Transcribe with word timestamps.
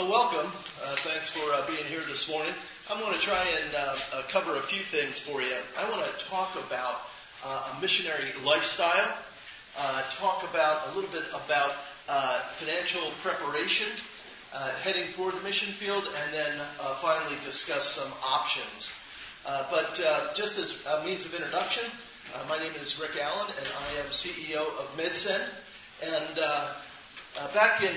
So, 0.00 0.08
welcome. 0.08 0.50
Uh, 0.80 0.96
thanks 1.04 1.28
for 1.28 1.44
uh, 1.52 1.66
being 1.66 1.84
here 1.84 2.00
this 2.08 2.30
morning. 2.30 2.54
I'm 2.90 2.98
going 3.00 3.12
to 3.12 3.20
try 3.20 3.36
and 3.36 3.74
uh, 3.76 3.98
uh 4.14 4.22
cover 4.30 4.56
a 4.56 4.64
few 4.64 4.80
things 4.80 5.20
for 5.20 5.42
you. 5.42 5.52
I 5.76 5.90
want 5.90 6.00
to 6.00 6.24
talk 6.24 6.56
about 6.56 7.04
uh, 7.44 7.76
a 7.76 7.80
missionary 7.82 8.32
lifestyle, 8.42 9.12
uh, 9.76 10.02
talk 10.16 10.48
about 10.48 10.88
a 10.88 10.94
little 10.96 11.10
bit 11.10 11.28
about 11.44 11.76
financial 12.48 13.02
preparation, 13.20 13.92
heading 14.80 15.04
for 15.04 15.32
the 15.32 15.40
mission 15.42 15.68
field, 15.68 16.08
and 16.08 16.32
then 16.32 16.58
finally 17.04 17.36
discuss 17.44 17.84
some 17.84 18.10
options. 18.24 18.96
but 19.44 20.00
just 20.34 20.56
as 20.56 20.80
a 20.96 21.04
means 21.04 21.26
of 21.26 21.34
introduction, 21.34 21.84
my 22.48 22.56
name 22.56 22.72
is 22.80 22.98
Rick 22.98 23.20
Allen, 23.20 23.52
and 23.52 23.68
I 23.68 24.00
am 24.00 24.08
CEO 24.08 24.64
of 24.64 24.88
MedSend. 24.96 25.44
And 26.00 27.52
back 27.52 27.84
in 27.84 27.96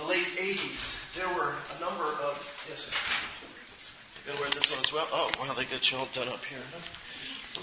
the 0.00 0.08
late 0.08 0.30
80s, 0.38 1.14
there 1.14 1.28
were 1.28 1.54
a 1.76 1.80
number 1.80 2.04
of. 2.04 2.66
Yes, 2.68 2.86
sir. 2.86 4.28
Gotta 4.28 4.42
wear 4.42 4.50
this 4.50 4.70
one 4.70 4.80
as 4.80 4.92
well. 4.92 5.08
Oh, 5.10 5.30
wow, 5.40 5.54
they 5.54 5.64
got 5.64 5.90
you 5.90 5.98
all 5.98 6.08
done 6.12 6.28
up 6.28 6.44
here. 6.44 6.58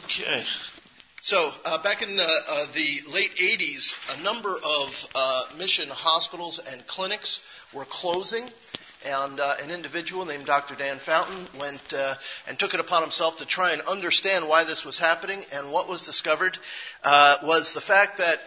Okay. 0.03 0.43
So, 1.21 1.51
uh, 1.63 1.77
back 1.79 2.01
in 2.01 2.15
the, 2.15 2.27
uh, 2.49 2.65
the, 2.73 3.13
late 3.13 3.35
80s, 3.35 4.19
a 4.19 4.23
number 4.23 4.49
of 4.49 5.07
uh, 5.15 5.43
mission 5.57 5.87
hospitals 5.89 6.59
and 6.59 6.85
clinics 6.87 7.43
were 7.73 7.85
closing. 7.85 8.43
And 9.07 9.39
uh, 9.39 9.55
an 9.61 9.69
individual 9.69 10.25
named 10.25 10.45
Dr. 10.45 10.73
Dan 10.73 10.97
Fountain 10.97 11.47
went 11.59 11.93
uh, 11.93 12.15
and 12.47 12.57
took 12.57 12.73
it 12.73 12.79
upon 12.79 13.03
himself 13.03 13.37
to 13.37 13.45
try 13.45 13.71
and 13.73 13.81
understand 13.83 14.49
why 14.49 14.63
this 14.63 14.83
was 14.83 14.97
happening. 14.97 15.43
And 15.53 15.71
what 15.71 15.87
was 15.87 16.01
discovered 16.01 16.57
uh, 17.03 17.37
was 17.43 17.73
the 17.73 17.81
fact 17.81 18.17
that 18.17 18.39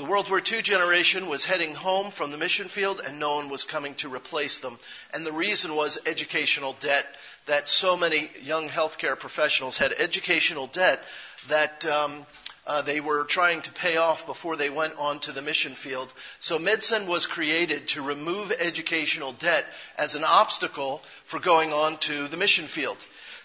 the 0.00 0.06
World 0.06 0.30
War 0.30 0.40
II 0.40 0.62
generation 0.62 1.28
was 1.28 1.44
heading 1.44 1.74
home 1.74 2.10
from 2.10 2.30
the 2.30 2.38
mission 2.38 2.68
field 2.68 3.02
and 3.06 3.20
no 3.20 3.36
one 3.36 3.50
was 3.50 3.64
coming 3.64 3.94
to 3.96 4.08
replace 4.08 4.60
them. 4.60 4.78
And 5.12 5.26
the 5.26 5.32
reason 5.32 5.76
was 5.76 5.98
educational 6.06 6.74
debt, 6.80 7.04
that 7.44 7.68
so 7.68 7.98
many 7.98 8.30
young 8.42 8.70
healthcare 8.70 9.18
professionals 9.18 9.76
had 9.76 9.92
educational 9.92 10.68
debt 10.68 11.00
that 11.48 11.84
um, 11.84 12.24
uh, 12.66 12.80
they 12.80 13.00
were 13.00 13.24
trying 13.24 13.60
to 13.60 13.72
pay 13.72 13.98
off 13.98 14.24
before 14.24 14.56
they 14.56 14.70
went 14.70 14.94
on 14.96 15.18
to 15.18 15.32
the 15.32 15.42
mission 15.42 15.72
field. 15.72 16.10
So 16.38 16.58
MedSend 16.58 17.06
was 17.06 17.26
created 17.26 17.88
to 17.88 18.00
remove 18.00 18.52
educational 18.58 19.32
debt 19.32 19.66
as 19.98 20.14
an 20.14 20.24
obstacle 20.24 21.02
for 21.24 21.40
going 21.40 21.74
on 21.74 21.98
to 21.98 22.26
the 22.26 22.38
mission 22.38 22.64
field. 22.64 22.96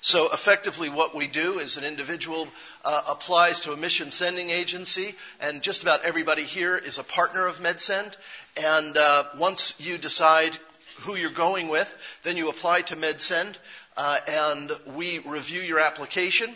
So 0.02 0.32
effectively, 0.32 0.90
what 0.90 1.16
we 1.16 1.28
do 1.28 1.60
is 1.60 1.78
an 1.78 1.84
individual 1.84 2.48
uh, 2.84 3.02
applies 3.10 3.62
to 3.62 3.74
a 3.74 3.78
mission 3.78 4.12
sending 4.12 4.50
agency, 4.50 5.16
and 5.40 5.62
just 5.62 5.82
about 5.82 6.04
everybody 6.04 6.44
here 6.44 6.78
is 6.78 7.00
a 7.00 7.04
partner 7.04 7.48
of 7.48 7.60
MedSend. 7.60 8.16
And 8.58 8.96
uh, 8.98 9.24
once 9.40 9.74
you 9.80 9.98
decide 9.98 10.58
who 11.02 11.16
you're 11.16 11.32
going 11.32 11.68
with, 11.70 12.20
then 12.24 12.38
you 12.38 12.50
apply 12.50 12.82
to 12.82 12.96
MedSend, 12.96 13.56
uh, 13.98 14.20
and 14.28 14.72
we 14.96 15.20
review 15.20 15.62
your 15.62 15.80
application. 15.80 16.54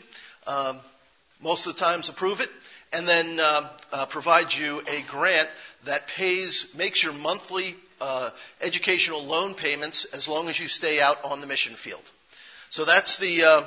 Um, 0.47 0.79
most 1.41 1.67
of 1.67 1.73
the 1.75 1.79
times, 1.79 2.09
approve 2.09 2.41
it, 2.41 2.49
and 2.91 3.07
then 3.07 3.39
uh, 3.39 3.69
uh, 3.91 4.05
provide 4.05 4.53
you 4.53 4.81
a 4.81 5.01
grant 5.07 5.49
that 5.85 6.07
pays, 6.07 6.73
makes 6.75 7.03
your 7.03 7.13
monthly 7.13 7.75
uh, 8.01 8.29
educational 8.61 9.23
loan 9.23 9.53
payments 9.55 10.05
as 10.05 10.27
long 10.27 10.47
as 10.47 10.59
you 10.59 10.67
stay 10.67 10.99
out 10.99 11.23
on 11.23 11.41
the 11.41 11.47
mission 11.47 11.75
field. 11.75 12.11
So 12.71 12.85
that's 12.85 13.17
the, 13.17 13.43
uh, 13.43 13.61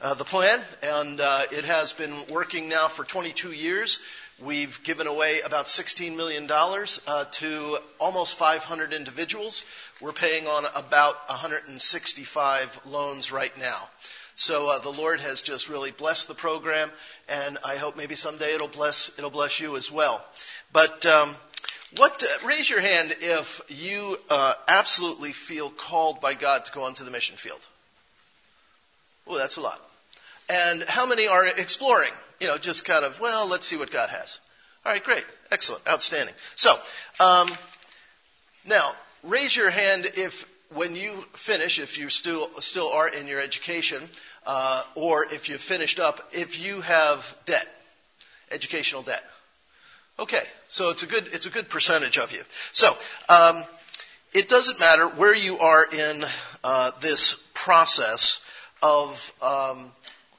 uh, 0.00 0.14
the 0.14 0.24
plan, 0.24 0.58
and 0.82 1.20
uh, 1.20 1.42
it 1.52 1.66
has 1.66 1.92
been 1.92 2.14
working 2.30 2.70
now 2.70 2.88
for 2.88 3.04
22 3.04 3.52
years. 3.52 4.00
We've 4.42 4.82
given 4.84 5.06
away 5.06 5.42
about 5.42 5.66
$16 5.66 6.16
million 6.16 6.50
uh, 6.50 7.24
to 7.24 7.78
almost 8.00 8.38
500 8.38 8.94
individuals. 8.94 9.66
We're 10.00 10.12
paying 10.12 10.46
on 10.46 10.64
about 10.74 11.28
165 11.28 12.80
loans 12.86 13.32
right 13.32 13.56
now. 13.58 13.88
So 14.34 14.70
uh, 14.70 14.78
the 14.78 14.88
Lord 14.90 15.20
has 15.20 15.42
just 15.42 15.68
really 15.68 15.90
blessed 15.90 16.28
the 16.28 16.34
program, 16.34 16.90
and 17.28 17.58
I 17.62 17.76
hope 17.76 17.98
maybe 17.98 18.16
someday 18.16 18.54
it'll 18.54 18.66
bless 18.66 19.18
it'll 19.18 19.28
bless 19.28 19.60
you 19.60 19.76
as 19.76 19.92
well. 19.92 20.24
But 20.72 21.04
um, 21.04 21.34
what? 21.98 22.22
Uh, 22.22 22.46
raise 22.46 22.70
your 22.70 22.80
hand 22.80 23.14
if 23.20 23.60
you 23.68 24.16
uh, 24.30 24.54
absolutely 24.66 25.32
feel 25.32 25.68
called 25.68 26.22
by 26.22 26.32
God 26.32 26.64
to 26.64 26.72
go 26.72 26.84
onto 26.84 27.04
the 27.04 27.10
mission 27.10 27.36
field. 27.36 27.60
Well, 29.26 29.38
that's 29.38 29.56
a 29.56 29.60
lot. 29.60 29.80
And 30.48 30.82
how 30.82 31.06
many 31.06 31.28
are 31.28 31.46
exploring? 31.46 32.10
You 32.40 32.48
know, 32.48 32.58
just 32.58 32.84
kind 32.84 33.04
of, 33.04 33.20
well, 33.20 33.46
let's 33.48 33.66
see 33.66 33.76
what 33.76 33.90
God 33.90 34.10
has. 34.10 34.40
All 34.84 34.92
right, 34.92 35.02
great. 35.02 35.24
Excellent. 35.50 35.86
Outstanding. 35.88 36.34
So, 36.56 36.74
um, 37.20 37.48
now, 38.66 38.92
raise 39.22 39.56
your 39.56 39.70
hand 39.70 40.06
if 40.16 40.46
when 40.74 40.96
you 40.96 41.10
finish, 41.34 41.78
if 41.78 41.98
you 41.98 42.08
still, 42.08 42.48
still 42.60 42.90
are 42.90 43.08
in 43.08 43.26
your 43.26 43.40
education, 43.40 44.02
uh, 44.46 44.82
or 44.94 45.24
if 45.24 45.48
you've 45.48 45.60
finished 45.60 46.00
up, 46.00 46.18
if 46.32 46.64
you 46.64 46.80
have 46.80 47.36
debt, 47.44 47.66
educational 48.50 49.02
debt. 49.02 49.22
Okay, 50.18 50.42
so 50.68 50.90
it's 50.90 51.02
a 51.02 51.06
good, 51.06 51.28
it's 51.32 51.46
a 51.46 51.50
good 51.50 51.68
percentage 51.68 52.18
of 52.18 52.32
you. 52.32 52.42
So, 52.72 52.88
um, 53.28 53.62
it 54.32 54.48
doesn't 54.48 54.80
matter 54.80 55.08
where 55.08 55.34
you 55.34 55.58
are 55.58 55.84
in 55.84 56.24
uh, 56.64 56.90
this 57.00 57.42
process 57.54 58.44
of 58.82 59.32
um, 59.42 59.92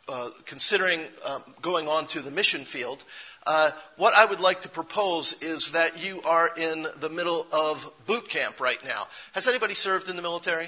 uh, 0.07 0.29
considering 0.45 1.01
um, 1.25 1.43
going 1.61 1.87
on 1.87 2.05
to 2.07 2.21
the 2.21 2.31
mission 2.31 2.65
field, 2.65 3.03
uh, 3.45 3.71
what 3.97 4.13
I 4.15 4.25
would 4.25 4.39
like 4.39 4.61
to 4.61 4.69
propose 4.69 5.33
is 5.41 5.71
that 5.71 6.03
you 6.05 6.21
are 6.23 6.49
in 6.55 6.85
the 6.99 7.09
middle 7.09 7.45
of 7.51 7.89
boot 8.05 8.29
camp 8.29 8.59
right 8.59 8.83
now. 8.85 9.07
Has 9.33 9.47
anybody 9.47 9.75
served 9.75 10.09
in 10.09 10.15
the 10.15 10.21
military? 10.21 10.67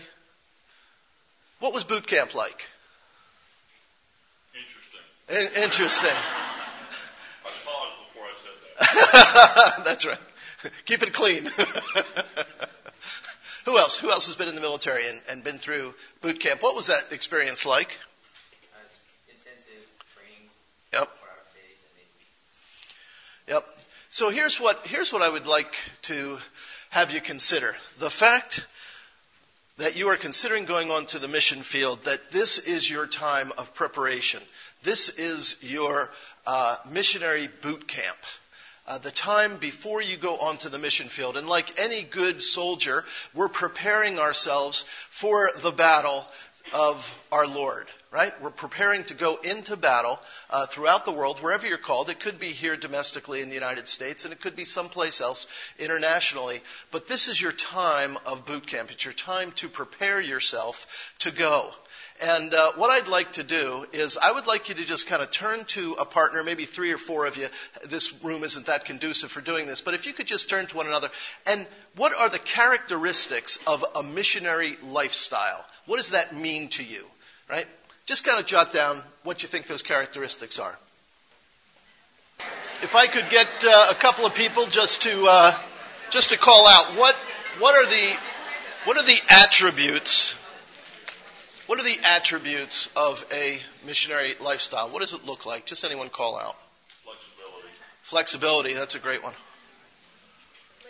What 1.59 1.73
was 1.73 1.83
boot 1.83 2.05
camp 2.05 2.35
like? 2.35 2.67
Interesting. 4.57 4.99
In- 5.29 5.63
interesting. 5.63 6.09
I 6.11 7.49
paused 7.65 7.93
before 8.13 8.27
I 8.27 8.33
said 8.33 9.77
that. 9.77 9.83
That's 9.85 10.05
right. 10.05 10.19
Keep 10.85 11.03
it 11.03 11.13
clean. 11.13 11.49
Who 13.65 13.79
else? 13.79 13.97
Who 13.97 14.11
else 14.11 14.27
has 14.27 14.35
been 14.35 14.47
in 14.47 14.55
the 14.55 14.61
military 14.61 15.07
and, 15.07 15.21
and 15.29 15.43
been 15.43 15.57
through 15.57 15.93
boot 16.21 16.39
camp? 16.39 16.61
What 16.61 16.75
was 16.75 16.87
that 16.87 17.11
experience 17.11 17.65
like? 17.65 17.99
intensive 19.29 19.73
training. 20.15 20.49
Yep. 20.93 21.09
Yep. 23.47 23.67
So 24.09 24.29
here's 24.29 24.59
what 24.59 24.85
here's 24.87 25.11
what 25.11 25.21
I 25.21 25.29
would 25.29 25.47
like 25.47 25.75
to 26.03 26.37
have 26.89 27.11
you 27.11 27.21
consider. 27.21 27.75
The 27.99 28.09
fact 28.09 28.65
that 29.77 29.97
you 29.97 30.07
are 30.09 30.15
considering 30.15 30.65
going 30.65 30.89
on 30.89 31.05
to 31.07 31.19
the 31.19 31.27
mission 31.27 31.59
field, 31.59 32.03
that 32.05 32.31
this 32.31 32.59
is 32.59 32.89
your 32.89 33.07
time 33.07 33.51
of 33.57 33.73
preparation. 33.73 34.41
This 34.83 35.09
is 35.09 35.57
your 35.61 36.09
uh, 36.47 36.77
missionary 36.89 37.49
boot 37.61 37.87
camp 37.87 38.17
uh, 38.87 38.97
the 38.99 39.11
time 39.11 39.57
before 39.57 40.01
you 40.01 40.17
go 40.17 40.37
onto 40.37 40.69
the 40.69 40.77
mission 40.77 41.07
field. 41.07 41.37
And 41.37 41.47
like 41.47 41.79
any 41.79 42.03
good 42.03 42.41
soldier, 42.41 43.03
we're 43.33 43.49
preparing 43.49 44.19
ourselves 44.19 44.85
for 45.09 45.49
the 45.61 45.71
battle 45.71 46.25
of 46.73 47.13
our 47.31 47.47
Lord, 47.47 47.87
right? 48.11 48.33
We're 48.41 48.49
preparing 48.49 49.03
to 49.05 49.13
go 49.13 49.37
into 49.37 49.75
battle 49.75 50.19
uh, 50.49 50.65
throughout 50.65 51.05
the 51.05 51.11
world, 51.11 51.39
wherever 51.39 51.67
you're 51.67 51.77
called. 51.77 52.09
It 52.09 52.19
could 52.19 52.39
be 52.39 52.47
here 52.47 52.75
domestically 52.75 53.41
in 53.41 53.49
the 53.49 53.55
United 53.55 53.87
States, 53.87 54.23
and 54.25 54.33
it 54.33 54.41
could 54.41 54.55
be 54.55 54.65
someplace 54.65 55.21
else 55.21 55.47
internationally. 55.77 56.61
But 56.91 57.07
this 57.07 57.27
is 57.27 57.39
your 57.39 57.51
time 57.51 58.17
of 58.25 58.45
boot 58.45 58.65
camp. 58.67 58.91
It's 58.91 59.05
your 59.05 59.13
time 59.13 59.51
to 59.53 59.69
prepare 59.69 60.21
yourself 60.21 61.13
to 61.19 61.31
go. 61.31 61.71
And 62.21 62.53
uh, 62.53 62.71
what 62.77 62.89
I'd 62.89 63.09
like 63.09 63.33
to 63.33 63.43
do 63.43 63.85
is 63.91 64.17
I 64.17 64.31
would 64.31 64.47
like 64.47 64.69
you 64.69 64.75
to 64.75 64.85
just 64.85 65.07
kind 65.07 65.21
of 65.21 65.31
turn 65.31 65.65
to 65.65 65.93
a 65.93 66.05
partner, 66.05 66.43
maybe 66.43 66.63
three 66.63 66.93
or 66.93 66.97
four 66.97 67.25
of 67.25 67.35
you. 67.35 67.47
This 67.85 68.13
room 68.23 68.43
isn't 68.45 68.67
that 68.67 68.85
conducive 68.85 69.31
for 69.31 69.41
doing 69.41 69.67
this, 69.67 69.81
but 69.81 69.95
if 69.95 70.07
you 70.07 70.13
could 70.13 70.25
just 70.25 70.49
turn 70.49 70.65
to 70.67 70.77
one 70.77 70.87
another. 70.87 71.09
And 71.45 71.67
what 71.97 72.13
are 72.17 72.29
the 72.29 72.39
characteristics 72.39 73.59
of 73.67 73.83
a 73.95 74.03
missionary 74.03 74.77
lifestyle? 74.81 75.65
What 75.87 75.97
does 75.97 76.11
that 76.11 76.33
mean 76.33 76.69
to 76.69 76.83
you? 76.83 77.03
Right? 77.49 77.67
Just 78.05 78.23
kind 78.23 78.39
of 78.39 78.45
jot 78.45 78.71
down 78.71 79.01
what 79.23 79.43
you 79.43 79.49
think 79.49 79.67
those 79.67 79.81
characteristics 79.81 80.57
are. 80.57 80.77
If 82.81 82.95
I 82.95 83.07
could 83.07 83.29
get 83.29 83.47
uh, 83.65 83.87
a 83.91 83.95
couple 83.95 84.25
of 84.25 84.35
people 84.35 84.67
just 84.67 85.03
to 85.03 85.25
uh, 85.29 85.57
just 86.11 86.29
to 86.29 86.37
call 86.37 86.67
out 86.67 86.97
what 86.97 87.15
what 87.59 87.75
are 87.75 87.89
the 87.89 88.17
what 88.85 88.97
are 88.97 89.03
the 89.03 89.19
attributes 89.29 90.35
what 91.67 91.79
are 91.79 91.83
the 91.83 91.97
attributes 92.07 92.89
of 92.95 93.25
a 93.31 93.57
missionary 93.85 94.35
lifestyle? 94.39 94.89
What 94.89 95.01
does 95.01 95.13
it 95.13 95.25
look 95.25 95.45
like? 95.45 95.65
Just 95.65 95.83
anyone 95.83 96.09
call 96.09 96.37
out. 96.37 96.55
Flexibility. 97.03 97.69
Flexibility, 98.01 98.73
that's 98.73 98.95
a 98.95 98.99
great 98.99 99.23
one. 99.23 99.33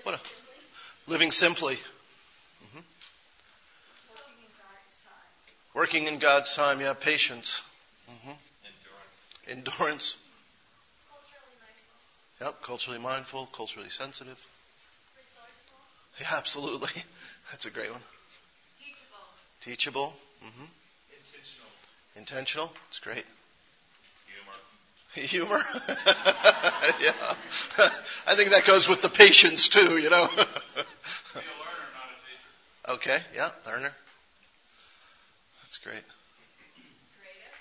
What 0.04 0.16
a, 0.16 0.20
living 1.10 1.32
simply. 1.32 1.76
Mm-hmm. 1.76 2.80
Working 5.74 6.08
in 6.08 6.20
God's 6.20 6.54
time, 6.56 6.82
yeah, 6.82 6.94
patience. 6.94 7.62
Mm-hmm. 8.10 8.32
Endurance. 9.48 9.78
Endurance. 9.78 10.18
Yep, 12.42 12.62
culturally 12.64 13.00
mindful, 13.00 13.48
culturally 13.54 13.90
sensitive. 13.90 14.46
Yeah, 16.20 16.28
absolutely. 16.34 16.90
That's 17.52 17.66
a 17.66 17.70
great 17.70 17.92
one. 17.92 18.02
Teachable. 19.62 20.14
Hmm 20.42 20.66
Intentional. 21.12 21.72
Intentional. 22.16 22.74
It's 22.90 23.00
great. 23.00 23.26
Humor. 25.14 25.60
Humor. 25.60 25.62
yeah. 27.02 27.36
I 28.28 28.36
think 28.36 28.52
that 28.52 28.64
goes 28.66 28.88
with 28.88 29.02
the 29.02 29.10
patience 29.10 29.68
too, 29.70 29.98
you 29.98 30.10
know. 30.10 30.28
Be 30.36 30.42
a 30.42 30.44
learner, 30.44 31.90
not 31.94 32.10
a 32.10 32.18
teacher. 32.28 32.94
okay. 32.94 33.20
Yeah. 33.34 33.50
Learner. 33.66 33.94
That's 35.64 35.78
great. 35.78 36.04
Creative. 37.20 37.56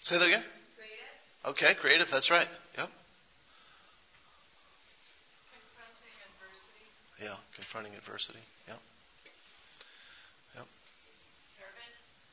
Say 0.00 0.18
that 0.18 0.26
again. 0.26 0.44
Creative. 0.76 1.50
Okay. 1.52 1.74
Creative. 1.74 2.10
That's 2.10 2.30
right. 2.30 2.48
Yep. 2.78 2.90
Confronting 5.52 6.12
adversity. 6.26 7.24
Yeah. 7.24 7.36
Confronting 7.54 7.94
adversity. 7.94 8.40
Yep. 8.68 8.80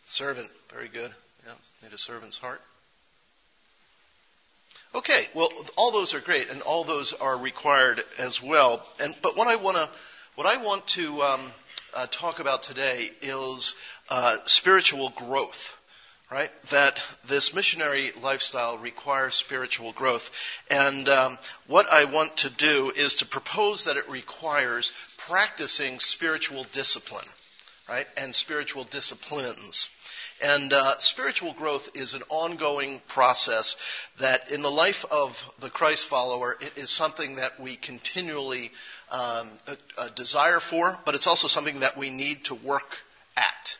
Servant. 0.09 0.49
Very 0.73 0.87
good. 0.87 1.13
Yeah. 1.45 1.53
Need 1.83 1.93
a 1.93 1.97
servant's 1.97 2.37
heart. 2.37 2.61
Okay, 4.95 5.27
well, 5.35 5.49
all 5.77 5.91
those 5.91 6.15
are 6.15 6.19
great, 6.19 6.49
and 6.49 6.63
all 6.63 6.83
those 6.83 7.13
are 7.13 7.37
required 7.37 8.03
as 8.17 8.41
well. 8.41 8.83
And 8.99 9.15
but 9.21 9.37
what 9.37 9.47
I 9.47 9.55
want 9.57 9.77
to 9.77 9.87
what 10.33 10.47
I 10.47 10.63
want 10.63 10.87
to 10.87 11.21
um, 11.21 11.41
uh, 11.93 12.07
talk 12.09 12.39
about 12.39 12.63
today 12.63 13.11
is 13.21 13.75
uh, 14.09 14.37
spiritual 14.45 15.09
growth. 15.11 15.75
Right, 16.31 16.51
that 16.69 17.01
this 17.27 17.55
missionary 17.55 18.11
lifestyle 18.21 18.77
requires 18.77 19.33
spiritual 19.33 19.93
growth, 19.93 20.29
and 20.69 21.09
um, 21.09 21.37
what 21.65 21.91
I 21.91 22.05
want 22.05 22.37
to 22.37 22.51
do 22.51 22.91
is 22.95 23.15
to 23.15 23.25
propose 23.25 23.85
that 23.85 23.97
it 23.97 24.07
requires 24.09 24.91
practicing 25.17 25.99
spiritual 25.99 26.67
discipline, 26.71 27.25
right, 27.87 28.05
and 28.15 28.35
spiritual 28.35 28.83
disciplines. 28.83 29.89
And 30.41 30.71
uh, 30.71 30.97
spiritual 30.99 31.53
growth 31.53 31.91
is 31.95 32.13
an 32.13 32.23
ongoing 32.29 33.01
process 33.07 33.75
that, 34.19 34.51
in 34.51 34.61
the 34.61 34.71
life 34.71 35.05
of 35.11 35.43
the 35.59 35.69
Christ 35.69 36.07
follower, 36.07 36.57
it 36.61 36.77
is 36.77 36.89
something 36.89 37.35
that 37.35 37.59
we 37.59 37.75
continually 37.75 38.71
um, 39.11 39.49
desire 40.15 40.59
for, 40.59 40.97
but 41.05 41.15
it's 41.15 41.27
also 41.27 41.47
something 41.47 41.81
that 41.81 41.97
we 41.97 42.09
need 42.09 42.45
to 42.45 42.55
work 42.55 42.99
at. 43.35 43.77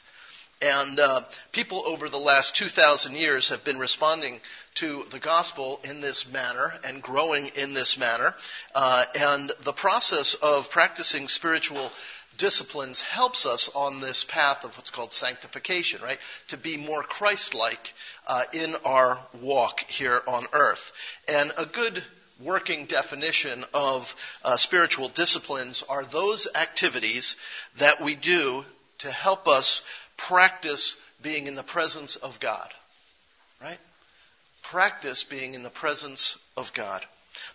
And 0.61 0.99
uh, 0.99 1.21
people 1.53 1.83
over 1.85 2.09
the 2.09 2.17
last 2.17 2.57
2,000 2.57 3.15
years 3.15 3.49
have 3.49 3.63
been 3.63 3.79
responding 3.79 4.41
to 4.75 5.03
the 5.09 5.19
gospel 5.19 5.79
in 5.85 6.01
this 6.01 6.29
manner 6.31 6.73
and 6.83 7.01
growing 7.01 7.47
in 7.55 7.73
this 7.73 7.97
manner. 7.97 8.35
Uh, 8.75 9.03
and 9.17 9.51
the 9.63 9.71
process 9.71 10.33
of 10.33 10.69
practicing 10.69 11.29
spiritual 11.29 11.91
disciplines 12.37 13.01
helps 13.01 13.45
us 13.45 13.69
on 13.75 14.01
this 14.01 14.23
path 14.23 14.63
of 14.63 14.75
what's 14.77 14.89
called 14.89 15.13
sanctification, 15.13 16.01
right? 16.01 16.19
To 16.49 16.57
be 16.57 16.77
more 16.77 17.03
Christ-like 17.03 17.93
uh, 18.27 18.43
in 18.53 18.75
our 18.85 19.17
walk 19.41 19.81
here 19.81 20.21
on 20.27 20.45
earth. 20.53 20.91
And 21.27 21.51
a 21.57 21.65
good 21.65 22.03
working 22.41 22.85
definition 22.85 23.65
of 23.73 24.15
uh, 24.43 24.55
spiritual 24.55 25.09
disciplines 25.09 25.83
are 25.89 26.05
those 26.05 26.47
activities 26.55 27.35
that 27.77 28.01
we 28.01 28.15
do 28.15 28.63
to 28.99 29.11
help 29.11 29.47
us 29.47 29.83
practice 30.17 30.95
being 31.21 31.47
in 31.47 31.55
the 31.55 31.63
presence 31.63 32.15
of 32.15 32.39
God. 32.39 32.69
Right? 33.61 33.79
Practice 34.63 35.23
being 35.23 35.53
in 35.53 35.63
the 35.63 35.69
presence 35.69 36.37
of 36.55 36.73
God. 36.73 37.05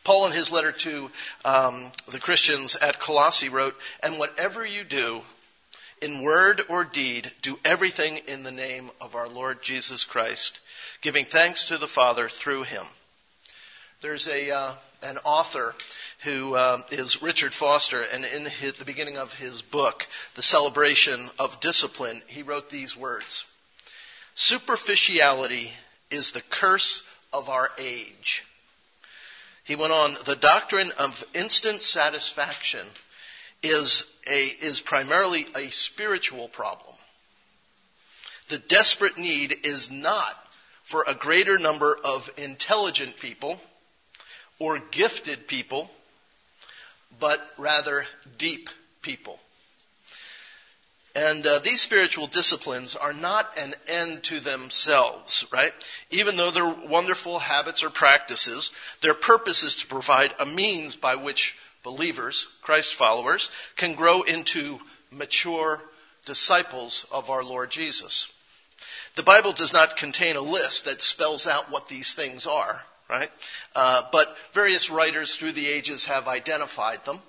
Paul, 0.04 0.26
in 0.26 0.32
his 0.32 0.50
letter 0.50 0.72
to 0.72 1.10
um, 1.44 1.92
the 2.08 2.20
Christians 2.20 2.76
at 2.76 3.00
Colossae, 3.00 3.48
wrote, 3.48 3.76
And 4.02 4.18
whatever 4.18 4.64
you 4.64 4.84
do, 4.84 5.22
in 6.00 6.22
word 6.22 6.62
or 6.68 6.84
deed, 6.84 7.30
do 7.42 7.58
everything 7.64 8.18
in 8.28 8.42
the 8.42 8.50
name 8.50 8.90
of 9.00 9.14
our 9.14 9.28
Lord 9.28 9.62
Jesus 9.62 10.04
Christ, 10.04 10.60
giving 11.00 11.24
thanks 11.24 11.66
to 11.66 11.78
the 11.78 11.86
Father 11.86 12.28
through 12.28 12.64
him. 12.64 12.84
There's 14.00 14.28
a, 14.28 14.50
uh, 14.50 14.74
an 15.02 15.18
author 15.24 15.74
who 16.24 16.54
uh, 16.54 16.78
is 16.90 17.22
Richard 17.22 17.54
Foster, 17.54 18.02
and 18.02 18.24
in 18.24 18.46
his, 18.46 18.74
the 18.74 18.84
beginning 18.84 19.16
of 19.16 19.32
his 19.32 19.62
book, 19.62 20.06
The 20.34 20.42
Celebration 20.42 21.30
of 21.38 21.60
Discipline, 21.60 22.22
he 22.26 22.42
wrote 22.42 22.70
these 22.70 22.96
words 22.96 23.44
Superficiality 24.34 25.70
is 26.10 26.32
the 26.32 26.42
curse 26.42 27.02
of 27.32 27.48
our 27.48 27.70
age. 27.78 28.44
He 29.64 29.76
went 29.76 29.92
on, 29.92 30.16
the 30.24 30.36
doctrine 30.36 30.90
of 30.98 31.24
instant 31.34 31.82
satisfaction 31.82 32.86
is 33.62 34.06
a, 34.30 34.40
is 34.60 34.80
primarily 34.80 35.46
a 35.56 35.70
spiritual 35.70 36.48
problem. 36.48 36.94
The 38.48 38.58
desperate 38.58 39.16
need 39.16 39.56
is 39.64 39.90
not 39.90 40.38
for 40.82 41.04
a 41.08 41.14
greater 41.14 41.58
number 41.58 41.98
of 42.04 42.30
intelligent 42.36 43.18
people 43.18 43.58
or 44.58 44.78
gifted 44.78 45.48
people, 45.48 45.90
but 47.18 47.40
rather 47.56 48.04
deep 48.36 48.68
people. 49.00 49.40
And 51.14 51.46
uh, 51.46 51.60
these 51.60 51.80
spiritual 51.80 52.26
disciplines 52.26 52.96
are 52.96 53.12
not 53.12 53.56
an 53.56 53.74
end 53.86 54.24
to 54.24 54.40
themselves, 54.40 55.46
right? 55.52 55.72
Even 56.10 56.36
though 56.36 56.50
they're 56.50 56.88
wonderful 56.88 57.38
habits 57.38 57.84
or 57.84 57.90
practices, 57.90 58.72
their 59.00 59.14
purpose 59.14 59.62
is 59.62 59.76
to 59.76 59.86
provide 59.86 60.34
a 60.40 60.46
means 60.46 60.96
by 60.96 61.14
which 61.14 61.56
believers, 61.84 62.48
Christ 62.62 62.94
followers, 62.94 63.50
can 63.76 63.94
grow 63.94 64.22
into 64.22 64.80
mature 65.12 65.80
disciples 66.24 67.06
of 67.12 67.30
our 67.30 67.44
Lord 67.44 67.70
Jesus. 67.70 68.26
The 69.14 69.22
Bible 69.22 69.52
does 69.52 69.72
not 69.72 69.96
contain 69.96 70.34
a 70.34 70.40
list 70.40 70.86
that 70.86 71.00
spells 71.00 71.46
out 71.46 71.70
what 71.70 71.86
these 71.86 72.14
things 72.14 72.48
are, 72.48 72.82
right? 73.08 73.30
Uh, 73.76 74.02
but 74.10 74.36
various 74.52 74.90
writers 74.90 75.36
through 75.36 75.52
the 75.52 75.68
ages 75.68 76.06
have 76.06 76.26
identified 76.26 77.04
them 77.04 77.20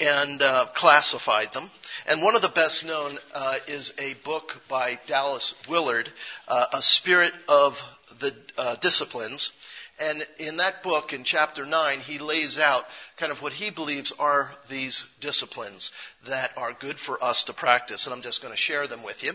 and 0.00 0.40
uh, 0.42 0.66
classified 0.74 1.52
them. 1.52 1.70
And 2.06 2.22
one 2.22 2.36
of 2.36 2.42
the 2.42 2.48
best 2.48 2.84
known 2.86 3.18
uh, 3.34 3.56
is 3.66 3.92
a 3.98 4.14
book 4.14 4.62
by 4.68 4.98
Dallas 5.06 5.54
Willard, 5.68 6.08
uh, 6.46 6.66
A 6.72 6.82
Spirit 6.82 7.32
of 7.48 7.82
the 8.20 8.34
uh, 8.56 8.76
Disciplines. 8.76 9.52
And 10.00 10.24
in 10.38 10.58
that 10.58 10.84
book, 10.84 11.12
in 11.12 11.24
chapter 11.24 11.66
9, 11.66 12.00
he 12.00 12.18
lays 12.20 12.58
out 12.58 12.86
kind 13.16 13.32
of 13.32 13.42
what 13.42 13.52
he 13.52 13.70
believes 13.70 14.12
are 14.12 14.52
these 14.68 15.04
disciplines 15.20 15.90
that 16.26 16.52
are 16.56 16.72
good 16.72 17.00
for 17.00 17.22
us 17.22 17.44
to 17.44 17.52
practice. 17.52 18.06
And 18.06 18.14
I'm 18.14 18.22
just 18.22 18.40
going 18.40 18.54
to 18.54 18.58
share 18.58 18.86
them 18.86 19.02
with 19.02 19.24
you. 19.24 19.32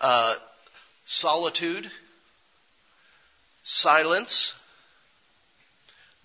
Uh, 0.00 0.34
solitude, 1.06 1.90
silence, 3.62 4.54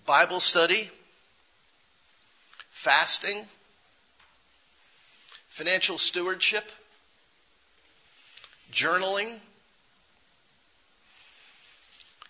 Bible 0.04 0.40
study, 0.40 0.90
fasting, 2.70 3.46
financial 5.58 5.98
stewardship, 5.98 6.62
journaling, 8.70 9.40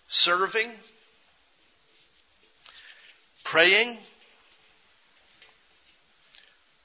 serving, 0.06 0.70
praying, 3.44 3.98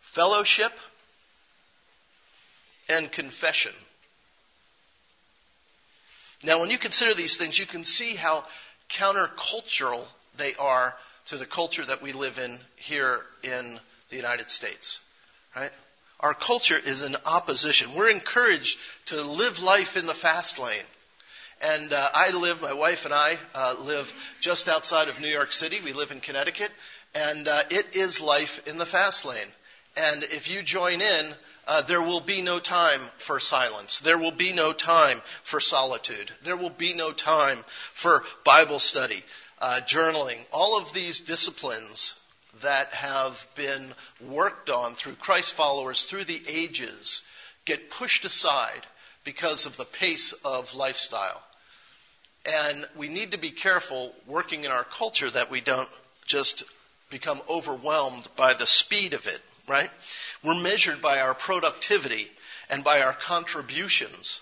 fellowship, 0.01 0.73
and 2.89 3.09
confession. 3.09 3.71
Now, 6.43 6.59
when 6.59 6.69
you 6.69 6.77
consider 6.77 7.13
these 7.13 7.37
things, 7.37 7.57
you 7.57 7.65
can 7.65 7.85
see 7.85 8.15
how 8.15 8.43
countercultural 8.89 10.05
they 10.35 10.55
are 10.55 10.93
to 11.27 11.37
the 11.37 11.45
culture 11.45 11.85
that 11.85 12.01
we 12.01 12.11
live 12.11 12.37
in 12.37 12.59
here 12.75 13.21
in 13.43 13.79
the 14.09 14.17
United 14.17 14.49
States. 14.49 14.99
Right? 15.55 15.71
Our 16.19 16.33
culture 16.33 16.77
is 16.77 17.01
in 17.01 17.15
opposition. 17.25 17.95
We're 17.95 18.09
encouraged 18.09 18.79
to 19.07 19.21
live 19.21 19.61
life 19.61 19.97
in 19.97 20.05
the 20.05 20.13
fast 20.13 20.59
lane. 20.59 20.85
And 21.61 21.93
uh, 21.93 22.09
I 22.13 22.31
live, 22.31 22.61
my 22.61 22.73
wife 22.73 23.05
and 23.05 23.13
I 23.13 23.37
uh, 23.55 23.75
live 23.81 24.13
just 24.39 24.67
outside 24.67 25.07
of 25.07 25.19
New 25.19 25.27
York 25.27 25.51
City. 25.51 25.79
We 25.83 25.93
live 25.93 26.11
in 26.11 26.19
Connecticut. 26.19 26.71
And 27.15 27.47
uh, 27.47 27.63
it 27.69 27.95
is 27.95 28.21
life 28.21 28.67
in 28.67 28.77
the 28.77 28.85
fast 28.85 29.25
lane. 29.25 29.47
And 29.95 30.23
if 30.23 30.49
you 30.49 30.63
join 30.63 31.01
in, 31.01 31.33
uh, 31.67 31.81
there 31.83 32.01
will 32.01 32.19
be 32.19 32.41
no 32.41 32.59
time 32.59 33.01
for 33.17 33.39
silence. 33.39 33.99
There 33.99 34.17
will 34.17 34.31
be 34.31 34.53
no 34.53 34.73
time 34.73 35.21
for 35.43 35.59
solitude. 35.59 36.31
There 36.43 36.57
will 36.57 36.71
be 36.71 36.93
no 36.93 37.11
time 37.11 37.63
for 37.93 38.23
Bible 38.43 38.79
study, 38.79 39.23
uh, 39.59 39.79
journaling. 39.85 40.39
All 40.51 40.77
of 40.77 40.91
these 40.93 41.21
disciplines 41.21 42.15
that 42.61 42.89
have 42.93 43.45
been 43.55 43.93
worked 44.21 44.69
on 44.69 44.95
through 44.95 45.15
Christ 45.15 45.53
followers 45.53 46.05
through 46.05 46.25
the 46.25 46.41
ages 46.47 47.21
get 47.65 47.89
pushed 47.89 48.25
aside 48.25 48.81
because 49.23 49.65
of 49.65 49.77
the 49.77 49.85
pace 49.85 50.33
of 50.45 50.75
lifestyle. 50.75 51.41
And 52.45 52.85
we 52.97 53.07
need 53.07 53.31
to 53.31 53.37
be 53.37 53.51
careful 53.51 54.13
working 54.27 54.65
in 54.65 54.71
our 54.71 54.83
culture 54.83 55.29
that 55.29 55.49
we 55.49 55.61
don't 55.61 55.89
just 56.25 56.63
become 57.09 57.41
overwhelmed 57.49 58.27
by 58.35 58.53
the 58.53 58.65
speed 58.65 59.13
of 59.13 59.27
it, 59.27 59.39
right? 59.67 59.89
We're 60.43 60.55
measured 60.55 61.01
by 61.01 61.21
our 61.21 61.33
productivity 61.33 62.29
and 62.69 62.83
by 62.83 63.01
our 63.01 63.13
contributions. 63.13 64.41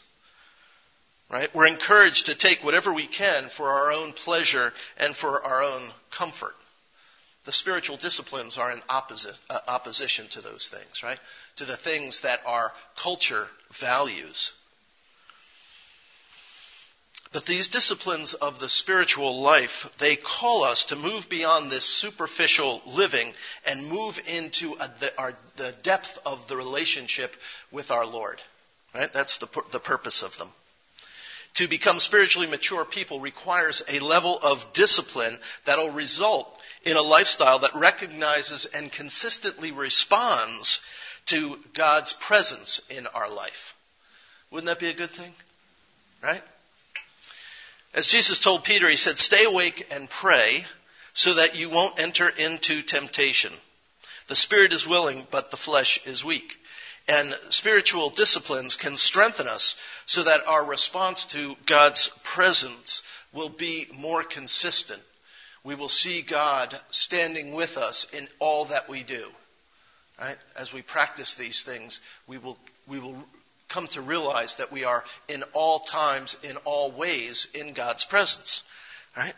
Right? 1.29 1.53
We're 1.55 1.67
encouraged 1.67 2.25
to 2.25 2.35
take 2.35 2.61
whatever 2.61 2.91
we 2.93 3.07
can 3.07 3.47
for 3.47 3.69
our 3.69 3.93
own 3.93 4.11
pleasure 4.11 4.73
and 4.97 5.15
for 5.15 5.41
our 5.41 5.63
own 5.63 5.81
comfort. 6.09 6.53
The 7.45 7.51
spiritual 7.51 7.97
disciplines 7.97 8.57
are 8.57 8.71
in 8.71 8.81
opposite, 8.87 9.35
uh, 9.49 9.59
opposition 9.67 10.27
to 10.29 10.41
those 10.41 10.69
things, 10.69 11.01
right? 11.01 11.19
To 11.55 11.65
the 11.65 11.77
things 11.77 12.21
that 12.21 12.41
our 12.45 12.71
culture 12.95 13.47
values. 13.71 14.53
But 17.31 17.45
these 17.45 17.69
disciplines 17.69 18.33
of 18.33 18.59
the 18.59 18.67
spiritual 18.67 19.41
life, 19.41 19.89
they 19.99 20.17
call 20.17 20.63
us 20.63 20.85
to 20.85 20.97
move 20.97 21.29
beyond 21.29 21.71
this 21.71 21.85
superficial 21.85 22.81
living 22.85 23.33
and 23.65 23.87
move 23.87 24.19
into 24.27 24.73
a, 24.73 24.89
the, 24.99 25.13
our, 25.17 25.33
the, 25.55 25.71
depth 25.81 26.19
of 26.25 26.47
the 26.47 26.57
relationship 26.57 27.35
with 27.71 27.89
our 27.89 28.05
Lord. 28.05 28.41
Right? 28.93 29.11
That's 29.11 29.37
the, 29.37 29.47
the 29.71 29.79
purpose 29.79 30.23
of 30.23 30.37
them. 30.37 30.49
To 31.55 31.67
become 31.69 31.99
spiritually 31.99 32.47
mature 32.47 32.83
people 32.83 33.21
requires 33.21 33.81
a 33.87 33.99
level 33.99 34.37
of 34.37 34.73
discipline 34.73 35.37
that'll 35.65 35.91
result 35.91 36.60
in 36.83 36.97
a 36.97 37.01
lifestyle 37.01 37.59
that 37.59 37.75
recognizes 37.75 38.65
and 38.65 38.91
consistently 38.91 39.71
responds 39.71 40.81
to 41.27 41.59
God's 41.73 42.13
presence 42.13 42.81
in 42.89 43.07
our 43.07 43.29
life. 43.29 43.75
Wouldn't 44.49 44.67
that 44.67 44.79
be 44.79 44.89
a 44.89 44.93
good 44.93 45.11
thing? 45.11 45.33
Right? 46.23 46.41
As 47.93 48.07
Jesus 48.07 48.39
told 48.39 48.63
Peter, 48.63 48.89
he 48.89 48.95
said, 48.95 49.19
Stay 49.19 49.43
awake 49.45 49.87
and 49.91 50.09
pray 50.09 50.65
so 51.13 51.35
that 51.35 51.55
you 51.55 51.69
won't 51.69 51.99
enter 51.99 52.29
into 52.29 52.81
temptation. 52.81 53.53
The 54.27 54.35
spirit 54.35 54.73
is 54.73 54.87
willing, 54.87 55.27
but 55.29 55.51
the 55.51 55.57
flesh 55.57 56.05
is 56.05 56.23
weak. 56.23 56.57
And 57.07 57.33
spiritual 57.49 58.09
disciplines 58.09 58.75
can 58.75 58.95
strengthen 58.95 59.47
us 59.47 59.75
so 60.05 60.23
that 60.23 60.47
our 60.47 60.63
response 60.65 61.25
to 61.25 61.57
God's 61.65 62.09
presence 62.23 63.03
will 63.33 63.49
be 63.49 63.87
more 63.93 64.23
consistent. 64.23 65.01
We 65.63 65.75
will 65.75 65.89
see 65.89 66.21
God 66.21 66.75
standing 66.89 67.53
with 67.53 67.77
us 67.77 68.07
in 68.13 68.27
all 68.39 68.65
that 68.65 68.89
we 68.89 69.03
do. 69.03 69.27
Right? 70.19 70.37
As 70.57 70.73
we 70.73 70.81
practice 70.81 71.35
these 71.35 71.63
things, 71.63 72.01
we 72.27 72.37
will, 72.37 72.57
we 72.87 72.99
will 72.99 73.17
come 73.69 73.87
to 73.87 74.01
realize 74.01 74.57
that 74.57 74.71
we 74.71 74.83
are 74.83 75.03
in 75.27 75.43
all 75.53 75.79
times, 75.79 76.35
in 76.43 76.57
all 76.57 76.91
ways, 76.91 77.47
in 77.53 77.73
God's 77.73 78.05
presence. 78.05 78.63
Right? 79.15 79.33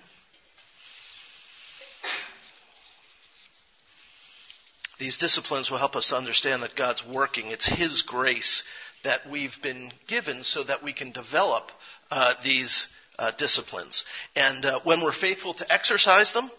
These 4.97 5.17
disciplines 5.17 5.69
will 5.69 5.79
help 5.79 5.95
us 5.95 6.09
to 6.09 6.17
understand 6.17 6.63
that 6.63 6.75
God's 6.75 7.05
working. 7.05 7.47
It's 7.47 7.65
His 7.65 8.03
grace 8.03 8.63
that 9.03 9.29
we've 9.29 9.61
been 9.61 9.91
given 10.07 10.43
so 10.43 10.63
that 10.63 10.83
we 10.83 10.93
can 10.93 11.11
develop 11.11 11.71
uh, 12.09 12.33
these 12.43 12.87
uh, 13.23 13.31
disciplines. 13.31 14.05
And 14.35 14.65
uh, 14.65 14.79
when 14.83 15.01
we're 15.01 15.11
faithful 15.11 15.53
to 15.53 15.73
exercise 15.73 16.33
them, 16.33 16.49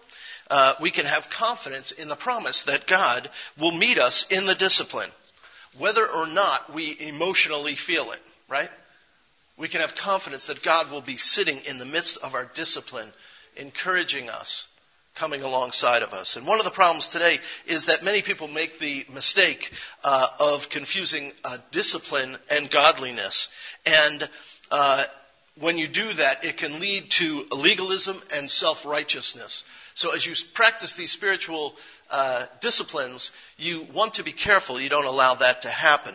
uh, 0.50 0.75
we 0.80 0.90
can 0.90 1.06
have 1.06 1.30
confidence 1.30 1.92
in 1.92 2.09
the 2.09 2.16
promise 2.16 2.64
that 2.64 2.87
God 2.87 3.28
will 3.59 3.73
meet 3.73 3.99
us 3.99 4.30
in 4.30 4.47
the 4.47 4.54
discipline 4.54 5.11
whether 5.78 6.06
or 6.06 6.26
not 6.26 6.73
we 6.73 6.97
emotionally 7.00 7.75
feel 7.75 8.12
it, 8.12 8.21
right? 8.49 8.71
We 9.56 9.68
can 9.68 9.80
have 9.80 9.94
confidence 9.94 10.47
that 10.47 10.62
God 10.62 10.90
will 10.90 11.00
be 11.00 11.16
sitting 11.16 11.59
in 11.68 11.78
the 11.78 11.85
midst 11.85 12.18
of 12.18 12.35
our 12.35 12.44
discipline, 12.54 13.12
encouraging 13.56 14.28
us, 14.28 14.68
coming 15.14 15.42
alongside 15.42 16.02
of 16.02 16.12
us. 16.12 16.37
And 16.37 16.47
one 16.47 16.59
of 16.59 16.64
the 16.64 16.73
problems 16.73 17.09
today 17.09 17.38
is 17.66 17.87
that 17.87 18.02
many 18.02 18.23
people 18.23 18.49
make 18.49 18.78
the 18.78 19.06
mistake 19.12 19.73
uh, 20.02 20.26
of 20.40 20.68
confusing 20.68 21.33
uh, 21.44 21.59
discipline 21.71 22.37
and 22.50 22.71
godliness. 22.71 23.49
And 23.87 24.28
uh, 24.73 25.04
when 25.61 25.78
you 25.78 25.87
do 25.87 26.12
that, 26.14 26.44
it 26.44 26.56
can 26.56 26.80
lead 26.80 27.11
to 27.11 27.46
legalism 27.52 28.20
and 28.34 28.50
self-righteousness. 28.50 29.64
So 29.94 30.12
as 30.12 30.26
you 30.26 30.34
practice 30.52 30.96
these 30.96 31.12
spiritual 31.12 31.76
uh, 32.11 32.46
disciplines, 32.61 33.30
you 33.56 33.87
want 33.92 34.14
to 34.14 34.25
be 34.25 34.32
careful 34.32 34.80
you 34.80 34.88
don't 34.88 35.04
allow 35.04 35.34
that 35.34 35.62
to 35.62 35.68
happen. 35.68 36.14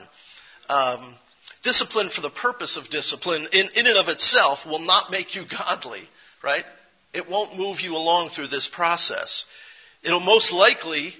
Um, 0.70 1.16
discipline 1.64 2.10
for 2.10 2.22
the 2.22 2.30
purpose 2.30 2.76
of 2.76 2.90
discipline, 2.90 3.48
in, 3.54 3.68
in 3.78 3.88
and 3.88 3.98
of 3.98 4.10
itself, 4.10 4.66
will 4.66 4.80
not 4.80 5.10
make 5.10 5.36
you 5.36 5.44
godly, 5.46 6.02
right? 6.44 6.66
It 7.14 7.30
won't 7.30 7.58
move 7.58 7.82
you 7.82 7.96
along 7.96 8.30
through 8.30 8.48
this 8.48 8.68
process. 8.68 9.46
It'll 10.04 10.20
most 10.20 10.54
likely 10.54 11.14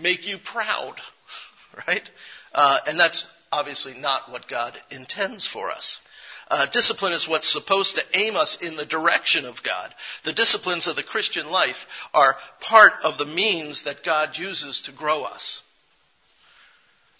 make 0.00 0.28
you 0.28 0.38
proud, 0.38 0.94
right? 1.88 2.10
Uh, 2.54 2.78
and 2.86 2.98
that's 2.98 3.30
obviously 3.50 3.94
not 3.94 4.30
what 4.30 4.46
God 4.46 4.80
intends 4.90 5.46
for 5.46 5.70
us. 5.70 6.00
Uh, 6.48 6.66
discipline 6.66 7.12
is 7.12 7.28
what's 7.28 7.48
supposed 7.48 7.96
to 7.96 8.04
aim 8.18 8.36
us 8.36 8.62
in 8.62 8.76
the 8.76 8.84
direction 8.84 9.44
of 9.44 9.62
God. 9.62 9.92
The 10.22 10.32
disciplines 10.32 10.86
of 10.86 10.94
the 10.94 11.02
Christian 11.02 11.50
life 11.50 12.08
are 12.14 12.36
part 12.60 12.92
of 13.02 13.18
the 13.18 13.26
means 13.26 13.82
that 13.82 14.04
God 14.04 14.38
uses 14.38 14.82
to 14.82 14.92
grow 14.92 15.24
us. 15.24 15.62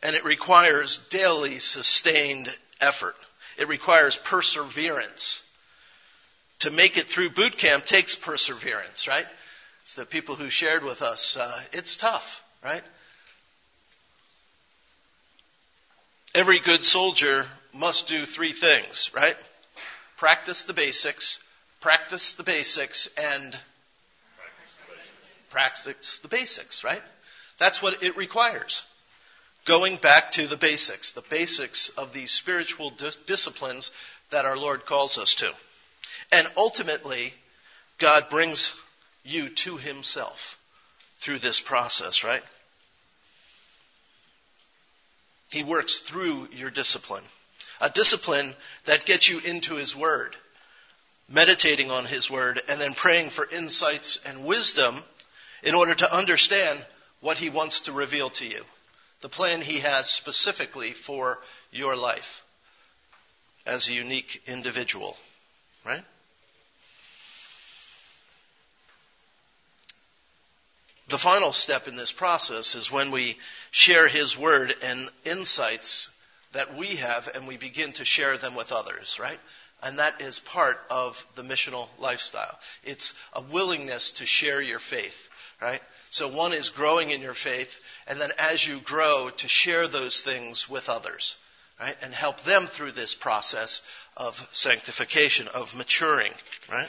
And 0.03 0.15
it 0.15 0.25
requires 0.25 0.99
daily 1.11 1.59
sustained 1.59 2.49
effort. 2.81 3.17
It 3.59 3.67
requires 3.67 4.17
perseverance. 4.17 5.43
To 6.61 6.71
make 6.71 6.97
it 6.97 7.09
through 7.09 7.31
boot 7.31 7.57
camp 7.57 7.85
takes 7.85 8.15
perseverance, 8.15 9.09
right? 9.09 9.27
It's 9.83 9.95
the 9.95 10.07
people 10.07 10.37
who 10.37 10.51
shared 10.51 10.85
with 10.85 11.03
us. 11.03 11.37
Uh, 11.37 11.61
it's 11.73 11.97
tough, 11.97 12.43
right? 12.65 12.83
Every 16.37 16.59
good 16.59 16.85
soldier 16.85 17.47
must 17.73 18.09
do 18.09 18.27
three 18.27 18.53
things, 18.53 19.11
right? 19.15 19.37
Practice 20.19 20.65
the 20.65 20.75
basics, 20.75 21.39
practice 21.81 22.33
the 22.33 22.43
basics, 22.43 23.09
and 23.17 23.59
practice 25.49 26.19
the 26.19 26.29
basics, 26.29 26.85
right? 26.85 27.01
That's 27.57 27.81
what 27.81 28.03
it 28.03 28.19
requires. 28.19 28.83
Going 29.65 29.97
back 29.97 30.33
to 30.33 30.47
the 30.47 30.59
basics, 30.59 31.13
the 31.13 31.23
basics 31.23 31.89
of 31.89 32.13
these 32.13 32.33
spiritual 32.33 32.91
dis- 32.91 33.17
disciplines 33.17 33.91
that 34.29 34.45
our 34.45 34.59
Lord 34.59 34.85
calls 34.85 35.17
us 35.17 35.37
to. 35.37 35.51
And 36.33 36.47
ultimately, 36.55 37.33
God 37.97 38.29
brings 38.29 38.77
you 39.25 39.49
to 39.49 39.79
Himself 39.79 40.59
through 41.17 41.39
this 41.39 41.61
process, 41.61 42.25
right? 42.25 42.43
He 45.51 45.65
works 45.65 46.01
through 46.01 46.49
your 46.53 46.71
discipline 46.71 47.25
a 47.81 47.91
discipline 47.91 48.55
that 48.85 49.05
gets 49.05 49.29
you 49.29 49.39
into 49.41 49.75
His 49.75 49.95
Word, 49.95 50.37
meditating 51.29 51.91
on 51.91 52.05
His 52.07 52.31
Word, 52.31 52.61
and 52.69 52.81
then 52.81 52.95
praying 52.95 53.31
for 53.31 53.47
insights 53.47 54.19
and 54.25 54.45
wisdom 54.45 54.97
in 55.63 55.75
order 55.75 55.95
to 55.95 56.15
understand 56.15 56.85
what 57.21 57.39
He 57.39 57.51
wants 57.51 57.81
to 57.83 57.93
reveal 57.93 58.31
to 58.31 58.47
you, 58.47 58.63
the 59.21 59.29
plan 59.29 59.61
He 59.61 59.81
has 59.81 60.09
specifically 60.09 60.93
for 60.93 61.39
your 61.71 61.97
life 61.97 62.43
as 63.65 63.89
a 63.89 63.95
unique 63.95 64.43
individual, 64.47 65.17
right? 65.85 66.05
The 71.09 71.19
final 71.19 71.53
step 71.53 71.87
in 71.87 71.97
this 71.97 72.13
process 72.13 72.75
is 72.75 72.91
when 72.91 73.13
we 73.13 73.39
share 73.71 74.09
His 74.09 74.37
Word 74.37 74.75
and 74.83 75.09
insights 75.25 76.11
that 76.53 76.77
we 76.77 76.97
have 76.97 77.29
and 77.35 77.47
we 77.47 77.57
begin 77.57 77.93
to 77.93 78.05
share 78.05 78.37
them 78.39 78.57
with 78.57 78.73
others, 78.73 79.19
right? 79.21 79.39
And 79.83 79.99
that 79.99 80.21
is 80.21 80.39
part 80.39 80.79
of 80.91 81.25
the 81.35 81.43
missional 81.43 81.89
lifestyle. 81.99 82.59
It's 82.83 83.15
a 83.35 83.43
willingness 83.43 84.11
to 84.13 84.27
share 84.27 84.61
your 84.61 84.79
faith, 84.79 85.29
right? 85.61 85.81
So 86.11 86.29
one 86.29 86.53
is 86.53 86.71
growing 86.71 87.11
in 87.11 87.21
your 87.21 87.35
faith, 87.35 87.79
and 88.07 88.21
then 88.21 88.33
as 88.39 88.67
you 88.67 88.81
grow, 88.81 89.31
to 89.37 89.49
share 89.49 89.87
those 89.87 90.23
things 90.23 90.69
with 90.69 90.89
others, 90.89 91.37
right? 91.79 91.97
And 92.03 92.15
help 92.15 92.41
them 92.43 92.67
through 92.67 92.93
this 92.93 93.15
process 93.15 93.83
of 94.17 94.49
sanctification, 94.51 95.47
of 95.49 95.77
maturing, 95.77 96.33
right? 96.73 96.89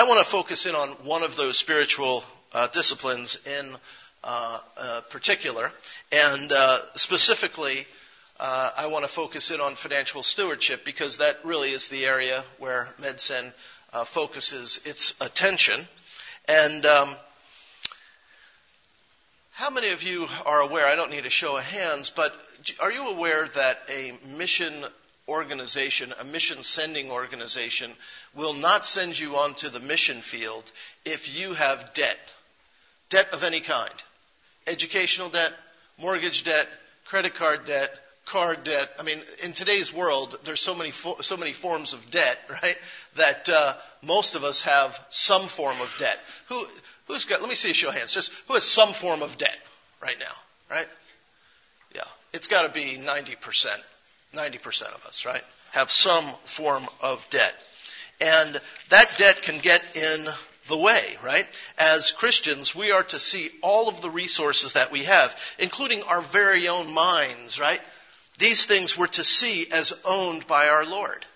I 0.00 0.04
want 0.04 0.24
to 0.24 0.30
focus 0.30 0.64
in 0.64 0.74
on 0.74 0.88
one 1.04 1.22
of 1.22 1.36
those 1.36 1.58
spiritual 1.58 2.24
uh, 2.54 2.68
disciplines 2.68 3.36
in 3.44 3.76
uh, 4.24 4.58
uh, 4.78 5.00
particular. 5.10 5.70
And 6.10 6.50
uh, 6.50 6.78
specifically, 6.94 7.86
uh, 8.38 8.70
I 8.78 8.86
want 8.86 9.04
to 9.04 9.10
focus 9.10 9.50
in 9.50 9.60
on 9.60 9.74
financial 9.74 10.22
stewardship 10.22 10.86
because 10.86 11.18
that 11.18 11.44
really 11.44 11.72
is 11.72 11.88
the 11.88 12.06
area 12.06 12.42
where 12.58 12.88
MedSend 12.98 13.52
uh, 13.92 14.04
focuses 14.04 14.80
its 14.86 15.12
attention. 15.20 15.78
And 16.48 16.86
um, 16.86 17.14
how 19.50 19.68
many 19.68 19.90
of 19.90 20.02
you 20.02 20.28
are 20.46 20.62
aware? 20.62 20.86
I 20.86 20.96
don't 20.96 21.10
need 21.10 21.26
a 21.26 21.30
show 21.30 21.58
of 21.58 21.62
hands, 21.64 22.08
but 22.08 22.32
are 22.80 22.90
you 22.90 23.06
aware 23.06 23.46
that 23.48 23.80
a 23.90 24.14
mission 24.34 24.82
organization, 25.28 26.12
a 26.18 26.24
mission 26.24 26.62
sending 26.62 27.10
organization, 27.10 27.92
will 28.34 28.54
not 28.54 28.84
send 28.84 29.18
you 29.18 29.36
onto 29.36 29.68
the 29.68 29.80
mission 29.80 30.20
field 30.20 30.70
if 31.04 31.38
you 31.38 31.54
have 31.54 31.94
debt? 31.94 32.18
Debt 33.08 33.28
of 33.32 33.42
any 33.42 33.60
kind 33.60 33.92
educational 34.66 35.28
debt, 35.28 35.52
mortgage 35.98 36.44
debt, 36.44 36.66
credit 37.04 37.34
card 37.34 37.66
debt, 37.66 37.90
card 38.26 38.64
debt. 38.64 38.88
I 38.98 39.02
mean, 39.02 39.20
in 39.42 39.52
today's 39.52 39.92
world, 39.92 40.38
there's 40.44 40.60
so 40.60 40.74
many 40.74 40.90
fo- 40.90 41.20
so 41.20 41.36
many 41.36 41.52
forms 41.52 41.92
of 41.92 42.10
debt, 42.10 42.38
right? 42.62 42.76
That 43.16 43.48
uh, 43.48 43.74
most 44.02 44.34
of 44.34 44.44
us 44.44 44.62
have 44.62 44.98
some 45.10 45.42
form 45.42 45.80
of 45.80 45.94
debt. 45.98 46.18
Who 46.48 46.64
who's 47.06 47.24
got? 47.24 47.40
Let 47.40 47.48
me 47.48 47.54
see 47.54 47.70
a 47.70 47.74
show 47.74 47.88
of 47.88 47.94
hands. 47.94 48.14
Just 48.14 48.32
who 48.46 48.54
has 48.54 48.64
some 48.64 48.92
form 48.92 49.22
of 49.22 49.36
debt 49.38 49.56
right 50.02 50.18
now, 50.18 50.32
right? 50.70 50.88
Yeah, 51.94 52.02
it's 52.32 52.46
got 52.46 52.62
to 52.62 52.72
be 52.72 52.96
90 52.98 53.36
percent. 53.36 53.82
90 54.32 54.58
percent 54.58 54.92
of 54.94 55.04
us, 55.06 55.26
right, 55.26 55.42
have 55.72 55.90
some 55.90 56.24
form 56.44 56.86
of 57.00 57.28
debt, 57.30 57.54
and 58.20 58.60
that 58.88 59.12
debt 59.18 59.42
can 59.42 59.60
get 59.60 59.82
in 59.94 60.26
the 60.68 60.76
way, 60.76 61.16
right? 61.22 61.46
As 61.76 62.12
Christians, 62.12 62.74
we 62.74 62.92
are 62.92 63.02
to 63.04 63.18
see 63.18 63.50
all 63.62 63.88
of 63.88 64.00
the 64.00 64.10
resources 64.10 64.74
that 64.74 64.92
we 64.92 65.00
have, 65.00 65.36
including 65.58 66.02
our 66.02 66.22
very 66.22 66.68
own 66.68 66.92
minds, 66.92 67.58
right? 67.60 67.80
These 68.38 68.64
things 68.64 68.96
we're 68.96 69.08
to 69.08 69.24
see 69.24 69.70
as 69.70 69.92
owned 70.04 70.46
by 70.46 70.68
our 70.68 70.86
Lord. 70.86 71.26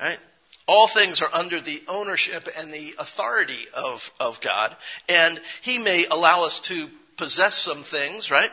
Right? 0.00 0.18
All 0.66 0.88
things 0.88 1.20
are 1.22 1.28
under 1.32 1.60
the 1.60 1.82
ownership 1.86 2.48
and 2.56 2.72
the 2.72 2.94
authority 2.98 3.66
of, 3.74 4.10
of 4.18 4.40
God, 4.40 4.74
and 5.08 5.40
He 5.62 5.78
may 5.78 6.06
allow 6.10 6.44
us 6.44 6.60
to 6.60 6.88
possess 7.16 7.54
some 7.54 7.82
things, 7.82 8.30
right? 8.30 8.50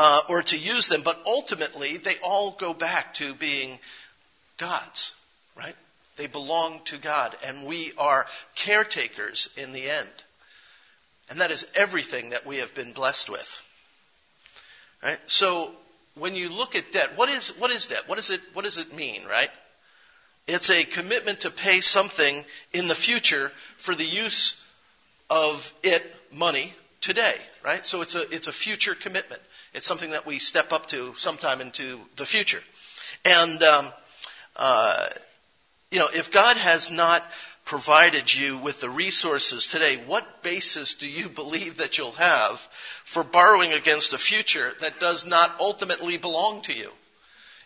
Uh, 0.00 0.20
or 0.28 0.42
to 0.42 0.56
use 0.56 0.88
them, 0.88 1.02
but 1.02 1.20
ultimately 1.26 1.96
they 1.96 2.14
all 2.22 2.52
go 2.52 2.72
back 2.72 3.14
to 3.14 3.34
being 3.34 3.80
God's, 4.56 5.12
right? 5.56 5.74
They 6.16 6.28
belong 6.28 6.80
to 6.86 6.98
God, 6.98 7.34
and 7.44 7.66
we 7.66 7.92
are 7.98 8.26
caretakers 8.54 9.48
in 9.56 9.72
the 9.72 9.90
end. 9.90 10.10
And 11.30 11.40
that 11.40 11.50
is 11.50 11.66
everything 11.74 12.30
that 12.30 12.46
we 12.46 12.58
have 12.58 12.74
been 12.74 12.92
blessed 12.92 13.28
with. 13.28 13.62
Right? 15.02 15.18
So 15.26 15.72
when 16.14 16.34
you 16.34 16.48
look 16.48 16.74
at 16.74 16.92
debt, 16.92 17.10
what 17.16 17.28
is, 17.28 17.58
what 17.58 17.70
is 17.70 17.86
debt? 17.86 18.02
What 18.06 18.16
does 18.16 18.30
it, 18.30 18.40
what 18.52 18.64
does 18.64 18.78
it 18.78 18.94
mean, 18.94 19.24
right? 19.28 19.50
It's 20.46 20.70
a 20.70 20.84
commitment 20.84 21.40
to 21.40 21.50
pay 21.50 21.80
something 21.80 22.44
in 22.72 22.88
the 22.88 22.94
future 22.94 23.52
for 23.76 23.94
the 23.94 24.04
use 24.04 24.60
of 25.28 25.72
it, 25.82 26.02
money, 26.32 26.72
today, 27.00 27.34
right? 27.64 27.84
So 27.84 28.00
it's 28.00 28.14
a, 28.14 28.22
it's 28.34 28.48
a 28.48 28.52
future 28.52 28.94
commitment. 28.94 29.42
It's 29.74 29.86
something 29.86 30.10
that 30.10 30.26
we 30.26 30.38
step 30.38 30.72
up 30.72 30.86
to 30.86 31.14
sometime 31.16 31.60
into 31.60 32.00
the 32.16 32.26
future. 32.26 32.62
And, 33.24 33.62
um, 33.62 33.88
uh, 34.56 35.06
you 35.90 35.98
know, 35.98 36.08
if 36.12 36.30
God 36.30 36.56
has 36.56 36.90
not 36.90 37.22
provided 37.64 38.34
you 38.34 38.56
with 38.56 38.80
the 38.80 38.88
resources 38.88 39.66
today, 39.66 39.96
what 40.06 40.42
basis 40.42 40.94
do 40.94 41.08
you 41.08 41.28
believe 41.28 41.76
that 41.76 41.98
you'll 41.98 42.12
have 42.12 42.58
for 43.04 43.22
borrowing 43.22 43.72
against 43.72 44.14
a 44.14 44.18
future 44.18 44.72
that 44.80 44.98
does 44.98 45.26
not 45.26 45.54
ultimately 45.60 46.16
belong 46.16 46.62
to 46.62 46.72
you? 46.72 46.90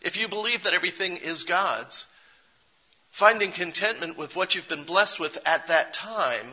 If 0.00 0.16
you 0.16 0.26
believe 0.26 0.64
that 0.64 0.74
everything 0.74 1.18
is 1.18 1.44
God's, 1.44 2.06
finding 3.12 3.52
contentment 3.52 4.18
with 4.18 4.34
what 4.34 4.54
you've 4.54 4.68
been 4.68 4.84
blessed 4.84 5.20
with 5.20 5.38
at 5.46 5.68
that 5.68 5.92
time 5.92 6.52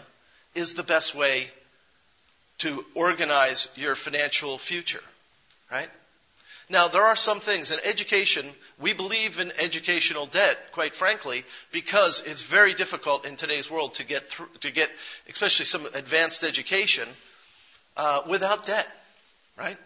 is 0.54 0.76
the 0.76 0.84
best 0.84 1.16
way 1.16 1.50
to 2.60 2.86
organize 2.94 3.70
your 3.76 3.96
financial 3.96 4.58
future, 4.58 5.02
right? 5.72 5.90
Now, 6.72 6.88
there 6.88 7.04
are 7.04 7.16
some 7.16 7.40
things 7.40 7.72
in 7.72 7.80
education, 7.84 8.48
we 8.80 8.94
believe 8.94 9.40
in 9.40 9.52
educational 9.60 10.28
debt, 10.28 10.58
quite 10.72 10.96
frankly, 10.96 11.44
because 11.72 12.24
it's 12.28 12.44
very 12.44 12.76
difficult 12.76 13.26
in 13.26 13.36
today's 13.38 13.72
world 13.72 13.96
to 13.96 14.06
get 14.06 14.28
through, 14.28 14.50
to 14.62 14.72
get, 14.72 14.90
especially 15.28 15.66
some 15.66 15.88
advanced 15.96 16.44
education, 16.44 17.08
uh, 17.98 18.22
without 18.30 18.68
debt, 18.68 18.88
right? 19.58 19.78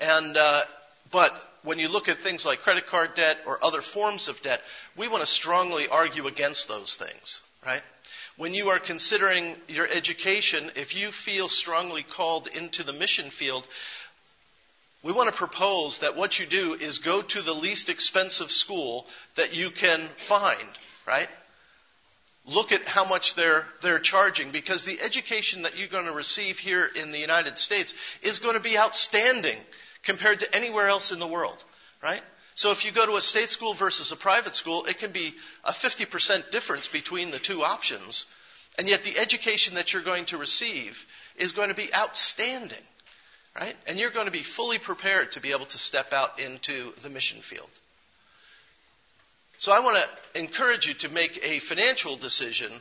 And, 0.00 0.34
uh, 0.36 0.62
but 1.10 1.34
when 1.62 1.78
you 1.78 1.88
look 1.88 2.08
at 2.08 2.18
things 2.18 2.46
like 2.46 2.60
credit 2.60 2.86
card 2.86 3.14
debt 3.14 3.36
or 3.46 3.62
other 3.62 3.82
forms 3.82 4.28
of 4.28 4.40
debt, 4.40 4.62
we 4.96 5.08
want 5.08 5.20
to 5.20 5.26
strongly 5.26 5.88
argue 5.88 6.26
against 6.26 6.68
those 6.68 6.94
things, 6.94 7.42
right? 7.66 7.82
When 8.38 8.54
you 8.54 8.68
are 8.68 8.78
considering 8.78 9.56
your 9.66 9.86
education, 9.88 10.70
if 10.76 10.96
you 10.96 11.10
feel 11.10 11.48
strongly 11.48 12.04
called 12.04 12.46
into 12.46 12.84
the 12.84 12.92
mission 12.92 13.30
field, 13.30 13.66
we 15.02 15.12
want 15.12 15.28
to 15.28 15.34
propose 15.34 15.98
that 16.00 16.16
what 16.16 16.38
you 16.38 16.46
do 16.46 16.74
is 16.74 16.98
go 16.98 17.22
to 17.22 17.42
the 17.42 17.52
least 17.52 17.88
expensive 17.88 18.50
school 18.50 19.06
that 19.36 19.54
you 19.54 19.70
can 19.70 20.08
find, 20.16 20.68
right? 21.06 21.28
Look 22.46 22.72
at 22.72 22.86
how 22.86 23.04
much 23.04 23.34
they're, 23.34 23.66
they're 23.82 24.00
charging 24.00 24.50
because 24.50 24.84
the 24.84 25.00
education 25.00 25.62
that 25.62 25.78
you're 25.78 25.88
going 25.88 26.06
to 26.06 26.12
receive 26.12 26.58
here 26.58 26.86
in 26.86 27.12
the 27.12 27.18
United 27.18 27.58
States 27.58 27.94
is 28.22 28.38
going 28.38 28.54
to 28.54 28.60
be 28.60 28.78
outstanding 28.78 29.58
compared 30.02 30.40
to 30.40 30.56
anywhere 30.56 30.88
else 30.88 31.12
in 31.12 31.20
the 31.20 31.26
world, 31.26 31.62
right? 32.02 32.22
So 32.54 32.72
if 32.72 32.84
you 32.84 32.90
go 32.90 33.06
to 33.06 33.16
a 33.16 33.20
state 33.20 33.50
school 33.50 33.74
versus 33.74 34.10
a 34.10 34.16
private 34.16 34.56
school, 34.56 34.84
it 34.86 34.98
can 34.98 35.12
be 35.12 35.32
a 35.62 35.70
50% 35.70 36.50
difference 36.50 36.88
between 36.88 37.30
the 37.30 37.38
two 37.38 37.62
options. 37.62 38.26
And 38.78 38.88
yet 38.88 39.04
the 39.04 39.16
education 39.16 39.76
that 39.76 39.92
you're 39.92 40.02
going 40.02 40.24
to 40.26 40.38
receive 40.38 41.06
is 41.36 41.52
going 41.52 41.68
to 41.68 41.74
be 41.74 41.94
outstanding. 41.94 42.82
Right? 43.56 43.74
And 43.86 43.98
you're 43.98 44.10
going 44.10 44.26
to 44.26 44.32
be 44.32 44.42
fully 44.42 44.78
prepared 44.78 45.32
to 45.32 45.40
be 45.40 45.52
able 45.52 45.66
to 45.66 45.78
step 45.78 46.12
out 46.12 46.38
into 46.38 46.92
the 47.02 47.10
mission 47.10 47.40
field. 47.40 47.70
So 49.58 49.72
I 49.72 49.80
want 49.80 49.96
to 49.96 50.38
encourage 50.38 50.86
you 50.86 50.94
to 50.94 51.08
make 51.08 51.44
a 51.44 51.58
financial 51.58 52.16
decision 52.16 52.72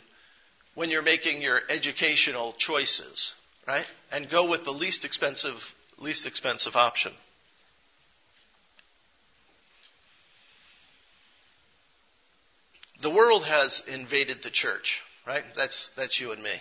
when 0.75 0.91
you're 0.91 1.01
making 1.01 1.41
your 1.41 1.60
educational 1.69 2.51
choices, 2.51 3.34
right? 3.67 3.89
And 4.12 4.30
go 4.30 4.47
with 4.47 4.63
the 4.63 4.73
least 4.73 5.03
expensive 5.03 5.73
least 5.97 6.27
expensive 6.27 6.75
option. 6.75 7.12
The 13.01 13.10
world 13.10 13.45
has 13.45 13.84
invaded 13.88 14.43
the 14.43 14.51
church, 14.51 15.03
right? 15.25 15.43
That's 15.56 15.89
that's 15.89 16.19
you 16.19 16.32
and 16.32 16.43
me, 16.43 16.53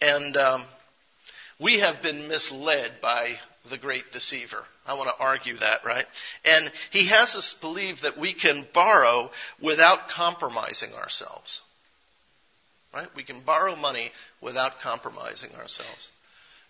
and 0.00 0.36
um, 0.36 0.62
we 1.62 1.78
have 1.78 2.02
been 2.02 2.28
misled 2.28 2.90
by 3.00 3.38
the 3.70 3.78
great 3.78 4.10
deceiver. 4.10 4.62
I 4.84 4.94
want 4.94 5.08
to 5.16 5.24
argue 5.24 5.56
that, 5.58 5.84
right? 5.84 6.04
And 6.44 6.70
he 6.90 7.06
has 7.06 7.36
us 7.36 7.54
believe 7.54 8.00
that 8.00 8.18
we 8.18 8.32
can 8.32 8.66
borrow 8.72 9.30
without 9.60 10.08
compromising 10.08 10.92
ourselves. 10.94 11.62
Right? 12.92 13.06
We 13.14 13.22
can 13.22 13.40
borrow 13.40 13.76
money 13.76 14.10
without 14.40 14.80
compromising 14.80 15.54
ourselves. 15.54 16.10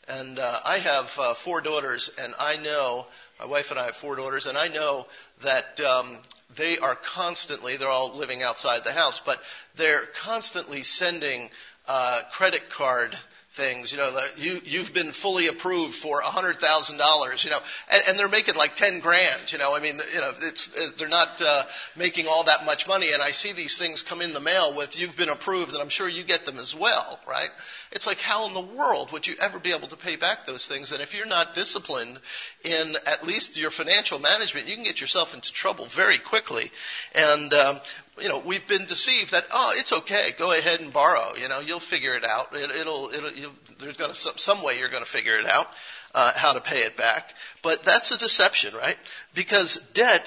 And 0.08 0.38
uh, 0.38 0.60
I 0.64 0.78
have 0.78 1.18
uh, 1.18 1.34
four 1.34 1.62
daughters, 1.62 2.10
and 2.20 2.34
I 2.38 2.56
know, 2.56 3.06
my 3.40 3.46
wife 3.46 3.70
and 3.70 3.80
I 3.80 3.86
have 3.86 3.96
four 3.96 4.16
daughters, 4.16 4.46
and 4.46 4.58
I 4.58 4.68
know 4.68 5.06
that 5.42 5.80
um, 5.80 6.18
they 6.56 6.78
are 6.78 6.96
constantly, 6.96 7.76
they're 7.76 7.88
all 7.88 8.14
living 8.14 8.42
outside 8.42 8.84
the 8.84 8.92
house, 8.92 9.20
but 9.24 9.40
they're 9.76 10.06
constantly 10.22 10.82
sending 10.82 11.50
uh, 11.88 12.20
credit 12.32 12.68
card 12.68 13.16
things. 13.52 13.92
You 13.92 13.98
know, 13.98 14.16
you 14.36 14.60
you've 14.64 14.94
been 14.94 15.12
fully 15.12 15.48
approved 15.48 15.94
for 15.94 16.20
a 16.20 16.26
hundred 16.26 16.58
thousand 16.58 16.98
dollars. 16.98 17.44
You 17.44 17.50
know, 17.50 17.60
and, 17.90 18.02
and 18.08 18.18
they're 18.18 18.28
making 18.28 18.54
like 18.54 18.76
ten 18.76 19.00
grand. 19.00 19.52
You 19.52 19.58
know, 19.58 19.76
I 19.76 19.80
mean, 19.80 19.98
you 20.14 20.20
know, 20.20 20.32
it's 20.42 20.68
they're 20.96 21.08
not 21.08 21.40
uh, 21.44 21.64
making 21.96 22.26
all 22.26 22.44
that 22.44 22.64
much 22.64 22.88
money. 22.88 23.12
And 23.12 23.22
I 23.22 23.30
see 23.30 23.52
these 23.52 23.78
things 23.78 24.02
come 24.02 24.20
in 24.20 24.32
the 24.32 24.40
mail 24.40 24.74
with 24.74 24.98
"You've 24.98 25.16
been 25.16 25.28
approved," 25.28 25.72
and 25.72 25.82
I'm 25.82 25.88
sure 25.88 26.08
you 26.08 26.24
get 26.24 26.46
them 26.46 26.58
as 26.58 26.74
well, 26.74 27.20
right? 27.28 27.50
It's 27.92 28.06
like 28.06 28.20
how 28.20 28.46
in 28.46 28.54
the 28.54 28.74
world 28.74 29.12
would 29.12 29.26
you 29.26 29.34
ever 29.40 29.58
be 29.58 29.72
able 29.72 29.88
to 29.88 29.96
pay 29.96 30.16
back 30.16 30.46
those 30.46 30.66
things? 30.66 30.92
And 30.92 31.02
if 31.02 31.14
you're 31.14 31.26
not 31.26 31.54
disciplined 31.54 32.18
in 32.64 32.96
at 33.06 33.26
least 33.26 33.58
your 33.58 33.70
financial 33.70 34.18
management, 34.18 34.66
you 34.66 34.74
can 34.74 34.84
get 34.84 35.00
yourself 35.00 35.34
into 35.34 35.52
trouble 35.52 35.86
very 35.86 36.18
quickly. 36.18 36.70
And 37.14 37.52
um, 37.52 37.80
you 38.22 38.28
know, 38.28 38.38
we've 38.38 38.66
been 38.66 38.86
deceived 38.86 39.32
that 39.32 39.44
oh, 39.52 39.74
it's 39.76 39.92
okay, 39.92 40.30
go 40.38 40.52
ahead 40.52 40.80
and 40.80 40.92
borrow. 40.92 41.34
You 41.40 41.48
know, 41.48 41.60
you'll 41.60 41.80
figure 41.80 42.14
it 42.14 42.24
out. 42.24 42.54
It, 42.54 42.70
it'll, 42.70 43.10
it'll, 43.12 43.32
you'll, 43.32 43.52
there's 43.80 43.96
to 43.96 44.14
some, 44.14 44.36
some 44.36 44.62
way 44.62 44.78
you're 44.78 44.88
to 44.88 45.04
figure 45.04 45.38
it 45.38 45.46
out 45.46 45.66
uh, 46.14 46.32
how 46.34 46.52
to 46.52 46.60
pay 46.60 46.80
it 46.80 46.96
back. 46.96 47.34
But 47.62 47.82
that's 47.82 48.10
a 48.12 48.18
deception, 48.18 48.74
right? 48.74 48.96
Because 49.34 49.76
debt 49.94 50.24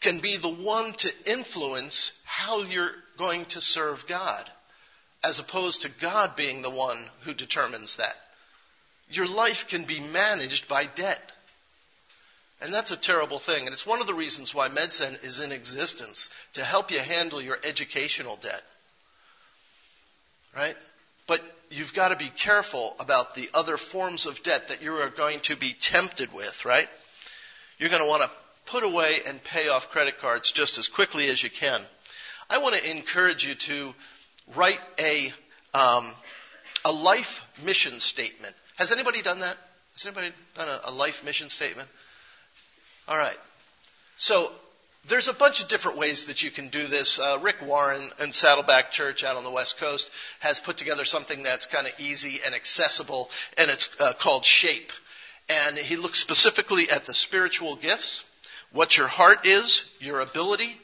can 0.00 0.20
be 0.20 0.36
the 0.36 0.48
one 0.48 0.92
to 0.94 1.12
influence 1.26 2.12
how 2.24 2.62
you're 2.62 2.92
going 3.16 3.44
to 3.46 3.60
serve 3.60 4.06
God, 4.06 4.48
as 5.24 5.40
opposed 5.40 5.82
to 5.82 5.90
God 6.00 6.36
being 6.36 6.62
the 6.62 6.70
one 6.70 6.98
who 7.22 7.34
determines 7.34 7.96
that. 7.96 8.16
Your 9.10 9.26
life 9.26 9.68
can 9.68 9.84
be 9.84 10.00
managed 10.00 10.68
by 10.68 10.86
debt. 10.86 11.32
And 12.60 12.74
that's 12.74 12.90
a 12.90 12.96
terrible 12.96 13.38
thing. 13.38 13.66
And 13.66 13.72
it's 13.72 13.86
one 13.86 14.00
of 14.00 14.06
the 14.06 14.14
reasons 14.14 14.54
why 14.54 14.68
MedSend 14.68 15.24
is 15.24 15.40
in 15.40 15.52
existence 15.52 16.28
to 16.54 16.64
help 16.64 16.90
you 16.90 16.98
handle 16.98 17.40
your 17.40 17.58
educational 17.62 18.36
debt. 18.36 18.62
Right? 20.56 20.76
But 21.28 21.40
you've 21.70 21.94
got 21.94 22.08
to 22.08 22.16
be 22.16 22.30
careful 22.30 22.96
about 22.98 23.34
the 23.34 23.48
other 23.54 23.76
forms 23.76 24.26
of 24.26 24.42
debt 24.42 24.68
that 24.68 24.82
you 24.82 24.94
are 24.94 25.10
going 25.10 25.40
to 25.40 25.56
be 25.56 25.72
tempted 25.78 26.32
with, 26.32 26.64
right? 26.64 26.88
You're 27.78 27.90
going 27.90 28.02
to 28.02 28.08
want 28.08 28.22
to 28.22 28.30
put 28.66 28.82
away 28.82 29.18
and 29.26 29.42
pay 29.44 29.68
off 29.68 29.90
credit 29.90 30.18
cards 30.18 30.50
just 30.50 30.78
as 30.78 30.88
quickly 30.88 31.28
as 31.28 31.42
you 31.42 31.50
can. 31.50 31.80
I 32.50 32.58
want 32.58 32.74
to 32.74 32.90
encourage 32.90 33.46
you 33.46 33.54
to 33.54 33.94
write 34.56 34.80
a, 34.98 35.32
um, 35.74 36.12
a 36.84 36.90
life 36.90 37.46
mission 37.62 38.00
statement. 38.00 38.54
Has 38.76 38.90
anybody 38.90 39.22
done 39.22 39.40
that? 39.40 39.56
Has 39.92 40.06
anybody 40.06 40.32
done 40.56 40.68
a, 40.68 40.90
a 40.90 40.92
life 40.92 41.24
mission 41.24 41.50
statement? 41.50 41.88
All 43.08 43.16
right. 43.16 43.36
So 44.18 44.52
there's 45.08 45.28
a 45.28 45.32
bunch 45.32 45.62
of 45.62 45.68
different 45.68 45.96
ways 45.96 46.26
that 46.26 46.42
you 46.42 46.50
can 46.50 46.68
do 46.68 46.86
this. 46.86 47.18
Uh, 47.18 47.38
Rick 47.40 47.62
Warren 47.62 48.10
in 48.20 48.32
Saddleback 48.32 48.90
Church 48.90 49.24
out 49.24 49.36
on 49.36 49.44
the 49.44 49.50
West 49.50 49.78
Coast 49.78 50.10
has 50.40 50.60
put 50.60 50.76
together 50.76 51.06
something 51.06 51.42
that's 51.42 51.64
kind 51.64 51.86
of 51.86 51.98
easy 51.98 52.40
and 52.44 52.54
accessible, 52.54 53.30
and 53.56 53.70
it's 53.70 53.98
uh, 53.98 54.12
called 54.12 54.44
Shape. 54.44 54.92
And 55.48 55.78
he 55.78 55.96
looks 55.96 56.18
specifically 56.18 56.90
at 56.90 57.04
the 57.04 57.14
spiritual 57.14 57.76
gifts, 57.76 58.24
what 58.72 58.98
your 58.98 59.08
heart 59.08 59.46
is, 59.46 59.88
your 60.00 60.20
ability, 60.20 60.76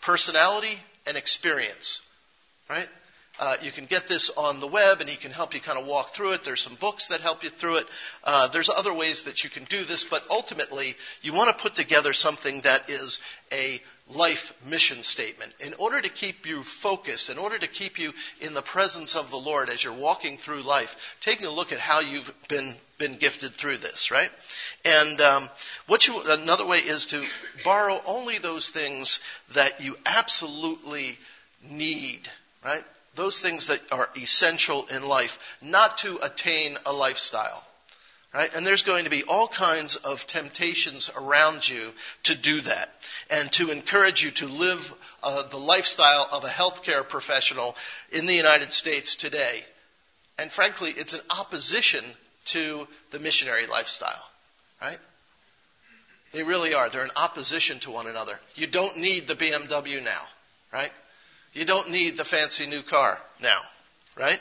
personality, 0.00 0.78
and 1.06 1.18
experience. 1.18 2.00
Right? 2.70 2.88
Uh, 3.40 3.56
you 3.62 3.70
can 3.70 3.86
get 3.86 4.06
this 4.06 4.30
on 4.36 4.60
the 4.60 4.66
web, 4.66 5.00
and 5.00 5.08
he 5.08 5.16
can 5.16 5.30
help 5.30 5.54
you 5.54 5.60
kind 5.60 5.78
of 5.78 5.86
walk 5.86 6.10
through 6.10 6.32
it. 6.32 6.44
There's 6.44 6.60
some 6.60 6.74
books 6.74 7.06
that 7.06 7.22
help 7.22 7.42
you 7.42 7.48
through 7.48 7.76
it. 7.76 7.86
Uh, 8.22 8.48
there's 8.48 8.68
other 8.68 8.92
ways 8.92 9.24
that 9.24 9.42
you 9.42 9.48
can 9.48 9.64
do 9.64 9.82
this, 9.84 10.04
but 10.04 10.22
ultimately, 10.28 10.94
you 11.22 11.32
want 11.32 11.48
to 11.56 11.62
put 11.62 11.74
together 11.74 12.12
something 12.12 12.60
that 12.60 12.90
is 12.90 13.18
a 13.50 13.80
life 14.14 14.52
mission 14.66 15.02
statement. 15.02 15.54
In 15.60 15.72
order 15.78 16.02
to 16.02 16.08
keep 16.10 16.44
you 16.44 16.62
focused, 16.62 17.30
in 17.30 17.38
order 17.38 17.56
to 17.56 17.66
keep 17.66 17.98
you 17.98 18.12
in 18.42 18.52
the 18.52 18.60
presence 18.60 19.16
of 19.16 19.30
the 19.30 19.38
Lord 19.38 19.70
as 19.70 19.82
you're 19.82 19.94
walking 19.94 20.36
through 20.36 20.60
life, 20.60 21.16
taking 21.22 21.46
a 21.46 21.50
look 21.50 21.72
at 21.72 21.78
how 21.78 22.00
you've 22.00 22.32
been 22.48 22.74
been 22.98 23.16
gifted 23.16 23.52
through 23.52 23.78
this, 23.78 24.10
right? 24.10 24.30
And 24.84 25.18
um, 25.22 25.48
what 25.86 26.06
you 26.06 26.20
another 26.26 26.66
way 26.66 26.78
is 26.78 27.06
to 27.06 27.24
borrow 27.64 28.02
only 28.04 28.36
those 28.36 28.68
things 28.68 29.20
that 29.54 29.80
you 29.80 29.96
absolutely 30.04 31.16
need, 31.62 32.28
right? 32.62 32.84
Those 33.14 33.40
things 33.40 33.66
that 33.66 33.80
are 33.92 34.08
essential 34.16 34.86
in 34.86 35.06
life, 35.06 35.38
not 35.60 35.98
to 35.98 36.18
attain 36.22 36.76
a 36.86 36.92
lifestyle. 36.92 37.64
Right? 38.32 38.54
And 38.54 38.64
there's 38.64 38.84
going 38.84 39.04
to 39.04 39.10
be 39.10 39.24
all 39.24 39.48
kinds 39.48 39.96
of 39.96 40.24
temptations 40.24 41.10
around 41.16 41.68
you 41.68 41.90
to 42.24 42.36
do 42.36 42.60
that 42.60 42.88
and 43.28 43.50
to 43.52 43.72
encourage 43.72 44.22
you 44.22 44.30
to 44.32 44.46
live 44.46 44.94
uh, 45.22 45.48
the 45.48 45.56
lifestyle 45.56 46.28
of 46.30 46.44
a 46.44 46.48
healthcare 46.48 47.06
professional 47.08 47.74
in 48.12 48.26
the 48.26 48.34
United 48.34 48.72
States 48.72 49.16
today. 49.16 49.64
And 50.38 50.50
frankly, 50.50 50.90
it's 50.96 51.12
an 51.12 51.20
opposition 51.28 52.04
to 52.46 52.86
the 53.10 53.18
missionary 53.18 53.66
lifestyle. 53.66 54.24
Right? 54.80 54.98
They 56.32 56.44
really 56.44 56.72
are. 56.72 56.88
They're 56.88 57.04
in 57.04 57.10
opposition 57.16 57.80
to 57.80 57.90
one 57.90 58.06
another. 58.06 58.38
You 58.54 58.68
don't 58.68 58.98
need 58.98 59.26
the 59.26 59.34
BMW 59.34 60.02
now. 60.04 60.22
Right? 60.72 60.92
You 61.52 61.64
don't 61.64 61.90
need 61.90 62.16
the 62.16 62.24
fancy 62.24 62.66
new 62.66 62.82
car 62.82 63.18
now, 63.40 63.58
right? 64.16 64.40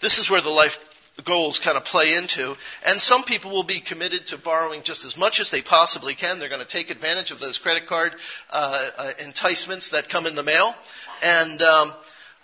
This 0.00 0.18
is 0.18 0.28
where 0.28 0.42
the 0.42 0.50
life 0.50 0.78
goals 1.24 1.58
kind 1.58 1.76
of 1.76 1.84
play 1.84 2.14
into. 2.14 2.56
And 2.84 3.00
some 3.00 3.22
people 3.24 3.50
will 3.50 3.62
be 3.62 3.80
committed 3.80 4.28
to 4.28 4.38
borrowing 4.38 4.82
just 4.82 5.04
as 5.04 5.16
much 5.16 5.40
as 5.40 5.50
they 5.50 5.62
possibly 5.62 6.14
can. 6.14 6.38
They're 6.38 6.48
going 6.48 6.60
to 6.60 6.66
take 6.66 6.90
advantage 6.90 7.30
of 7.30 7.40
those 7.40 7.58
credit 7.58 7.86
card 7.86 8.14
uh, 8.50 8.90
uh, 8.98 9.10
enticements 9.24 9.90
that 9.90 10.08
come 10.08 10.26
in 10.26 10.34
the 10.34 10.42
mail. 10.42 10.74
And 11.22 11.62
um, 11.62 11.92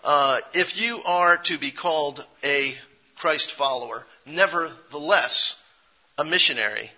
uh, 0.05 0.39
if 0.55 0.81
you 0.81 1.01
are 1.05 1.37
to 1.37 1.59
be 1.59 1.71
called 1.71 2.27
a 2.43 2.73
Christ 3.17 3.53
follower, 3.53 4.07
nevertheless 4.27 5.63
a 6.19 6.25
missionary, 6.25 6.91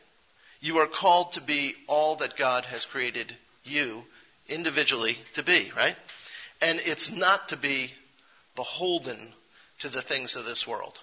you 0.60 0.78
are 0.78 0.86
called 0.86 1.32
to 1.32 1.40
be 1.40 1.74
all 1.88 2.16
that 2.16 2.36
God 2.36 2.64
has 2.66 2.84
created 2.84 3.36
you 3.64 4.04
individually 4.48 5.16
to 5.34 5.42
be, 5.42 5.70
right? 5.76 5.96
And 6.60 6.80
it's 6.84 7.10
not 7.10 7.48
to 7.50 7.56
be 7.56 7.90
beholden 8.56 9.18
to 9.80 9.88
the 9.88 10.02
things 10.02 10.36
of 10.36 10.46
this 10.46 10.66
world. 10.66 11.00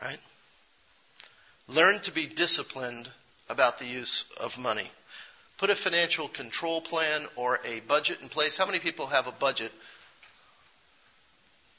Right? 0.00 0.18
Learn 1.68 2.00
to 2.00 2.12
be 2.12 2.26
disciplined 2.26 3.08
about 3.48 3.78
the 3.78 3.86
use 3.86 4.24
of 4.40 4.58
money. 4.58 4.90
Put 5.58 5.70
a 5.70 5.74
financial 5.74 6.28
control 6.28 6.80
plan 6.80 7.26
or 7.36 7.60
a 7.64 7.80
budget 7.80 8.18
in 8.20 8.28
place. 8.28 8.56
How 8.56 8.66
many 8.66 8.78
people 8.78 9.06
have 9.06 9.28
a 9.28 9.32
budget? 9.32 9.72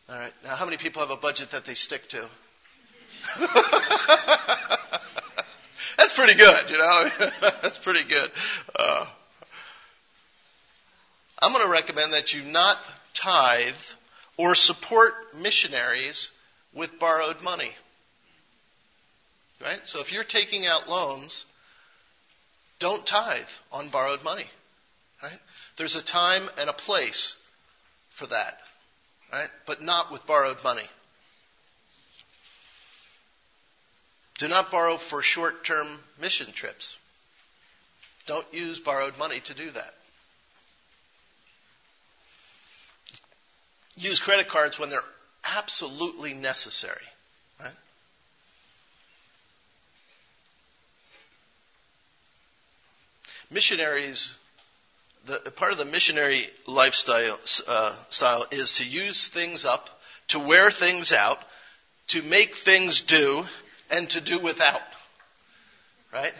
All 0.09 0.15
right. 0.15 0.33
Now, 0.43 0.55
how 0.55 0.65
many 0.65 0.77
people 0.77 1.01
have 1.01 1.11
a 1.11 1.17
budget 1.17 1.51
that 1.51 1.65
they 1.65 1.73
stick 1.73 2.07
to? 2.09 2.25
That's 5.97 6.13
pretty 6.13 6.35
good, 6.35 6.69
you 6.69 6.77
know. 6.77 7.09
That's 7.61 7.77
pretty 7.77 8.03
good. 8.07 8.31
Uh, 8.77 9.05
I'm 11.43 11.51
going 11.51 11.65
to 11.65 11.71
recommend 11.71 12.13
that 12.13 12.33
you 12.33 12.41
not 12.43 12.77
tithe 13.13 13.75
or 14.37 14.55
support 14.55 15.35
missionaries 15.35 16.31
with 16.73 16.97
borrowed 16.99 17.41
money. 17.41 17.71
Right? 19.61 19.81
So 19.83 19.99
if 19.99 20.13
you're 20.13 20.23
taking 20.23 20.65
out 20.65 20.89
loans, 20.89 21.45
don't 22.79 23.05
tithe 23.05 23.49
on 23.73 23.89
borrowed 23.89 24.23
money. 24.23 24.45
Right? 25.21 25.39
There's 25.75 25.95
a 25.95 26.01
time 26.01 26.43
and 26.57 26.69
a 26.69 26.73
place 26.73 27.35
for 28.09 28.27
that. 28.27 28.57
Right? 29.31 29.49
But 29.65 29.81
not 29.81 30.13
with 30.13 30.25
borrowed 30.25 30.63
money. 30.63 30.87
Do 34.39 34.47
not 34.47 34.71
borrow 34.71 34.95
for 34.95 35.21
short 35.21 35.65
term 35.65 35.87
mission 36.21 36.53
trips. 36.53 36.97
Don't 38.27 38.51
use 38.53 38.79
borrowed 38.79 39.17
money 39.17 39.41
to 39.41 39.53
do 39.53 39.69
that. 39.71 39.93
Use 43.97 44.19
credit 44.19 44.47
cards 44.47 44.79
when 44.79 44.89
they're 44.89 44.99
absolutely 45.57 46.33
necessary. 46.33 46.95
Right? 47.59 47.71
Missionaries, 53.51 54.33
the, 55.25 55.39
part 55.55 55.71
of 55.71 55.77
the 55.77 55.85
missionary 55.85 56.47
lifestyle 56.67 57.39
uh, 57.67 57.95
style 58.09 58.45
is 58.51 58.77
to 58.77 58.87
use 58.87 59.27
things 59.27 59.65
up, 59.65 59.89
to 60.29 60.39
wear 60.39 60.71
things 60.71 61.11
out, 61.11 61.39
to 62.07 62.21
make 62.23 62.55
things 62.55 63.01
do, 63.01 63.43
and 63.91 64.09
to 64.09 64.21
do 64.21 64.39
without. 64.39 64.81
Right? 66.11 66.33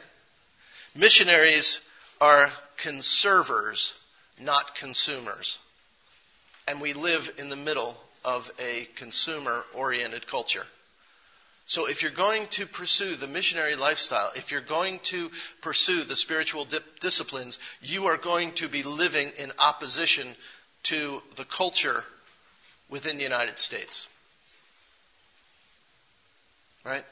Missionaries 0.96 1.80
are 2.20 2.52
conservers, 2.78 3.94
not 4.40 4.76
consumers 4.76 5.60
and 6.68 6.82
we 6.82 6.94
live 6.94 7.34
in 7.38 7.50
the 7.50 7.56
middle 7.56 7.98
of 8.24 8.52
a 8.60 8.88
consumer 8.96 9.66
oriented 9.74 10.28
culture. 10.28 10.66
So 11.66 11.88
if 11.88 12.02
you're 12.02 12.12
going 12.12 12.48
to 12.52 12.66
pursue 12.66 13.16
the 13.16 13.28
missionary 13.28 13.76
lifestyle, 13.76 14.32
if 14.36 14.52
you're 14.52 14.62
going 14.62 15.00
to 15.04 15.32
pursue 15.62 16.04
the 16.04 16.16
spiritual 16.16 16.68
disciplines, 17.00 17.58
you 17.82 18.08
are 18.08 18.18
going 18.18 18.52
to 18.54 18.68
be 18.68 18.84
living 18.84 19.32
in 19.38 19.52
opposition 19.60 20.36
to 20.84 21.22
the 21.36 21.46
culture 21.46 22.04
within 22.90 23.18
the 23.18 23.24
United 23.24 23.58
States. 23.60 24.10
Right? 26.86 27.04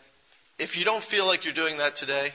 If 0.60 0.78
you 0.78 0.84
don't 0.84 1.04
feel 1.04 1.26
like 1.26 1.46
you're 1.46 1.54
doing 1.54 1.78
that 1.78 1.96
today, 1.96 2.30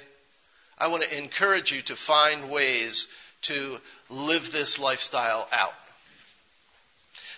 I 0.79 0.88
want 0.88 1.02
to 1.02 1.18
encourage 1.18 1.70
you 1.70 1.83
to 1.83 1.96
find 1.96 2.50
ways 2.50 3.09
to 3.42 3.79
live 4.09 4.50
this 4.52 4.79
lifestyle 4.79 5.46
out. 5.52 5.74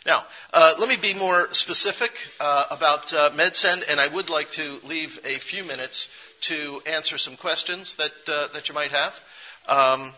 Now, 0.08 0.24
uh, 0.54 0.72
let 0.78 0.88
me 0.88 0.96
be 0.96 1.12
more 1.12 1.52
specific 1.52 2.10
uh, 2.40 2.64
about 2.70 3.12
uh, 3.12 3.28
MedSend, 3.34 3.90
and 3.90 4.00
I 4.00 4.08
would 4.08 4.30
like 4.30 4.50
to 4.52 4.80
leave 4.84 5.20
a 5.22 5.34
few 5.34 5.64
minutes 5.64 6.08
to 6.48 6.80
answer 6.86 7.18
some 7.18 7.36
questions 7.36 7.96
that 7.96 8.12
uh, 8.26 8.46
that 8.54 8.70
you 8.70 8.74
might 8.74 8.90
have. 8.90 9.20
Um, 9.66 10.10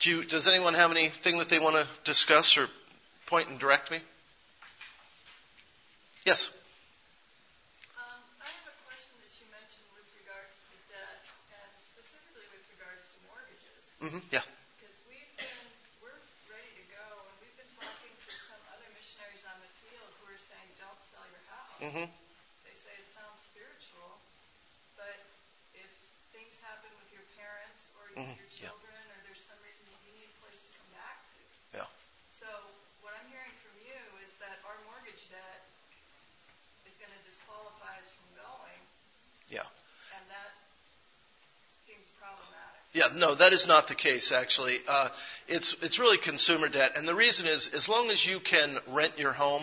do 0.00 0.10
you, 0.10 0.24
does 0.24 0.48
anyone 0.48 0.74
have 0.74 0.90
anything 0.90 1.38
that 1.38 1.48
they 1.48 1.60
want 1.60 1.76
to 1.76 1.86
discuss 2.02 2.58
or 2.58 2.66
point 3.26 3.48
and 3.48 3.60
direct 3.60 3.88
me? 3.92 3.98
Yes. 6.26 6.50
Um, 7.94 8.02
I 8.42 8.50
have 8.50 8.66
a 8.66 8.76
question 8.82 9.14
that 9.22 9.30
you 9.38 9.46
mentioned 9.54 9.86
with 9.94 10.10
regards 10.18 10.58
to 10.58 10.74
debt, 10.90 11.22
and 11.54 11.70
specifically 11.78 12.50
with 12.50 12.66
regards 12.74 13.06
to 13.14 13.16
mortgages. 13.30 13.82
Mm-hmm. 14.02 14.34
Yeah. 14.34 14.42
Mm-hmm. 21.78 22.10
They 22.10 22.74
say 22.74 22.90
it 22.98 23.06
sounds 23.06 23.38
spiritual, 23.54 24.10
but 24.98 25.14
if 25.78 25.86
things 26.34 26.58
happen 26.58 26.90
with 26.98 27.06
your 27.14 27.22
parents 27.38 27.86
or 27.94 28.02
mm-hmm. 28.18 28.34
your 28.34 28.50
children, 28.50 28.98
yeah. 28.98 29.14
or 29.14 29.18
there's 29.22 29.38
some 29.46 29.58
reason 29.62 29.86
you 29.86 30.18
need 30.18 30.26
a 30.26 30.38
place 30.42 30.58
to 30.58 30.70
come 30.74 30.90
back 30.90 31.22
to. 31.22 31.38
Yeah. 31.78 31.88
So 32.34 32.50
what 33.06 33.14
I'm 33.14 33.30
hearing 33.30 33.54
from 33.62 33.78
you 33.86 33.94
is 34.26 34.34
that 34.42 34.58
our 34.66 34.74
mortgage 34.90 35.22
debt 35.30 35.62
is 36.90 36.98
going 36.98 37.14
to 37.14 37.22
disqualify 37.22 37.94
us 38.02 38.10
from 38.10 38.26
going. 38.42 38.80
Yeah. 39.46 39.62
And 40.18 40.24
that 40.34 40.50
seems 41.86 42.10
problematic. 42.18 42.82
Yeah, 42.90 43.06
no, 43.22 43.38
that 43.38 43.54
is 43.54 43.70
not 43.70 43.86
the 43.86 43.94
case. 43.94 44.34
Actually, 44.34 44.82
uh, 44.90 45.14
it's 45.46 45.78
it's 45.78 46.02
really 46.02 46.18
consumer 46.18 46.66
debt, 46.66 46.98
and 46.98 47.06
the 47.06 47.14
reason 47.14 47.46
is 47.46 47.70
as 47.70 47.86
long 47.86 48.10
as 48.10 48.26
you 48.26 48.42
can 48.42 48.82
rent 48.90 49.14
your 49.14 49.30
home 49.30 49.62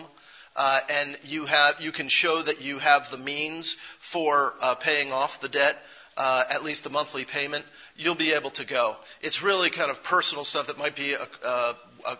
uh, 0.56 0.80
and 0.88 1.16
you 1.24 1.44
have 1.46 1.80
you 1.80 1.92
can 1.92 2.08
show 2.08 2.42
that 2.42 2.60
you 2.62 2.78
have 2.78 3.10
the 3.10 3.18
means 3.18 3.76
for 4.00 4.54
uh, 4.60 4.74
paying 4.74 5.12
off 5.12 5.40
the 5.40 5.48
debt. 5.48 5.76
uh, 6.16 6.44
at 6.50 6.64
least 6.64 6.84
the 6.84 6.90
monthly 6.90 7.24
payment, 7.24 7.64
you'll 7.96 8.14
be 8.14 8.32
able 8.32 8.50
to 8.50 8.64
go. 8.64 8.96
It's 9.20 9.42
really 9.42 9.70
kind 9.70 9.90
of 9.90 10.02
personal 10.02 10.44
stuff 10.44 10.68
that 10.68 10.78
might 10.78 10.96
be 10.96 11.12
a, 11.12 11.46
a, 11.46 11.74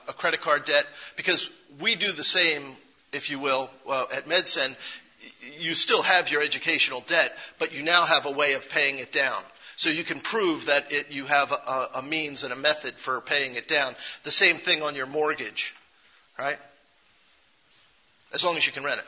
a 0.09 0.13
credit 0.13 0.41
card 0.41 0.67
debt 0.67 0.85
because 1.17 1.49
we 1.81 1.97
do 1.97 2.13
the 2.13 2.25
same, 2.25 2.63
if 3.13 3.31
you 3.31 3.39
will, 3.39 3.71
uh, 3.89 4.05
at 4.15 4.27
MedSend. 4.27 4.77
You 5.59 5.75
still 5.75 6.03
have 6.03 6.31
your 6.31 6.43
educational 6.43 7.03
debt, 7.07 7.33
but 7.59 7.75
you 7.75 7.83
now 7.83 8.05
have 8.05 8.27
a 8.27 8.31
way 8.31 8.53
of 8.53 8.69
paying 8.69 8.99
it 8.99 9.13
down. 9.13 9.43
So 9.77 9.91
you 9.91 10.05
can 10.05 10.21
prove 10.21 10.67
that 10.67 10.91
it, 10.93 11.11
you 11.11 11.25
have 11.25 11.53
a, 11.53 11.89
a 11.97 12.03
means 12.03 12.45
and 12.45 12.53
a 12.53 12.57
method 12.57 12.95
for 12.95 13.21
paying 13.23 13.57
it 13.57 13.67
down. 13.69 13.95
The 14.25 14.31
same 14.31 14.57
thing 14.57 14.83
on 14.83 14.95
your 14.95 15.07
mortgage, 15.07 15.75
right? 16.39 16.57
As 18.33 18.45
long 18.45 18.57
as 18.57 18.67
you 18.67 18.73
can 18.73 18.85
rent 18.85 19.01
it. 19.01 19.07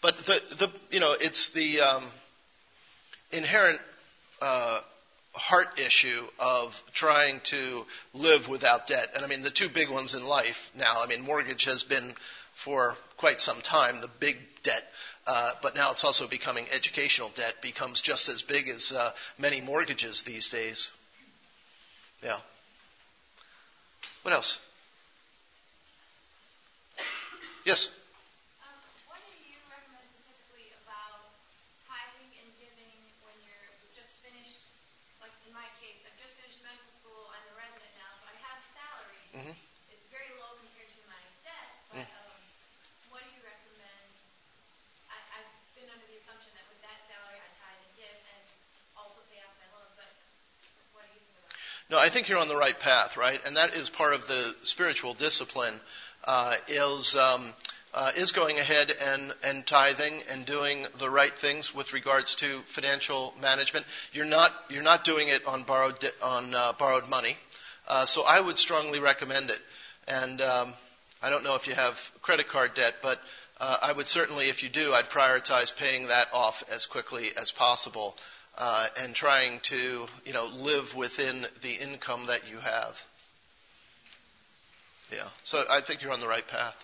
But 0.00 0.18
the, 0.18 0.42
the 0.56 0.72
you 0.90 1.00
know, 1.00 1.14
it's 1.20 1.50
the 1.50 1.80
um, 1.80 2.04
inherent 3.32 3.80
uh, 4.40 4.80
heart 5.34 5.78
issue 5.78 6.26
of 6.38 6.82
trying 6.92 7.40
to 7.44 7.84
live 8.14 8.48
without 8.48 8.86
debt. 8.86 9.08
And 9.14 9.24
I 9.24 9.28
mean, 9.28 9.42
the 9.42 9.50
two 9.50 9.68
big 9.68 9.90
ones 9.90 10.14
in 10.14 10.24
life 10.24 10.70
now, 10.76 11.02
I 11.02 11.06
mean, 11.06 11.22
mortgage 11.22 11.64
has 11.64 11.84
been 11.84 12.14
for 12.54 12.96
quite 13.16 13.40
some 13.40 13.60
time 13.60 14.00
the 14.00 14.10
big 14.20 14.36
debt. 14.62 14.82
Uh, 15.26 15.52
but 15.62 15.74
now 15.74 15.92
it's 15.92 16.04
also 16.04 16.26
becoming 16.26 16.66
educational 16.72 17.30
debt 17.34 17.54
becomes 17.62 18.00
just 18.00 18.28
as 18.28 18.42
big 18.42 18.68
as 18.68 18.92
uh, 18.92 19.10
many 19.38 19.60
mortgages 19.60 20.22
these 20.22 20.48
days. 20.48 20.90
Yeah. 22.22 22.38
What 24.22 24.34
else? 24.34 24.58
Yes. 27.64 27.92
What 29.04 29.20
do 29.20 29.32
you 29.44 29.60
recommend 29.68 30.08
specifically 30.16 30.72
about 30.80 31.28
tithing 31.84 32.32
and 32.40 32.48
giving 32.56 32.96
when 33.20 33.36
you're 33.44 33.68
just 33.92 34.16
finished 34.24 34.64
like 35.20 35.32
in 35.44 35.52
my 35.52 35.68
case 35.84 36.00
I've 36.08 36.16
just 36.16 36.32
finished 36.40 36.64
medical 36.64 36.88
school, 36.88 37.20
I'm 37.28 37.44
a 37.52 37.54
resident 37.60 37.92
now, 38.00 38.12
so 38.16 38.24
I 38.32 38.36
have 38.48 38.58
salary. 38.72 39.24
Mm-hmm. 39.36 39.56
It's 39.92 40.08
very 40.08 40.32
low 40.40 40.56
compared 40.56 40.88
to 40.88 41.02
my 41.04 41.20
debt, 41.44 41.70
mm. 41.92 42.00
um, 42.00 42.32
what 43.12 43.20
do 43.28 43.30
you 43.36 43.44
recommend? 43.44 44.08
I've 45.12 45.52
been 45.76 45.92
under 45.92 46.06
the 46.08 46.16
assumption 46.16 46.56
that 46.56 46.64
with 46.72 46.80
that 46.80 46.96
salary 47.12 47.44
I 47.44 47.48
tithe 47.60 47.76
and 47.76 47.92
give 48.00 48.18
and 48.24 48.42
also 48.96 49.20
pay 49.28 49.36
off 49.44 49.52
my 49.60 49.68
loan, 49.76 49.88
but 50.00 50.08
what 50.96 51.04
do 51.04 51.12
you 51.12 51.20
think 51.28 51.36
about 51.44 51.92
No, 51.92 52.00
I 52.00 52.08
think 52.08 52.32
you're 52.32 52.40
on 52.40 52.48
the 52.48 52.56
right 52.56 52.78
path, 52.80 53.20
right? 53.20 53.36
And 53.44 53.60
that 53.60 53.76
is 53.76 53.92
part 53.92 54.16
of 54.16 54.24
the 54.24 54.56
spiritual 54.64 55.12
discipline. 55.12 55.76
Uh, 56.24 56.54
is 56.68 57.16
um, 57.16 57.52
uh, 57.92 58.12
is 58.16 58.32
going 58.32 58.58
ahead 58.58 58.92
and, 59.04 59.34
and 59.42 59.66
tithing 59.66 60.22
and 60.30 60.46
doing 60.46 60.86
the 60.98 61.10
right 61.10 61.36
things 61.36 61.74
with 61.74 61.92
regards 61.92 62.36
to 62.36 62.60
financial 62.66 63.34
management. 63.40 63.86
You're 64.12 64.26
not 64.26 64.52
you're 64.68 64.82
not 64.82 65.04
doing 65.04 65.28
it 65.28 65.46
on 65.46 65.64
borrowed 65.64 66.04
on 66.22 66.54
uh, 66.54 66.72
borrowed 66.78 67.08
money. 67.08 67.36
Uh, 67.88 68.06
so 68.06 68.22
I 68.22 68.40
would 68.40 68.58
strongly 68.58 69.00
recommend 69.00 69.50
it. 69.50 69.58
And 70.06 70.40
um, 70.40 70.74
I 71.22 71.30
don't 71.30 71.42
know 71.42 71.56
if 71.56 71.66
you 71.66 71.74
have 71.74 72.10
credit 72.22 72.48
card 72.48 72.74
debt, 72.74 72.94
but 73.02 73.20
uh, 73.58 73.76
I 73.82 73.92
would 73.92 74.08
certainly, 74.08 74.48
if 74.48 74.62
you 74.62 74.68
do, 74.68 74.92
I'd 74.92 75.10
prioritize 75.10 75.76
paying 75.76 76.08
that 76.08 76.28
off 76.32 76.64
as 76.72 76.86
quickly 76.86 77.28
as 77.36 77.50
possible 77.50 78.16
uh, 78.56 78.86
and 79.00 79.14
trying 79.14 79.60
to, 79.64 80.06
you 80.24 80.32
know, 80.32 80.46
live 80.46 80.94
within 80.94 81.44
the 81.62 81.72
income 81.72 82.26
that 82.26 82.50
you 82.50 82.58
have. 82.58 83.02
Yeah. 85.12 85.28
So 85.42 85.64
I 85.68 85.80
think 85.80 86.02
you're 86.02 86.12
on 86.12 86.20
the 86.20 86.28
right 86.28 86.46
path. 86.46 86.76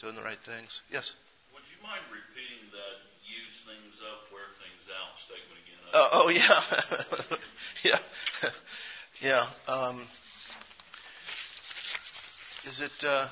Doing 0.00 0.16
the 0.16 0.22
right 0.22 0.38
things. 0.38 0.82
Yes. 0.92 1.14
Would 1.54 1.62
you 1.70 1.82
mind 1.82 2.02
repeating 2.12 2.68
that 2.72 3.00
use 3.24 3.60
things 3.64 3.94
up, 4.12 4.30
wear 4.32 4.42
things 4.60 4.84
out 4.92 5.18
statement 5.18 5.58
again? 5.64 5.76
Uh, 5.94 6.08
oh 6.12 6.28
yeah, 6.28 7.92
yeah, 7.92 7.98
yeah. 9.22 9.72
Um, 9.72 10.06
is 12.64 12.82
it 12.82 13.04
uh, 13.06 13.28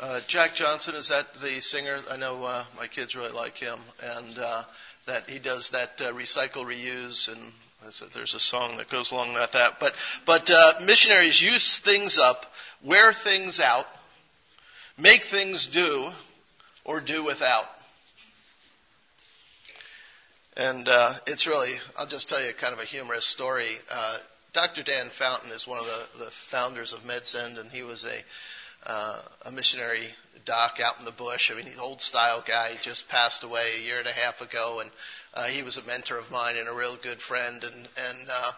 uh, 0.00 0.20
Jack 0.26 0.56
Johnson? 0.56 0.96
Is 0.96 1.08
that 1.08 1.34
the 1.34 1.60
singer? 1.60 1.98
I 2.10 2.16
know 2.16 2.42
uh, 2.44 2.64
my 2.76 2.88
kids 2.88 3.14
really 3.14 3.32
like 3.32 3.56
him, 3.56 3.78
and 4.02 4.38
uh, 4.38 4.62
that 5.06 5.30
he 5.30 5.38
does 5.38 5.70
that 5.70 6.00
uh, 6.00 6.12
recycle, 6.12 6.64
reuse, 6.64 7.32
and 7.32 7.52
there's 8.12 8.34
a 8.34 8.40
song 8.40 8.76
that 8.76 8.88
goes 8.88 9.10
along 9.10 9.34
with 9.34 9.52
that. 9.52 9.80
But 9.80 9.94
but 10.26 10.50
uh, 10.50 10.72
missionaries 10.84 11.40
use 11.40 11.78
things 11.78 12.18
up, 12.18 12.46
wear 12.82 13.12
things 13.12 13.60
out, 13.60 13.86
make 14.98 15.24
things 15.24 15.66
do, 15.66 16.10
or 16.84 17.00
do 17.00 17.24
without. 17.24 17.66
And 20.56 20.88
uh, 20.88 21.14
it's 21.26 21.46
really, 21.46 21.72
I'll 21.96 22.06
just 22.06 22.28
tell 22.28 22.44
you 22.44 22.52
kind 22.52 22.74
of 22.74 22.80
a 22.80 22.84
humorous 22.84 23.24
story. 23.24 23.70
Uh, 23.90 24.18
Dr. 24.52 24.82
Dan 24.82 25.08
Fountain 25.08 25.52
is 25.52 25.66
one 25.66 25.78
of 25.78 25.86
the, 25.86 26.24
the 26.24 26.30
founders 26.30 26.92
of 26.92 27.00
MedSend, 27.00 27.58
and 27.58 27.70
he 27.70 27.82
was 27.82 28.04
a, 28.04 28.18
uh, 28.86 29.20
a 29.46 29.52
missionary 29.52 30.04
doc 30.44 30.78
out 30.82 30.98
in 30.98 31.04
the 31.04 31.12
bush. 31.12 31.50
I 31.50 31.54
mean, 31.54 31.66
he's 31.66 31.74
an 31.74 31.80
old 31.80 32.00
style 32.00 32.42
guy. 32.46 32.70
He 32.70 32.78
just 32.82 33.08
passed 33.08 33.44
away 33.44 33.62
a 33.76 33.82
year 33.82 33.98
and 33.98 34.06
a 34.06 34.12
half 34.12 34.40
ago, 34.40 34.80
and 34.80 34.90
uh, 35.34 35.44
he 35.44 35.62
was 35.62 35.76
a 35.76 35.82
mentor 35.82 36.18
of 36.18 36.30
mine 36.30 36.56
and 36.56 36.68
a 36.68 36.78
real 36.78 36.96
good 36.96 37.20
friend. 37.20 37.62
And 37.62 37.74
and 37.74 38.28
uh, 38.28 38.52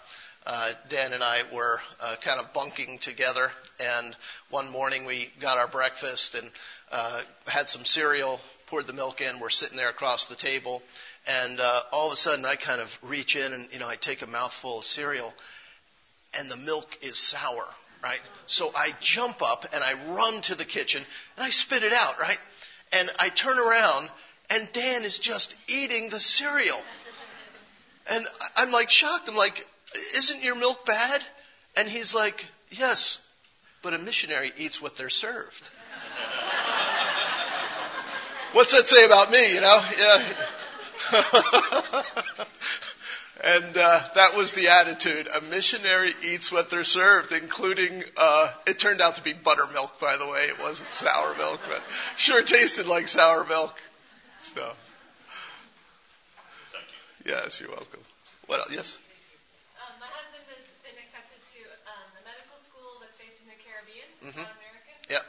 uh, 0.47 0.73
Dan 0.89 1.13
and 1.13 1.23
I 1.23 1.43
were 1.53 1.81
uh, 2.01 2.17
kind 2.21 2.41
of 2.41 2.53
bunking 2.53 2.99
together. 2.99 3.51
And 3.81 4.17
one 4.51 4.71
morning 4.71 5.05
we 5.05 5.31
got 5.41 5.59
our 5.59 5.69
breakfast 5.69 6.35
and 6.35 6.51
uh, 6.91 7.23
had 7.47 7.69
some 7.69 7.85
cereal, 7.85 8.41
poured 8.67 8.87
the 8.87 8.93
milk 8.93 9.21
in. 9.21 9.41
We're 9.41 9.51
sitting 9.51 9.77
there 9.77 9.91
across 9.91 10.27
the 10.27 10.37
table, 10.37 10.83
and 11.27 11.59
uh, 11.61 11.81
all 11.93 12.07
of 12.07 12.13
a 12.13 12.17
sudden 12.17 12.45
I 12.45 12.57
kind 12.57 12.81
of 12.81 12.99
reach 13.03 13.37
in 13.37 13.53
and 13.53 13.69
you 13.73 13.79
know 13.79 13.89
I 13.89 13.97
take 13.97 14.23
a 14.23 14.27
mouthful 14.27 14.79
of 14.79 14.85
cereal, 14.85 15.33
and 16.39 16.51
the 16.51 16.57
milk 16.57 16.99
is 17.03 17.19
sour 17.19 17.67
right? 18.03 18.21
So 18.47 18.73
I 18.75 18.91
jump 19.01 19.43
up 19.43 19.67
and 19.73 19.83
I 19.83 19.95
run 20.15 20.41
to 20.43 20.55
the 20.55 20.65
kitchen 20.65 21.03
and 21.37 21.45
I 21.45 21.51
spit 21.51 21.83
it 21.83 21.93
out, 21.93 22.21
right? 22.21 22.39
And 22.93 23.11
I 23.19 23.29
turn 23.29 23.59
around 23.59 24.11
and 24.51 24.69
Dan 24.73 25.05
is 25.05 25.19
just 25.19 25.55
eating 25.69 26.09
the 26.11 26.21
cereal. 26.21 26.81
And 28.11 28.27
I'm 28.57 28.73
like 28.73 28.91
shocked. 28.91 29.29
I'm 29.29 29.37
like, 29.37 29.65
isn't 30.17 30.43
your 30.43 30.57
milk 30.57 30.85
bad? 30.85 31.23
And 31.77 31.89
he's 31.89 32.15
like, 32.15 32.47
yes, 32.71 33.21
but 33.83 33.95
a 33.95 33.99
missionary 33.99 34.53
eats 34.59 34.83
what 34.83 34.97
they're 34.97 35.09
served. 35.09 35.63
What's 38.53 38.73
that 38.73 38.87
say 38.87 39.05
about 39.07 39.31
me, 39.31 39.55
you 39.55 39.61
know? 39.63 39.81
Yeah. 39.99 40.23
And 43.43 43.77
uh, 43.77 44.01
that 44.15 44.37
was 44.37 44.53
the 44.53 44.69
attitude. 44.69 45.27
A 45.27 45.41
missionary 45.51 46.13
eats 46.23 46.53
what 46.53 46.71
they're 46.71 46.85
served, 46.85 47.33
including, 47.33 48.05
uh, 48.17 48.53
it 48.69 48.79
turned 48.79 49.01
out 49.01 49.17
to 49.17 49.23
be 49.23 49.33
buttermilk, 49.33 49.99
by 49.99 50.17
the 50.17 50.29
way. 50.29 50.45
It 50.45 50.61
wasn't 50.61 50.93
sour 50.93 51.35
milk, 51.37 51.61
but 51.69 51.83
sure 52.17 52.43
tasted 52.43 52.87
like 52.87 53.09
sour 53.09 53.45
milk. 53.45 53.75
So. 54.43 54.63
Thank 56.71 56.87
you. 57.27 57.33
Yes, 57.33 57.61
you're 57.61 57.71
welcome. 57.71 58.01
What 58.47 58.61
else? 58.61 58.71
Yes? 58.71 58.99
Um, 59.75 59.99
my 59.99 60.07
husband 60.07 60.47
has 60.55 60.71
been 60.87 60.95
accepted 61.03 61.43
to 61.43 61.67
um, 61.91 62.15
a 62.15 62.23
medical 62.23 62.55
school 62.63 63.03
that's 63.03 63.19
based 63.19 63.43
in 63.43 63.51
the 63.51 63.59
Caribbean, 63.59 64.07
mm-hmm. 64.23 64.39
not 64.39 64.55
American. 64.55 64.95
Yep. 65.11 65.27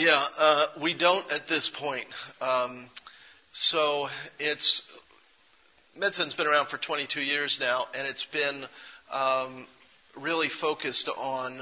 Yeah, 0.00 0.24
uh, 0.38 0.66
we 0.80 0.94
don't 0.94 1.30
at 1.30 1.46
this 1.46 1.68
point. 1.68 2.06
Um, 2.40 2.88
so 3.52 4.08
it's 4.38 4.82
MedSend's 5.98 6.32
been 6.32 6.46
around 6.46 6.68
for 6.68 6.78
22 6.78 7.20
years 7.20 7.60
now, 7.60 7.84
and 7.94 8.08
it's 8.08 8.24
been 8.24 8.64
um, 9.12 9.66
really 10.18 10.48
focused 10.48 11.10
on 11.10 11.60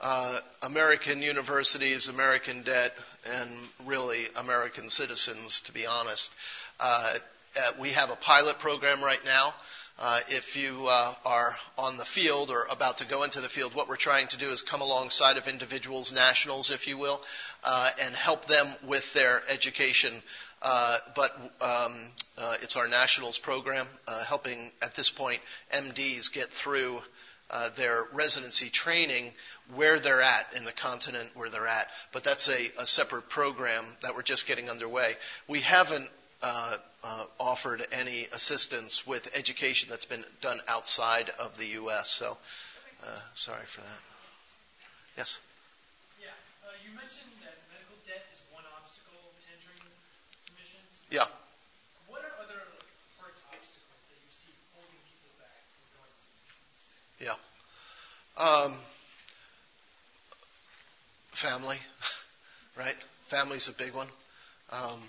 uh, 0.00 0.38
American 0.62 1.22
universities, 1.22 2.08
American 2.08 2.62
debt, 2.62 2.94
and 3.40 3.50
really 3.84 4.26
American 4.36 4.88
citizens, 4.88 5.58
to 5.62 5.72
be 5.72 5.84
honest. 5.84 6.32
Uh, 6.78 7.14
uh 7.56 7.72
we 7.80 7.88
have 7.88 8.10
a 8.10 8.16
pilot 8.16 8.60
program 8.60 9.02
right 9.02 9.24
now 9.24 9.52
uh, 9.98 10.20
if 10.28 10.56
you 10.56 10.86
uh, 10.86 11.14
are 11.24 11.54
on 11.76 11.96
the 11.96 12.04
field 12.04 12.50
or 12.50 12.66
about 12.70 12.98
to 12.98 13.06
go 13.06 13.22
into 13.22 13.40
the 13.40 13.48
field, 13.48 13.74
what 13.74 13.88
we're 13.88 13.96
trying 13.96 14.26
to 14.28 14.38
do 14.38 14.48
is 14.48 14.62
come 14.62 14.80
alongside 14.80 15.36
of 15.36 15.46
individuals, 15.46 16.12
nationals, 16.12 16.70
if 16.70 16.88
you 16.88 16.98
will, 16.98 17.20
uh, 17.62 17.90
and 18.02 18.14
help 18.14 18.46
them 18.46 18.66
with 18.86 19.12
their 19.12 19.42
education. 19.48 20.12
Uh, 20.62 20.98
but 21.14 21.32
um, 21.60 22.10
uh, 22.38 22.56
it's 22.62 22.76
our 22.76 22.88
nationals 22.88 23.38
program, 23.38 23.86
helping 24.26 24.72
at 24.80 24.94
this 24.94 25.10
point 25.10 25.40
MDs 25.72 26.32
get 26.32 26.48
through 26.48 27.00
their 27.76 28.04
residency 28.14 28.70
training 28.70 29.32
where 29.74 29.98
they're 29.98 30.22
at 30.22 30.46
in 30.56 30.64
the 30.64 30.72
continent 30.72 31.30
where 31.34 31.50
they're 31.50 31.66
at. 31.66 31.86
But 32.12 32.24
that's 32.24 32.48
a, 32.48 32.70
a 32.78 32.86
separate 32.86 33.28
program 33.28 33.84
that 34.02 34.14
we're 34.14 34.22
just 34.22 34.46
getting 34.46 34.70
underway. 34.70 35.12
We 35.48 35.60
haven't 35.60 36.08
uh, 36.42 36.76
uh, 37.04 37.24
offered 37.38 37.86
any 37.92 38.26
assistance 38.32 39.06
with 39.06 39.28
education 39.34 39.88
that's 39.90 40.04
been 40.04 40.24
done 40.40 40.58
outside 40.68 41.30
of 41.38 41.56
the 41.58 41.66
U.S. 41.82 42.10
So, 42.10 42.36
uh, 43.02 43.18
sorry 43.34 43.64
for 43.66 43.80
that. 43.80 44.00
Yes. 45.16 45.38
Yeah, 46.20 46.28
uh, 46.64 46.74
you 46.82 46.94
mentioned 46.96 47.30
that 47.42 47.58
medical 47.70 47.94
debt 48.06 48.26
is 48.32 48.40
one 48.50 48.64
obstacle 48.74 49.18
to 49.18 49.46
entering 49.54 49.82
missions. 50.58 51.02
Yeah. 51.10 51.30
What 52.08 52.22
are 52.22 52.34
other 52.42 52.58
like, 52.58 52.90
hard 53.18 53.34
obstacles 53.54 54.02
that 54.10 54.18
you 54.22 54.30
see 54.30 54.50
holding 54.74 54.98
people 55.06 55.30
back 55.38 55.62
from 55.78 55.94
going 55.94 56.10
to 56.10 56.54
missions? 56.74 56.90
Yeah. 57.22 57.38
Um, 58.38 58.78
family, 61.32 61.78
right? 62.78 62.96
Family's 63.26 63.68
a 63.68 63.74
big 63.74 63.94
one. 63.94 64.08
Um, 64.70 65.02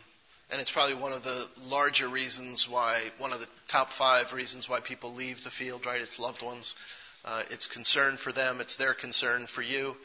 and 0.53 0.61
it's 0.61 0.69
probably 0.69 0.93
one 0.93 1.13
of 1.13 1.23
the 1.23 1.47
larger 1.67 2.07
reasons 2.07 2.69
why, 2.69 3.01
one 3.17 3.33
of 3.33 3.39
the 3.39 3.47
top 3.67 3.91
five 3.91 4.33
reasons 4.33 4.69
why 4.69 4.79
people 4.79 5.15
leave 5.15 5.43
the 5.43 5.49
field, 5.49 5.87
right? 5.87 5.99
It's 5.99 6.19
loved 6.19 6.43
ones. 6.43 6.75
Uh, 7.25 7.41
it's 7.49 7.65
concern 7.65 8.17
for 8.17 8.31
them. 8.31 8.61
It's 8.61 8.75
their 8.75 8.93
concern 8.93 9.47
for 9.47 9.63
you. 9.63 9.97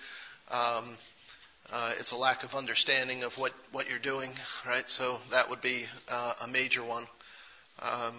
Um, 0.50 0.96
uh, 1.70 1.92
it's 1.98 2.12
a 2.12 2.16
lack 2.16 2.44
of 2.44 2.54
understanding 2.54 3.24
of 3.24 3.36
what, 3.36 3.52
what 3.72 3.90
you're 3.90 3.98
doing, 3.98 4.30
right? 4.66 4.88
So 4.88 5.18
that 5.32 5.50
would 5.50 5.60
be 5.60 5.84
uh, 6.10 6.32
a 6.42 6.48
major 6.48 6.82
one. 6.82 7.04
Um, 7.82 8.14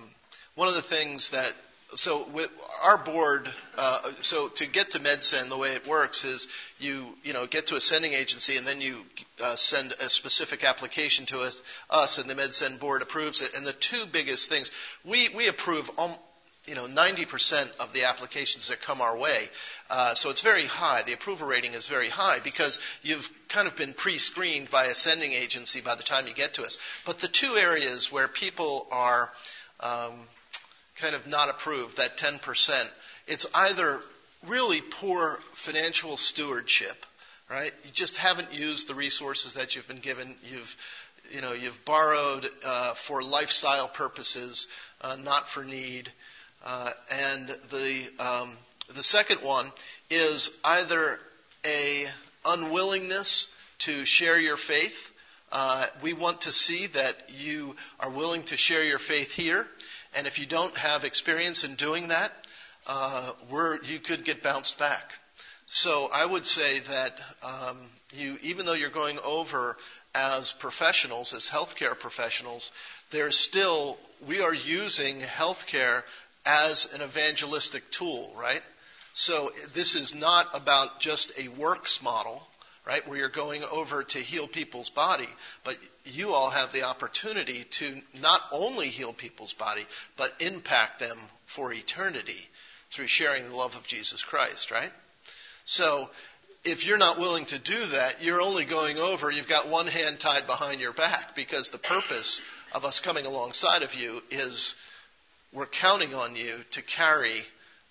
one 0.53 0.67
of 0.67 0.75
the 0.75 0.83
things 0.83 1.31
that 1.31 1.51
so 1.95 2.27
with 2.33 2.51
our 2.83 2.97
board, 2.97 3.49
uh, 3.75 4.11
so 4.21 4.49
to 4.49 4.65
get 4.67 4.91
to 4.91 4.99
MedSend, 4.99 5.49
the 5.49 5.57
way 5.57 5.73
it 5.73 5.87
works 5.87 6.23
is 6.23 6.47
you 6.77 7.07
you 7.23 7.33
know 7.33 7.47
get 7.47 7.67
to 7.67 7.75
a 7.75 7.81
sending 7.81 8.13
agency 8.13 8.57
and 8.57 8.67
then 8.67 8.79
you 8.79 8.97
uh, 9.41 9.55
send 9.55 9.93
a 9.93 10.09
specific 10.09 10.63
application 10.63 11.25
to 11.27 11.39
us, 11.39 11.61
us, 11.89 12.17
and 12.17 12.29
the 12.29 12.35
MedSend 12.35 12.79
board 12.79 13.01
approves 13.01 13.41
it. 13.41 13.55
And 13.55 13.65
the 13.65 13.73
two 13.73 14.05
biggest 14.11 14.49
things 14.49 14.71
we 15.03 15.29
we 15.29 15.47
approve. 15.47 15.89
Um, 15.97 16.11
you 16.65 16.75
know, 16.75 16.85
90% 16.85 17.71
of 17.79 17.93
the 17.93 18.03
applications 18.03 18.67
that 18.67 18.79
come 18.79 19.01
our 19.01 19.17
way. 19.17 19.45
Uh, 19.89 20.13
so 20.13 20.29
it's 20.29 20.41
very 20.41 20.65
high. 20.65 21.01
The 21.03 21.13
approval 21.13 21.47
rating 21.47 21.73
is 21.73 21.87
very 21.87 22.09
high 22.09 22.41
because 22.43 22.79
you've 23.01 23.27
kind 23.47 23.67
of 23.67 23.75
been 23.75 23.93
pre-screened 23.93 24.69
by 24.69 24.85
a 24.85 24.93
sending 24.93 25.31
agency 25.31 25.81
by 25.81 25.95
the 25.95 26.03
time 26.03 26.27
you 26.27 26.33
get 26.35 26.55
to 26.55 26.63
us. 26.63 26.77
But 27.07 27.19
the 27.19 27.27
two 27.27 27.55
areas 27.55 28.11
where 28.11 28.27
people 28.27 28.87
are 28.91 29.31
um, 29.79 30.13
kind 31.01 31.15
of 31.15 31.27
not 31.27 31.49
approved, 31.49 31.97
that 31.97 32.17
10%, 32.17 32.89
it's 33.27 33.45
either 33.53 34.01
really 34.47 34.81
poor 34.81 35.39
financial 35.53 36.17
stewardship, 36.17 37.05
right? 37.49 37.71
You 37.83 37.91
just 37.91 38.17
haven't 38.17 38.53
used 38.53 38.87
the 38.87 38.95
resources 38.95 39.55
that 39.55 39.75
you've 39.75 39.87
been 39.87 39.99
given. 39.99 40.35
You've, 40.43 40.77
you 41.31 41.41
know, 41.41 41.53
you've 41.53 41.83
borrowed 41.85 42.47
uh, 42.65 42.93
for 42.93 43.21
lifestyle 43.21 43.87
purposes, 43.87 44.67
uh, 45.01 45.17
not 45.17 45.47
for 45.47 45.63
need. 45.63 46.11
Uh, 46.65 46.91
and 47.11 47.49
the 47.69 48.03
um, 48.19 48.57
the 48.95 49.03
second 49.03 49.41
one 49.41 49.71
is 50.09 50.51
either 50.63 51.19
a 51.65 52.05
unwillingness 52.45 53.47
to 53.79 54.03
share 54.05 54.39
your 54.39 54.57
faith. 54.57 55.11
Uh, 55.51 55.85
we 56.01 56.13
want 56.13 56.41
to 56.41 56.51
see 56.51 56.87
that 56.87 57.15
you 57.29 57.75
are 57.99 58.09
willing 58.09 58.43
to 58.43 58.57
share 58.57 58.83
your 58.83 58.99
faith 58.99 59.31
here, 59.31 59.67
and 60.15 60.27
if 60.27 60.39
you 60.39 60.45
don't 60.45 60.75
have 60.77 61.03
experience 61.03 61.63
in 61.63 61.75
doing 61.75 62.09
that, 62.09 62.31
uh, 62.87 63.31
you 63.83 63.99
could 63.99 64.25
get 64.25 64.41
bounced 64.41 64.79
back. 64.79 65.13
So 65.67 66.09
I 66.11 66.25
would 66.25 66.45
say 66.45 66.79
that 66.79 67.19
um, 67.43 67.77
you, 68.11 68.37
even 68.41 68.65
though 68.65 68.73
you're 68.73 68.89
going 68.89 69.19
over 69.23 69.77
as 70.15 70.51
professionals, 70.51 71.33
as 71.33 71.47
healthcare 71.47 71.97
professionals, 71.97 72.71
there's 73.11 73.37
still 73.37 73.97
we 74.27 74.41
are 74.41 74.53
using 74.53 75.19
healthcare 75.19 76.03
as 76.45 76.91
an 76.93 77.01
evangelistic 77.01 77.91
tool, 77.91 78.33
right? 78.35 78.63
So 79.13 79.51
this 79.73 79.95
is 79.95 80.15
not 80.15 80.47
about 80.53 80.99
just 80.99 81.37
a 81.39 81.49
works 81.49 82.01
model 82.01 82.47
right? 82.85 83.07
Where 83.07 83.17
you're 83.17 83.29
going 83.29 83.61
over 83.71 84.03
to 84.03 84.17
heal 84.17 84.47
people's 84.47 84.89
body, 84.89 85.27
but 85.63 85.77
you 86.05 86.33
all 86.33 86.49
have 86.49 86.71
the 86.71 86.83
opportunity 86.83 87.65
to 87.71 88.01
not 88.19 88.41
only 88.51 88.87
heal 88.87 89.13
people's 89.13 89.53
body, 89.53 89.85
but 90.17 90.33
impact 90.39 90.99
them 90.99 91.17
for 91.45 91.73
eternity 91.73 92.47
through 92.91 93.07
sharing 93.07 93.43
the 93.43 93.55
love 93.55 93.75
of 93.75 93.87
Jesus 93.87 94.23
Christ, 94.23 94.71
right? 94.71 94.91
So, 95.65 96.09
if 96.65 96.85
you're 96.85 96.97
not 96.97 97.19
willing 97.19 97.45
to 97.45 97.59
do 97.59 97.85
that, 97.87 98.21
you're 98.21 98.41
only 98.41 98.65
going 98.65 98.97
over, 98.97 99.31
you've 99.31 99.47
got 99.47 99.69
one 99.69 99.87
hand 99.87 100.19
tied 100.19 100.45
behind 100.45 100.81
your 100.81 100.91
back 100.91 101.33
because 101.35 101.69
the 101.69 101.77
purpose 101.77 102.41
of 102.73 102.83
us 102.83 102.99
coming 102.99 103.25
alongside 103.25 103.81
of 103.81 103.95
you 103.95 104.21
is 104.29 104.75
we're 105.53 105.65
counting 105.65 106.13
on 106.13 106.35
you 106.35 106.55
to 106.71 106.81
carry 106.81 107.45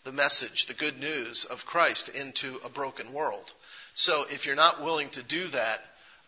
the 0.04 0.12
message, 0.12 0.66
the 0.66 0.74
good 0.74 0.98
news 1.00 1.44
of 1.44 1.66
Christ 1.66 2.08
into 2.08 2.58
a 2.64 2.68
broken 2.68 3.12
world. 3.12 3.52
So 3.98 4.22
if 4.30 4.46
you're 4.46 4.54
not 4.54 4.80
willing 4.80 5.08
to 5.10 5.24
do 5.24 5.48
that, 5.48 5.80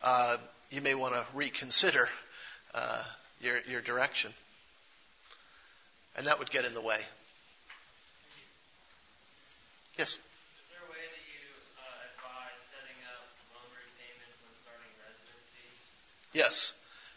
uh, 0.03 0.39
you 0.71 0.81
may 0.81 0.97
want 0.97 1.15
to 1.15 1.25
reconsider 1.35 2.09
uh, 2.75 3.05
your, 3.41 3.59
your 3.71 3.81
direction. 3.81 4.33
And 6.17 6.27
that 6.27 6.41
would 6.41 6.51
get 6.51 6.65
in 6.65 6.75
the 6.75 6.81
way. 6.81 6.99
Yes? 9.97 10.19
Yes. 16.33 16.73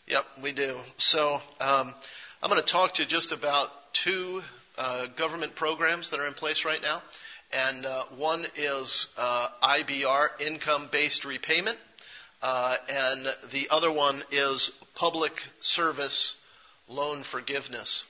Yep, 0.06 0.26
we 0.44 0.52
do. 0.52 0.76
So 0.98 1.42
um, 1.62 1.96
I'm 2.44 2.50
going 2.52 2.62
to 2.62 2.68
talk 2.68 2.94
to 2.94 3.02
you 3.02 3.08
just 3.08 3.32
about 3.32 3.70
two 3.94 4.44
uh, 4.78 5.08
government 5.16 5.56
programs 5.56 6.12
that 6.12 6.20
are 6.20 6.28
in 6.28 6.36
place 6.36 6.64
right 6.64 6.82
now 6.84 7.02
and 7.54 7.86
uh, 7.86 8.04
one 8.18 8.46
is 8.56 9.08
uh, 9.18 9.48
IBR, 9.62 10.42
income-based 10.42 11.26
repayment, 11.26 11.78
uh, 12.42 12.76
and 12.90 13.28
the 13.52 13.68
other 13.70 13.92
one 13.92 14.22
is 14.32 14.72
public 14.96 15.44
service 15.62 16.36
loan 16.90 17.24
forgiveness. 17.24 18.04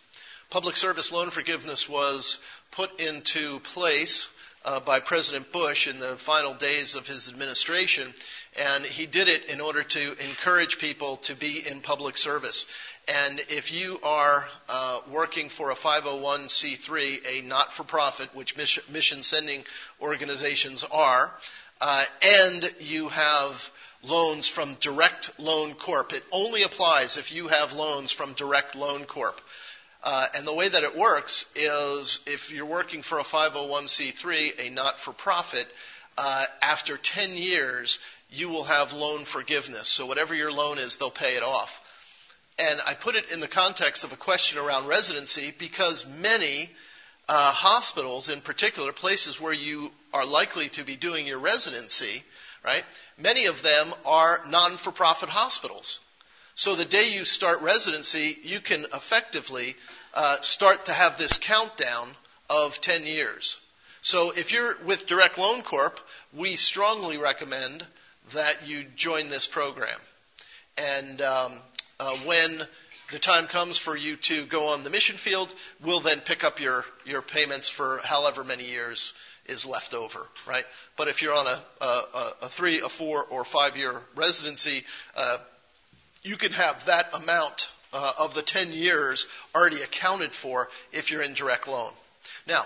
Public 0.49 0.75
service 0.75 1.11
loan 1.11 1.29
forgiveness 1.29 1.89
was 1.89 2.39
put 2.71 2.99
into 2.99 3.59
place 3.59 4.27
uh, 4.65 4.79
by 4.79 4.99
President 4.99 5.51
Bush 5.51 5.87
in 5.87 5.99
the 5.99 6.15
final 6.15 6.53
days 6.53 6.95
of 6.95 7.05
his 7.05 7.27
administration, 7.27 8.13
and 8.57 8.85
he 8.85 9.05
did 9.05 9.27
it 9.27 9.49
in 9.49 9.59
order 9.59 9.83
to 9.83 10.15
encourage 10.23 10.79
people 10.79 11.17
to 11.17 11.35
be 11.35 11.65
in 11.67 11.81
public 11.81 12.17
service. 12.17 12.65
And 13.07 13.39
if 13.49 13.73
you 13.73 13.99
are 14.01 14.45
uh, 14.69 15.01
working 15.11 15.49
for 15.49 15.71
a 15.71 15.75
501c3, 15.75 17.19
a 17.25 17.47
not 17.47 17.73
for 17.73 17.83
profit, 17.83 18.33
which 18.33 18.55
mission 18.57 19.23
sending 19.23 19.63
organizations 20.01 20.85
are, 20.89 21.33
uh, 21.81 22.05
and 22.23 22.73
you 22.79 23.09
have 23.09 23.69
loans 24.03 24.47
from 24.47 24.75
Direct 24.75 25.37
Loan 25.37 25.73
Corp, 25.73 26.13
it 26.13 26.23
only 26.31 26.63
applies 26.63 27.17
if 27.17 27.33
you 27.33 27.47
have 27.47 27.73
loans 27.73 28.11
from 28.11 28.33
Direct 28.33 28.75
Loan 28.75 29.03
Corp. 29.05 29.41
Uh, 30.01 30.27
and 30.35 30.45
the 30.45 30.53
way 30.53 30.69
that 30.69 30.83
it 30.83 30.97
works 30.97 31.45
is 31.55 32.19
if 32.25 32.51
you're 32.51 32.65
working 32.65 33.01
for 33.01 33.19
a 33.19 33.23
501c3, 33.23 34.67
a 34.67 34.69
not 34.69 34.99
for 34.99 35.13
profit, 35.13 35.67
uh, 36.17 36.45
after 36.61 36.97
10 36.97 37.31
years, 37.31 37.99
you 38.29 38.49
will 38.49 38.65
have 38.65 38.93
loan 38.93 39.25
forgiveness. 39.25 39.87
So 39.87 40.05
whatever 40.05 40.35
your 40.35 40.51
loan 40.51 40.77
is, 40.77 40.97
they'll 40.97 41.11
pay 41.11 41.35
it 41.35 41.43
off. 41.43 41.79
And 42.59 42.79
I 42.85 42.93
put 42.93 43.15
it 43.15 43.31
in 43.31 43.39
the 43.39 43.47
context 43.47 44.03
of 44.03 44.13
a 44.13 44.17
question 44.17 44.59
around 44.59 44.87
residency 44.87 45.53
because 45.57 46.05
many 46.07 46.69
uh, 47.27 47.51
hospitals, 47.51 48.29
in 48.29 48.41
particular, 48.41 48.91
places 48.91 49.41
where 49.41 49.53
you 49.53 49.91
are 50.13 50.25
likely 50.25 50.69
to 50.69 50.83
be 50.83 50.95
doing 50.95 51.25
your 51.25 51.39
residency, 51.39 52.23
right? 52.63 52.83
Many 53.17 53.45
of 53.45 53.61
them 53.63 53.93
are 54.05 54.41
non 54.47 54.77
for 54.77 54.91
profit 54.91 55.29
hospitals. 55.29 55.99
So 56.55 56.75
the 56.75 56.85
day 56.85 57.09
you 57.13 57.25
start 57.25 57.61
residency, 57.61 58.37
you 58.43 58.59
can 58.59 58.85
effectively 58.93 59.75
uh, 60.13 60.39
start 60.41 60.85
to 60.85 60.93
have 60.93 61.17
this 61.17 61.39
countdown 61.39 62.09
of 62.49 62.79
10 62.79 63.05
years. 63.05 63.59
So 64.03 64.31
if 64.31 64.51
you're 64.51 64.77
with 64.83 65.07
Direct 65.07 65.37
Loan 65.37 65.63
Corp, 65.63 65.99
we 66.33 66.55
strongly 66.55 67.17
recommend 67.17 67.85
that 68.33 68.67
you 68.67 68.83
join 68.95 69.29
this 69.29 69.47
program. 69.47 69.99
And 70.77 71.21
um, 71.21 71.61
uh, 72.03 72.17
when 72.25 72.59
the 73.11 73.19
time 73.19 73.47
comes 73.47 73.77
for 73.77 73.95
you 73.95 74.15
to 74.17 74.45
go 74.45 74.69
on 74.69 74.83
the 74.83 74.89
mission 74.89 75.15
field, 75.15 75.53
we'll 75.83 76.01
then 76.01 76.19
pick 76.19 76.43
up 76.43 76.59
your, 76.59 76.83
your 77.05 77.21
payments 77.21 77.69
for 77.69 77.99
however 78.03 78.43
many 78.43 78.65
years 78.65 79.13
is 79.45 79.65
left 79.65 79.93
over, 79.93 80.19
right? 80.47 80.63
But 80.97 81.07
if 81.07 81.21
you're 81.21 81.33
on 81.33 81.47
a, 81.47 81.83
a, 81.85 82.31
a 82.43 82.49
three, 82.49 82.81
a 82.81 82.89
four, 82.89 83.23
or 83.23 83.45
five 83.45 83.77
year 83.77 84.01
residency, 84.15 84.83
uh, 85.15 85.37
you 86.23 86.35
can 86.35 86.51
have 86.51 86.85
that 86.85 87.13
amount 87.13 87.69
uh, 87.93 88.13
of 88.19 88.33
the 88.33 88.41
10 88.41 88.73
years 88.73 89.27
already 89.55 89.81
accounted 89.81 90.33
for 90.33 90.67
if 90.91 91.11
you're 91.11 91.21
in 91.21 91.33
direct 91.35 91.67
loan. 91.67 91.91
Now, 92.47 92.65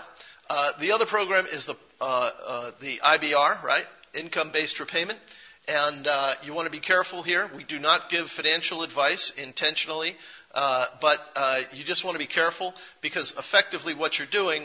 uh, 0.50 0.72
the 0.80 0.92
other 0.92 1.06
program 1.06 1.46
is 1.46 1.66
the, 1.66 1.76
uh, 2.00 2.30
uh, 2.46 2.70
the 2.80 2.96
IBR, 3.04 3.62
right? 3.62 3.86
Income 4.14 4.50
based 4.52 4.80
repayment. 4.80 5.18
And 5.68 6.06
uh, 6.06 6.32
you 6.44 6.54
want 6.54 6.64
to 6.64 6.72
be 6.72 6.80
careful 6.80 7.22
here. 7.22 7.50
We 7.54 7.62
do 7.62 7.78
not 7.78 8.08
give 8.08 8.30
financial 8.30 8.82
advice 8.82 9.30
intentionally, 9.36 10.16
uh, 10.54 10.86
but 11.02 11.20
uh, 11.36 11.60
you 11.74 11.84
just 11.84 12.04
want 12.04 12.14
to 12.14 12.18
be 12.18 12.24
careful 12.24 12.74
because 13.02 13.32
effectively 13.32 13.92
what 13.92 14.18
you're 14.18 14.28
doing, 14.28 14.62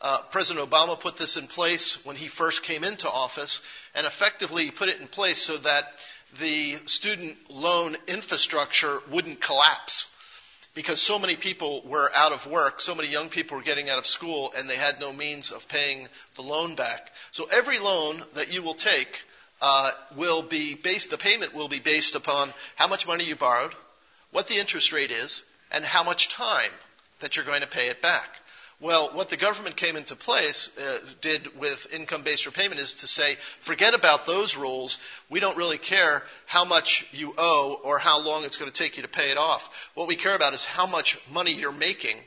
uh, 0.00 0.22
President 0.30 0.70
Obama 0.70 0.98
put 0.98 1.16
this 1.16 1.36
in 1.36 1.48
place 1.48 2.04
when 2.06 2.14
he 2.14 2.28
first 2.28 2.62
came 2.62 2.84
into 2.84 3.10
office, 3.10 3.62
and 3.96 4.06
effectively 4.06 4.64
he 4.64 4.70
put 4.70 4.88
it 4.88 5.00
in 5.00 5.08
place 5.08 5.38
so 5.38 5.56
that 5.56 5.86
the 6.38 6.74
student 6.86 7.36
loan 7.50 7.96
infrastructure 8.06 9.00
wouldn't 9.10 9.40
collapse 9.40 10.08
because 10.74 11.00
so 11.00 11.18
many 11.18 11.34
people 11.34 11.82
were 11.84 12.10
out 12.14 12.32
of 12.32 12.46
work, 12.46 12.80
so 12.80 12.94
many 12.94 13.08
young 13.08 13.28
people 13.28 13.56
were 13.56 13.62
getting 13.62 13.88
out 13.88 13.98
of 13.98 14.06
school, 14.06 14.52
and 14.56 14.70
they 14.70 14.76
had 14.76 15.00
no 15.00 15.12
means 15.12 15.50
of 15.50 15.68
paying 15.68 16.06
the 16.36 16.42
loan 16.42 16.76
back. 16.76 17.10
So 17.32 17.46
every 17.50 17.80
loan 17.80 18.22
that 18.34 18.52
you 18.52 18.62
will 18.62 18.74
take 18.74 19.22
uh, 19.64 19.90
will 20.14 20.42
be 20.42 20.74
based, 20.74 21.08
the 21.10 21.16
payment 21.16 21.54
will 21.54 21.68
be 21.68 21.80
based 21.80 22.14
upon 22.14 22.52
how 22.76 22.86
much 22.86 23.06
money 23.06 23.24
you 23.24 23.34
borrowed, 23.34 23.72
what 24.30 24.46
the 24.46 24.58
interest 24.58 24.92
rate 24.92 25.10
is, 25.10 25.42
and 25.72 25.82
how 25.86 26.04
much 26.04 26.28
time 26.28 26.70
that 27.20 27.34
you're 27.34 27.46
going 27.46 27.62
to 27.62 27.66
pay 27.66 27.88
it 27.88 28.02
back. 28.02 28.28
Well, 28.78 29.14
what 29.14 29.30
the 29.30 29.38
government 29.38 29.76
came 29.76 29.96
into 29.96 30.16
place 30.16 30.70
uh, 30.76 30.98
did 31.22 31.58
with 31.58 31.86
income-based 31.94 32.44
repayment 32.44 32.78
is 32.78 32.92
to 32.96 33.06
say, 33.06 33.36
forget 33.60 33.94
about 33.94 34.26
those 34.26 34.54
rules. 34.54 34.98
We 35.30 35.40
don't 35.40 35.56
really 35.56 35.78
care 35.78 36.22
how 36.44 36.66
much 36.66 37.06
you 37.12 37.32
owe 37.38 37.80
or 37.84 37.98
how 37.98 38.20
long 38.20 38.44
it's 38.44 38.58
going 38.58 38.70
to 38.70 38.82
take 38.82 38.98
you 38.98 39.04
to 39.04 39.08
pay 39.08 39.30
it 39.30 39.38
off. 39.38 39.90
What 39.94 40.08
we 40.08 40.16
care 40.16 40.36
about 40.36 40.52
is 40.52 40.66
how 40.66 40.86
much 40.86 41.18
money 41.32 41.54
you're 41.54 41.72
making, 41.72 42.18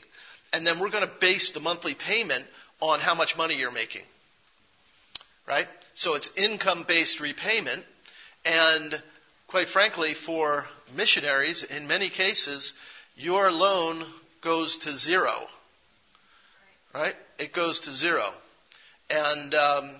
and 0.52 0.66
then 0.66 0.80
we're 0.80 0.90
going 0.90 1.06
to 1.06 1.20
base 1.20 1.52
the 1.52 1.60
monthly 1.60 1.94
payment 1.94 2.44
on 2.80 2.98
how 2.98 3.14
much 3.14 3.36
money 3.36 3.54
you're 3.54 3.70
making. 3.70 4.02
Right? 5.46 5.68
So 5.98 6.14
it's 6.14 6.30
income-based 6.36 7.20
repayment, 7.20 7.84
and 8.44 9.02
quite 9.48 9.68
frankly, 9.68 10.14
for 10.14 10.66
missionaries, 10.94 11.64
in 11.64 11.88
many 11.88 12.08
cases, 12.08 12.74
your 13.16 13.50
loan 13.50 14.04
goes 14.40 14.78
to 14.78 14.92
zero 14.92 15.48
right? 16.94 17.14
It 17.38 17.52
goes 17.52 17.80
to 17.80 17.92
zero. 17.92 18.24
And 19.10 19.54
um, 19.54 19.90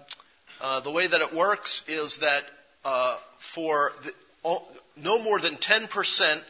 uh, 0.61 0.81
the 0.81 0.91
way 0.91 1.07
that 1.07 1.21
it 1.21 1.35
works 1.35 1.85
is 1.89 2.19
that 2.19 2.43
uh, 2.85 3.17
for 3.39 3.93
the, 4.05 4.59
no 4.97 5.19
more 5.19 5.39
than 5.39 5.57
10% 5.57 6.43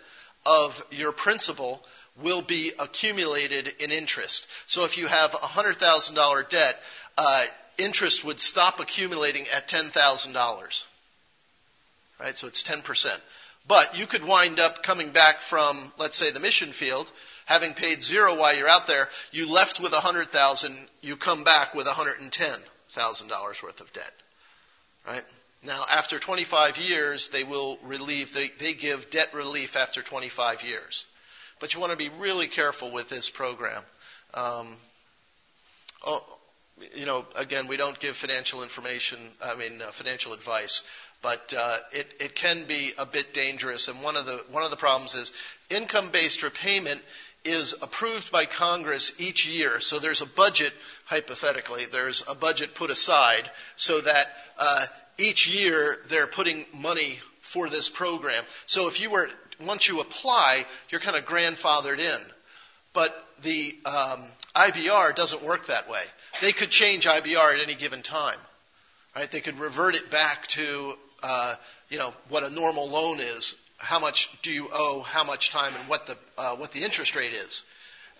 of 0.46 0.84
your 0.90 1.12
principal 1.12 1.84
will 2.22 2.42
be 2.42 2.72
accumulated 2.78 3.68
in 3.80 3.90
interest. 3.90 4.46
So 4.66 4.84
if 4.84 4.98
you 4.98 5.06
have 5.06 5.34
a 5.34 5.38
$100,000 5.38 6.48
debt, 6.48 6.74
uh, 7.16 7.44
interest 7.78 8.24
would 8.24 8.40
stop 8.40 8.80
accumulating 8.80 9.46
at 9.54 9.68
$10,000. 9.68 10.84
Right? 12.20 12.36
So 12.36 12.46
it's 12.48 12.62
10%. 12.62 13.06
But 13.66 13.98
you 13.98 14.06
could 14.06 14.24
wind 14.24 14.60
up 14.60 14.82
coming 14.82 15.12
back 15.12 15.40
from, 15.40 15.92
let's 15.98 16.16
say, 16.16 16.30
the 16.30 16.40
mission 16.40 16.72
field, 16.72 17.10
having 17.46 17.74
paid 17.74 18.02
zero 18.02 18.36
while 18.36 18.56
you're 18.56 18.68
out 18.68 18.86
there, 18.86 19.08
you 19.30 19.50
left 19.50 19.78
with 19.78 19.92
a 19.92 20.00
hundred 20.00 20.30
thousand, 20.30 20.88
you 21.02 21.16
come 21.16 21.44
back 21.44 21.74
with 21.74 21.86
a 21.86 21.92
hundred 21.92 22.18
and 22.20 22.32
ten 22.32 22.58
thousand 22.90 23.28
dollars 23.28 23.62
worth 23.62 23.80
of 23.80 23.92
debt. 23.92 24.12
Right? 25.06 25.24
Now, 25.62 25.84
after 25.90 26.18
25 26.18 26.78
years, 26.78 27.30
they 27.30 27.44
will 27.44 27.78
relieve, 27.82 28.32
they, 28.32 28.48
they 28.60 28.74
give 28.74 29.10
debt 29.10 29.34
relief 29.34 29.76
after 29.76 30.02
25 30.02 30.62
years. 30.62 31.06
But 31.58 31.74
you 31.74 31.80
want 31.80 31.92
to 31.92 31.98
be 31.98 32.10
really 32.18 32.46
careful 32.46 32.92
with 32.92 33.08
this 33.08 33.28
program. 33.28 33.82
Um, 34.34 34.76
oh, 36.06 36.24
you 36.94 37.06
know, 37.06 37.26
again, 37.36 37.68
we 37.68 37.76
don't 37.76 37.98
give 37.98 38.16
financial 38.16 38.62
information, 38.62 39.18
I 39.42 39.56
mean, 39.56 39.80
uh, 39.82 39.90
financial 39.92 40.32
advice, 40.32 40.82
but 41.22 41.52
uh, 41.56 41.76
it, 41.92 42.06
it 42.20 42.34
can 42.34 42.66
be 42.66 42.92
a 42.98 43.06
bit 43.06 43.34
dangerous. 43.34 43.88
And 43.88 44.02
one 44.02 44.16
of 44.16 44.26
the 44.26 44.42
one 44.50 44.62
of 44.62 44.70
the 44.70 44.76
problems 44.76 45.14
is 45.14 45.32
income-based 45.70 46.42
repayment 46.42 47.02
is 47.44 47.74
approved 47.80 48.30
by 48.30 48.44
Congress 48.44 49.14
each 49.18 49.48
year. 49.48 49.80
So 49.80 49.98
there's 49.98 50.20
a 50.22 50.26
budget, 50.26 50.72
hypothetically, 51.04 51.86
there's 51.90 52.22
a 52.28 52.34
budget 52.34 52.74
put 52.74 52.90
aside 52.90 53.48
so 53.76 54.00
that 54.00 54.26
uh, 54.58 54.86
each 55.18 55.48
year 55.48 55.98
they're 56.08 56.26
putting 56.26 56.66
money 56.74 57.18
for 57.40 57.68
this 57.68 57.88
program. 57.88 58.44
So 58.66 58.88
if 58.88 59.00
you 59.00 59.10
were, 59.10 59.28
once 59.60 59.88
you 59.88 60.00
apply, 60.00 60.64
you're 60.90 61.00
kind 61.00 61.16
of 61.16 61.24
grandfathered 61.24 61.98
in. 61.98 62.20
But 62.92 63.14
the 63.42 63.76
um, 63.84 64.24
IBR 64.54 65.14
doesn't 65.14 65.42
work 65.42 65.66
that 65.66 65.88
way. 65.88 66.02
They 66.40 66.52
could 66.52 66.70
change 66.70 67.06
IBR 67.06 67.54
at 67.54 67.60
any 67.60 67.74
given 67.74 68.02
time. 68.02 68.38
Right? 69.16 69.30
They 69.30 69.40
could 69.40 69.58
revert 69.58 69.96
it 69.96 70.10
back 70.10 70.46
to 70.48 70.94
uh, 71.22 71.56
you 71.88 71.98
know 71.98 72.12
what 72.28 72.44
a 72.44 72.50
normal 72.50 72.88
loan 72.88 73.20
is 73.20 73.54
how 73.78 74.00
much 74.00 74.30
do 74.42 74.50
you 74.50 74.68
owe, 74.72 75.02
how 75.02 75.24
much 75.24 75.50
time, 75.50 75.74
and 75.74 75.88
what 75.88 76.06
the, 76.06 76.16
uh, 76.36 76.56
what 76.56 76.72
the 76.72 76.82
interest 76.84 77.16
rate 77.16 77.32
is. 77.32 77.62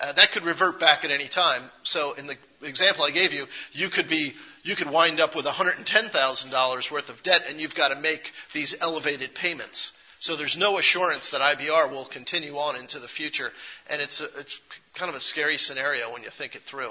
Uh, 0.00 0.12
that 0.12 0.30
could 0.30 0.44
revert 0.44 0.78
back 0.78 1.04
at 1.04 1.10
any 1.10 1.26
time. 1.26 1.62
So 1.82 2.12
in 2.12 2.28
the 2.28 2.36
example 2.62 3.04
I 3.04 3.10
gave 3.10 3.32
you, 3.32 3.46
you 3.72 3.88
could 3.88 4.08
be, 4.08 4.32
you 4.62 4.76
could 4.76 4.88
wind 4.88 5.18
up 5.18 5.34
with 5.34 5.44
$110,000 5.44 6.90
worth 6.92 7.08
of 7.08 7.22
debt 7.24 7.42
and 7.48 7.60
you've 7.60 7.74
got 7.74 7.88
to 7.88 8.00
make 8.00 8.32
these 8.52 8.76
elevated 8.80 9.34
payments. 9.34 9.92
So 10.20 10.36
there's 10.36 10.56
no 10.56 10.78
assurance 10.78 11.30
that 11.30 11.40
IBR 11.40 11.90
will 11.90 12.04
continue 12.04 12.56
on 12.56 12.76
into 12.76 13.00
the 13.00 13.08
future. 13.08 13.52
And 13.90 14.00
it's, 14.00 14.20
a, 14.20 14.26
it's 14.38 14.60
kind 14.94 15.08
of 15.08 15.16
a 15.16 15.20
scary 15.20 15.58
scenario 15.58 16.12
when 16.12 16.22
you 16.22 16.30
think 16.30 16.54
it 16.54 16.62
through. 16.62 16.90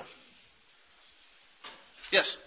Yes? 2.12 2.38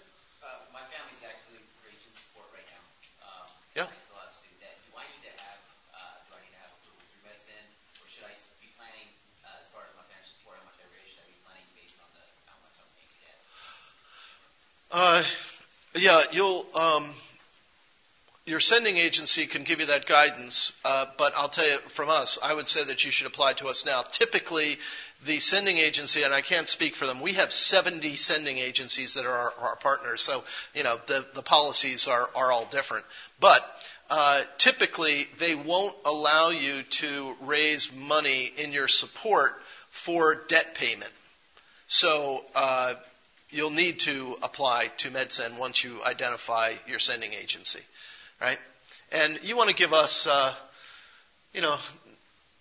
Uh, 0.41 0.47
my 0.73 0.81
family's 0.89 1.21
actually 1.21 1.61
raising 1.85 2.09
support 2.17 2.49
right 2.49 2.65
now. 2.65 2.81
Um, 3.21 3.45
yeah. 3.77 3.85
I 3.85 3.93
still 4.01 4.17
have 4.17 4.33
to 4.33 4.41
do 4.41 4.53
that. 4.65 4.73
Do 4.89 4.97
I 4.97 5.05
need 5.05 5.21
to 5.21 5.33
have 5.37 5.61
uh, 5.93 6.17
do 6.25 6.33
I 6.33 6.41
need 6.41 6.53
to 6.57 6.61
have 6.65 6.73
approval 6.81 7.05
through 7.05 7.21
MedSend, 7.29 7.67
or 8.01 8.05
should 8.09 8.25
I 8.25 8.33
be 8.57 8.73
planning 8.73 9.05
uh, 9.45 9.61
as 9.61 9.69
part 9.69 9.85
of 9.85 9.93
my 10.01 10.05
financial 10.09 10.33
support 10.33 10.57
how 10.57 10.65
much 10.65 10.81
I 10.81 10.89
raise? 10.89 11.05
Should 11.13 11.21
I 11.21 11.29
be 11.29 11.37
planning 11.45 11.67
based 11.77 11.93
on 12.01 12.09
the 12.17 12.23
how 12.49 12.57
much 12.65 12.73
I'm 12.81 12.89
making 12.97 13.21
debt? 13.21 13.37
Uh, 14.89 15.21
yeah, 15.93 16.19
you'll. 16.33 16.65
Um, 16.73 17.05
your 18.45 18.59
sending 18.59 18.97
agency 18.97 19.45
can 19.45 19.63
give 19.63 19.79
you 19.79 19.85
that 19.87 20.05
guidance, 20.07 20.73
uh, 20.83 21.05
but 21.17 21.33
I'll 21.35 21.49
tell 21.49 21.67
you 21.67 21.77
from 21.89 22.09
us, 22.09 22.39
I 22.41 22.53
would 22.53 22.67
say 22.67 22.83
that 22.83 23.05
you 23.05 23.11
should 23.11 23.27
apply 23.27 23.53
to 23.53 23.67
us 23.67 23.85
now. 23.85 24.01
Typically, 24.01 24.77
the 25.25 25.39
sending 25.39 25.77
agency, 25.77 26.23
and 26.23 26.33
I 26.33 26.41
can't 26.41 26.67
speak 26.67 26.95
for 26.95 27.05
them, 27.05 27.21
we 27.21 27.33
have 27.33 27.51
70 27.51 28.15
sending 28.15 28.57
agencies 28.57 29.13
that 29.13 29.25
are 29.25 29.31
our, 29.31 29.53
our 29.59 29.75
partners, 29.75 30.23
so, 30.23 30.43
you 30.73 30.83
know, 30.83 30.97
the, 31.05 31.25
the 31.35 31.43
policies 31.43 32.07
are, 32.07 32.27
are 32.35 32.51
all 32.51 32.65
different. 32.65 33.05
But 33.39 33.63
uh, 34.09 34.41
typically, 34.57 35.27
they 35.37 35.53
won't 35.53 35.95
allow 36.03 36.49
you 36.49 36.81
to 36.81 37.35
raise 37.41 37.93
money 37.93 38.51
in 38.57 38.71
your 38.71 38.87
support 38.87 39.51
for 39.91 40.43
debt 40.47 40.73
payment. 40.73 41.11
So, 41.85 42.43
uh, 42.55 42.95
you'll 43.51 43.69
need 43.69 43.99
to 43.99 44.37
apply 44.41 44.87
to 44.97 45.09
MedSend 45.09 45.59
once 45.59 45.83
you 45.83 46.03
identify 46.03 46.71
your 46.87 46.99
sending 46.99 47.33
agency, 47.33 47.81
right? 48.41 48.57
And 49.11 49.39
you 49.43 49.55
want 49.55 49.69
to 49.69 49.75
give 49.75 49.93
us, 49.93 50.25
uh, 50.25 50.53
you 51.53 51.61
know, 51.61 51.75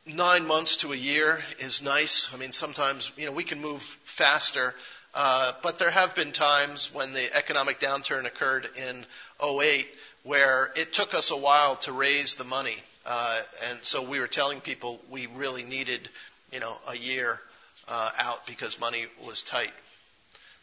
nine 0.07 0.47
months 0.47 0.79
to 0.79 0.93
a 0.93 0.97
year 0.97 1.39
is 1.59 1.83
nice. 1.83 2.29
I 2.33 2.37
mean, 2.37 2.53
sometimes, 2.53 3.11
you 3.17 3.27
know, 3.27 3.33
we 3.33 3.45
can 3.45 3.61
move 3.61 3.83
faster, 3.83 4.75
uh, 5.15 5.53
but 5.63 5.79
there 5.79 5.91
have 5.91 6.15
been 6.15 6.33
times 6.33 6.93
when 6.93 7.13
the 7.13 7.35
economic 7.35 7.81
downturn 7.81 8.27
occurred 8.27 8.69
in 8.77 9.07
08 9.43 9.87
where 10.23 10.71
it 10.77 10.93
took 10.93 11.15
us 11.15 11.31
a 11.31 11.37
while 11.37 11.77
to 11.77 11.93
raise 11.93 12.35
the 12.35 12.45
money. 12.45 12.77
Uh, 13.07 13.41
and 13.71 13.83
so 13.83 14.07
we 14.07 14.21
were 14.21 14.27
telling 14.27 14.61
people 14.61 15.01
we 15.11 15.27
really 15.29 15.63
needed, 15.63 16.09
you 16.53 16.61
know, 16.61 16.77
a 16.89 16.97
year 16.97 17.41
uh, 17.89 18.11
out 18.19 18.47
because 18.47 18.79
money 18.79 19.07
was 19.27 19.43
tight. 19.43 19.73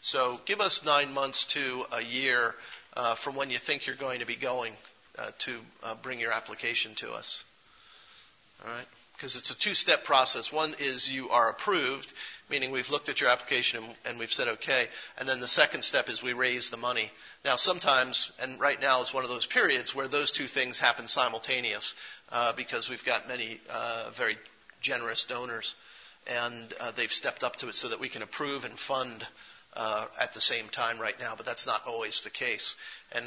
So 0.02 0.40
give 0.46 0.62
us 0.62 0.86
nine 0.86 1.12
months 1.12 1.46
to 1.46 1.86
a 1.92 2.02
year 2.02 2.54
uh, 2.96 3.16
from 3.16 3.36
when 3.36 3.50
you 3.50 3.58
think 3.58 3.88
you're 3.88 3.96
going 3.96 4.20
to 4.20 4.28
be 4.28 4.36
going 4.36 4.74
uh, 5.18 5.32
to 5.40 5.56
uh, 5.84 5.96
bring 6.02 6.20
your 6.20 6.32
application 6.32 6.96
to 6.96 7.12
us. 7.12 7.44
All 8.64 8.74
right? 8.74 8.86
Because 9.16 9.36
it's 9.36 9.50
a 9.50 9.58
two 9.58 9.74
step 9.74 10.04
process. 10.04 10.52
One 10.52 10.76
is 10.80 11.12
you 11.12 11.30
are 11.30 11.50
approved, 11.50 12.14
meaning 12.50 12.72
we've 12.72 12.92
looked 12.92 13.10
at 13.10 13.20
your 13.20 13.32
application 13.32 13.84
and, 13.84 13.96
and 14.06 14.20
we've 14.20 14.32
said 14.32 14.48
okay. 14.48 14.88
And 15.18 15.28
then 15.28 15.40
the 15.40 15.48
second 15.48 15.84
step 15.84 16.08
is 16.08 16.22
we 16.22 16.34
raise 16.34 16.70
the 16.70 16.78
money. 16.78 17.12
Now, 17.44 17.56
sometimes, 17.56 18.32
and 18.40 18.60
right 18.60 18.80
now 18.80 19.02
is 19.02 19.14
one 19.14 19.24
of 19.24 19.30
those 19.30 19.48
periods 19.48 19.96
where 19.96 20.08
those 20.08 20.30
two 20.30 20.46
things 20.46 20.78
happen 20.78 21.08
simultaneous 21.08 21.96
uh, 22.32 22.54
because 22.54 22.90
we've 22.90 23.06
got 23.06 23.28
many 23.28 23.60
uh, 23.70 24.12
very 24.14 24.38
generous 24.82 25.26
donors. 25.26 25.76
And 26.28 26.74
uh, 26.80 26.92
they've 26.92 27.12
stepped 27.12 27.44
up 27.44 27.56
to 27.58 27.70
it 27.70 27.76
so 27.76 27.88
that 27.90 28.00
we 28.00 28.10
can 28.10 28.22
approve 28.22 28.66
and 28.66 28.78
fund 28.78 29.26
uh, 29.76 30.06
at 30.20 30.34
the 30.34 30.42
same 30.42 30.68
time 30.68 31.00
right 31.00 31.18
now, 31.20 31.34
but 31.36 31.46
that's 31.46 31.66
not 31.66 31.82
always 31.88 32.22
the 32.22 32.30
case. 32.30 32.76
And 33.14 33.26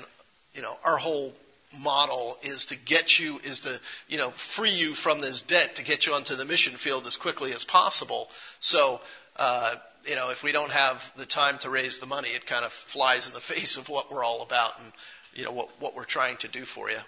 you 0.54 0.62
know, 0.62 0.76
our 0.84 0.96
whole 0.96 1.32
model 1.78 2.36
is 2.42 2.66
to 2.66 2.76
get 2.76 3.18
you 3.18 3.38
is 3.44 3.60
to 3.60 3.80
you 4.08 4.18
know 4.18 4.30
free 4.30 4.70
you 4.70 4.92
from 4.94 5.20
this 5.20 5.42
debt 5.42 5.76
to 5.76 5.84
get 5.84 6.06
you 6.06 6.12
onto 6.14 6.34
the 6.34 6.44
mission 6.44 6.74
field 6.74 7.06
as 7.06 7.16
quickly 7.16 7.52
as 7.52 7.64
possible. 7.64 8.28
So 8.58 9.00
uh, 9.36 9.74
you 10.06 10.16
know, 10.16 10.30
if 10.30 10.42
we 10.42 10.52
don't 10.52 10.70
have 10.70 11.12
the 11.16 11.26
time 11.26 11.58
to 11.58 11.70
raise 11.70 11.98
the 11.98 12.06
money, 12.06 12.28
it 12.30 12.46
kind 12.46 12.64
of 12.64 12.72
flies 12.72 13.28
in 13.28 13.34
the 13.34 13.40
face 13.54 13.76
of 13.76 13.88
what 13.88 14.12
we're 14.12 14.24
all 14.24 14.42
about 14.42 14.78
and 14.80 14.92
you 15.34 15.44
know 15.44 15.52
what 15.52 15.68
what 15.80 15.94
we're 15.94 16.04
trying 16.04 16.36
to 16.38 16.48
do 16.48 16.64
for 16.64 16.90
you. 16.90 16.98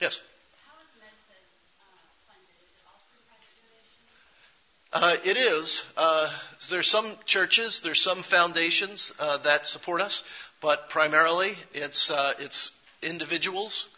Yes. 0.00 0.20
Uh, 4.92 5.16
it 5.24 5.36
is. 5.36 5.84
Uh, 5.96 6.28
there's 6.68 6.88
some 6.88 7.14
churches, 7.24 7.80
there's 7.82 8.00
some 8.00 8.22
foundations 8.24 9.12
uh, 9.20 9.38
that 9.38 9.64
support 9.64 10.00
us, 10.00 10.24
but 10.60 10.88
primarily 10.88 11.52
it's 11.72 12.10
uh, 12.10 12.34
it's 12.38 12.70
individuals 13.02 13.88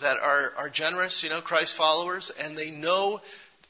that 0.00 0.18
are 0.18 0.52
are 0.56 0.68
generous, 0.68 1.22
you 1.22 1.30
know, 1.30 1.40
Christ 1.40 1.74
followers, 1.74 2.30
and 2.30 2.56
they 2.56 2.70
know 2.70 3.20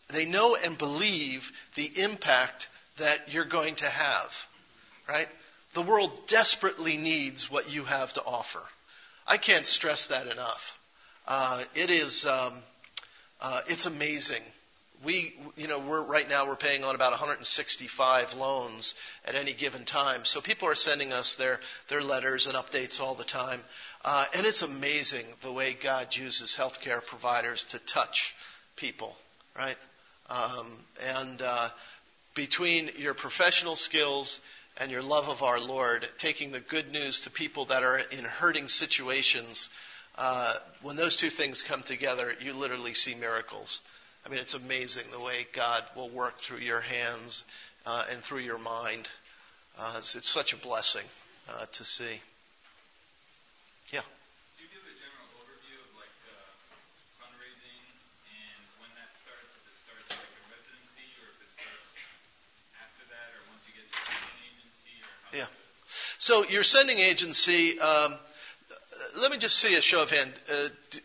they 0.08 0.26
know 0.26 0.56
and 0.56 0.78
believe 0.78 1.52
the 1.74 1.90
impact 2.02 2.68
that 2.98 3.32
you're 3.32 3.44
going 3.44 3.74
to 3.76 3.86
have. 3.86 4.48
Right? 5.08 5.28
The 5.74 5.82
world 5.82 6.26
desperately 6.26 6.96
needs 6.96 7.50
what 7.50 7.72
you 7.72 7.84
have 7.84 8.12
to 8.14 8.24
offer. 8.24 8.62
I 9.26 9.36
can't 9.36 9.66
stress 9.66 10.06
that 10.06 10.26
enough. 10.26 10.78
Uh, 11.26 11.64
it 11.74 11.90
is, 11.90 12.24
um, 12.24 12.54
uh, 13.40 13.60
it's 13.66 13.86
amazing. 13.86 14.42
We, 15.04 15.34
you 15.56 15.68
know, 15.68 15.78
we're 15.78 16.04
right 16.04 16.28
now 16.28 16.46
we're 16.46 16.56
paying 16.56 16.82
on 16.82 16.94
about 16.94 17.12
165 17.12 18.34
loans 18.34 18.94
at 19.24 19.34
any 19.34 19.52
given 19.52 19.84
time. 19.84 20.24
So 20.24 20.40
people 20.40 20.68
are 20.68 20.74
sending 20.74 21.12
us 21.12 21.36
their 21.36 21.60
their 21.88 22.02
letters 22.02 22.46
and 22.46 22.56
updates 22.56 23.00
all 23.00 23.14
the 23.14 23.24
time, 23.24 23.62
uh, 24.04 24.24
and 24.36 24.46
it's 24.46 24.62
amazing 24.62 25.26
the 25.42 25.52
way 25.52 25.74
God 25.74 26.16
uses 26.16 26.56
healthcare 26.56 27.04
providers 27.04 27.64
to 27.64 27.78
touch 27.80 28.34
people, 28.76 29.16
right? 29.56 29.76
Um, 30.28 30.66
and 31.02 31.42
uh, 31.42 31.68
between 32.34 32.90
your 32.98 33.14
professional 33.14 33.76
skills 33.76 34.40
and 34.78 34.90
your 34.90 35.02
love 35.02 35.28
of 35.28 35.42
our 35.42 35.58
Lord, 35.58 36.06
taking 36.18 36.52
the 36.52 36.60
good 36.60 36.92
news 36.92 37.22
to 37.22 37.30
people 37.30 37.66
that 37.66 37.82
are 37.82 37.98
in 37.98 38.24
hurting 38.24 38.68
situations, 38.68 39.70
uh, 40.16 40.54
when 40.82 40.96
those 40.96 41.16
two 41.16 41.30
things 41.30 41.62
come 41.62 41.82
together, 41.82 42.32
you 42.40 42.52
literally 42.52 42.94
see 42.94 43.14
miracles. 43.14 43.80
I 44.26 44.28
mean, 44.28 44.40
it's 44.40 44.54
amazing 44.54 45.04
the 45.12 45.20
way 45.20 45.46
God 45.52 45.84
will 45.94 46.10
work 46.10 46.38
through 46.38 46.58
your 46.58 46.80
hands 46.80 47.44
uh, 47.86 48.06
and 48.10 48.20
through 48.20 48.40
your 48.40 48.58
mind. 48.58 49.08
Uh, 49.78 49.94
it's, 49.98 50.16
it's, 50.16 50.28
such 50.28 50.52
a 50.52 50.56
blessing 50.56 51.06
uh, 51.48 51.66
to 51.70 51.84
see. 51.84 52.20
Yeah. 53.92 54.00
Yeah. 54.02 54.02
So 60.10 60.18
your 60.18 60.42
residency 60.50 61.06
or 61.22 61.30
if 61.30 61.46
it 61.46 61.50
starts 61.54 61.94
after 62.82 63.06
that 63.06 63.30
or 63.30 63.46
once 63.54 63.62
you 63.70 63.78
get 63.78 63.86
to 63.86 63.98
sending 64.10 64.42
agency? 64.42 64.94
Yeah. 65.38 65.46
So, 66.18 66.42
your 66.50 66.64
sending 66.64 66.98
agency, 66.98 67.78
um, 67.78 68.18
let 69.22 69.30
me 69.30 69.38
just 69.38 69.58
see 69.58 69.76
a 69.76 69.80
show 69.80 70.02
of 70.02 70.10
hand. 70.10 70.32
Uh, 70.50 70.68
do, 70.90 70.98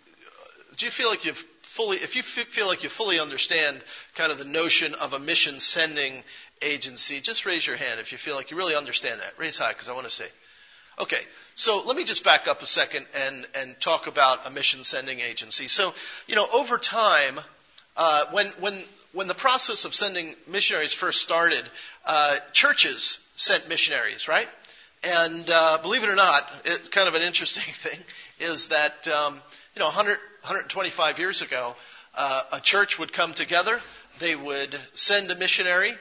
do, 0.78 0.86
you 0.88 0.91
feel 0.91 1.09
like 1.09 1.26
you've 1.26 1.45
fully, 1.72 1.97
if 1.97 2.15
you 2.17 2.22
feel 2.22 2.67
like 2.67 2.84
you 2.84 2.89
fully 2.89 3.19
understand 3.19 3.82
kind 4.15 4.32
of 4.32 4.38
the 4.38 4.45
notion 4.45 4.93
of 4.95 5.13
a 5.13 5.19
mission 5.19 5.59
sending 5.59 6.22
agency, 6.61 7.22
just 7.22 7.45
raise 7.45 7.65
your 7.65 7.78
hand 7.78 7.99
if 8.01 8.11
you 8.11 8.17
feel 8.17 8.36
like 8.36 8.51
you 8.51 8.57
really 8.57 8.76
understand 8.76 9.22
that. 9.22 9.32
Raise 9.38 9.57
high 9.57 9.69
because 9.69 9.88
I 9.88 9.93
want 9.93 10.05
to 10.05 10.11
see. 10.11 10.26
Okay, 10.99 11.22
so 11.55 11.82
let 11.86 11.95
me 11.95 12.03
just 12.03 12.26
back 12.26 12.47
up 12.49 12.61
a 12.61 12.67
second 12.67 13.07
and, 13.15 13.47
and 13.55 13.80
talk 13.80 14.07
about 14.07 14.45
a 14.45 14.51
mission 14.51 14.84
sending 14.84 15.22
agency. 15.22 15.69
So, 15.69 15.93
you 16.28 16.36
know, 16.36 16.45
over 16.53 16.78
time, 16.78 17.39
uh, 17.95 18.26
when, 18.32 18.47
when, 18.59 18.84
when 19.13 19.28
the 19.28 19.34
process 19.34 19.86
of 19.86 19.95
sending 19.95 20.36
missionaries 20.49 20.93
first 20.93 21.22
started, 21.22 21.63
uh, 22.05 22.36
churches 22.51 23.19
sent 23.36 23.69
missionaries, 23.69 24.28
right? 24.28 24.47
And 25.03 25.49
uh, 25.49 25.80
believe 25.82 26.03
it 26.03 26.09
or 26.09 26.15
not, 26.15 26.51
it's 26.65 26.89
kind 26.89 27.07
of 27.07 27.15
an 27.15 27.22
interesting 27.22 27.63
thing 27.74 27.99
is 28.41 28.67
that 28.67 29.07
um, 29.07 29.41
you 29.76 29.80
know 29.80 29.86
100, 29.86 30.17
125 30.41 31.19
years 31.19 31.41
ago, 31.41 31.76
uh, 32.15 32.41
a 32.53 32.59
church 32.59 32.99
would 32.99 33.13
come 33.13 33.34
together, 33.34 33.80
they 34.19 34.36
would 34.36 34.76
send 34.93 35.32
a 35.32 35.36
missionary, 35.36 35.93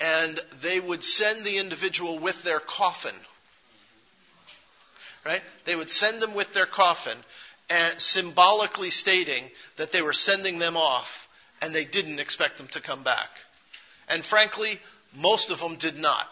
and 0.00 0.40
they 0.62 0.80
would 0.80 1.04
send 1.04 1.44
the 1.44 1.58
individual 1.58 2.18
with 2.18 2.42
their 2.42 2.60
coffin. 2.60 3.14
Right? 5.26 5.42
They 5.64 5.76
would 5.76 5.90
send 5.90 6.22
them 6.22 6.34
with 6.34 6.54
their 6.54 6.66
coffin, 6.66 7.18
and 7.68 8.00
symbolically 8.00 8.90
stating 8.90 9.50
that 9.76 9.92
they 9.92 10.00
were 10.00 10.12
sending 10.14 10.58
them 10.58 10.76
off, 10.76 11.28
and 11.60 11.74
they 11.74 11.84
didn't 11.84 12.20
expect 12.20 12.56
them 12.56 12.68
to 12.68 12.80
come 12.80 13.02
back. 13.02 13.28
And 14.08 14.24
frankly, 14.24 14.80
most 15.14 15.50
of 15.50 15.60
them 15.60 15.76
did 15.76 15.96
not. 15.96 16.26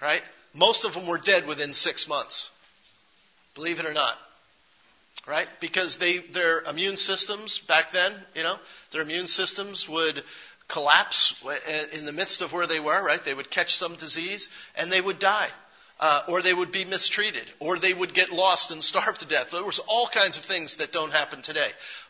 Right? 0.00 0.22
Most 0.54 0.84
of 0.84 0.94
them 0.94 1.06
were 1.06 1.18
dead 1.18 1.46
within 1.46 1.74
six 1.74 2.08
months. 2.08 2.48
Believe 3.54 3.80
it 3.80 3.86
or 3.86 3.92
not. 3.92 4.16
Right? 5.26 5.46
Because 5.60 5.98
they, 5.98 6.18
their 6.18 6.62
immune 6.62 6.96
systems 6.96 7.58
back 7.58 7.92
then, 7.92 8.12
you 8.34 8.42
know, 8.42 8.56
their 8.90 9.02
immune 9.02 9.26
systems 9.26 9.88
would 9.88 10.24
collapse 10.66 11.44
in 11.92 12.06
the 12.06 12.12
midst 12.12 12.42
of 12.42 12.52
where 12.52 12.66
they 12.66 12.80
were, 12.80 13.04
right? 13.04 13.22
They 13.22 13.34
would 13.34 13.50
catch 13.50 13.74
some 13.74 13.96
disease 13.96 14.48
and 14.76 14.90
they 14.90 15.00
would 15.00 15.18
die. 15.18 15.48
Uh, 16.02 16.22
or 16.28 16.40
they 16.40 16.54
would 16.54 16.72
be 16.72 16.86
mistreated, 16.86 17.44
or 17.58 17.78
they 17.78 17.92
would 17.92 18.14
get 18.14 18.30
lost 18.30 18.70
and 18.70 18.82
starve 18.82 19.18
to 19.18 19.26
death. 19.26 19.50
There 19.50 19.62
was 19.62 19.80
all 19.80 20.06
kinds 20.06 20.38
of 20.38 20.44
things 20.44 20.78
that 20.78 20.92
don't 20.92 21.12
happen 21.12 21.42
today. 21.42 21.68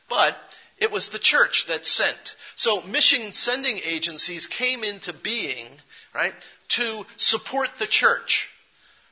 But 0.09 0.37
it 0.79 0.93
was 0.93 1.09
the 1.09 1.19
church 1.19 1.67
that 1.67 1.85
sent. 1.85 2.37
So 2.55 2.83
mission 2.83 3.33
sending 3.33 3.79
agencies 3.85 4.47
came 4.47 4.85
into 4.85 5.13
being, 5.13 5.67
right, 6.15 6.33
to 6.69 7.05
support 7.17 7.69
the 7.79 7.87
church, 7.87 8.49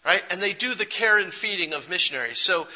right? 0.04 0.22
And 0.30 0.40
they 0.40 0.52
do 0.52 0.74
the 0.74 0.86
care 0.86 1.18
and 1.18 1.32
feeding 1.32 1.74
of 1.74 1.90
missionaries. 1.90 2.38
So 2.38 2.68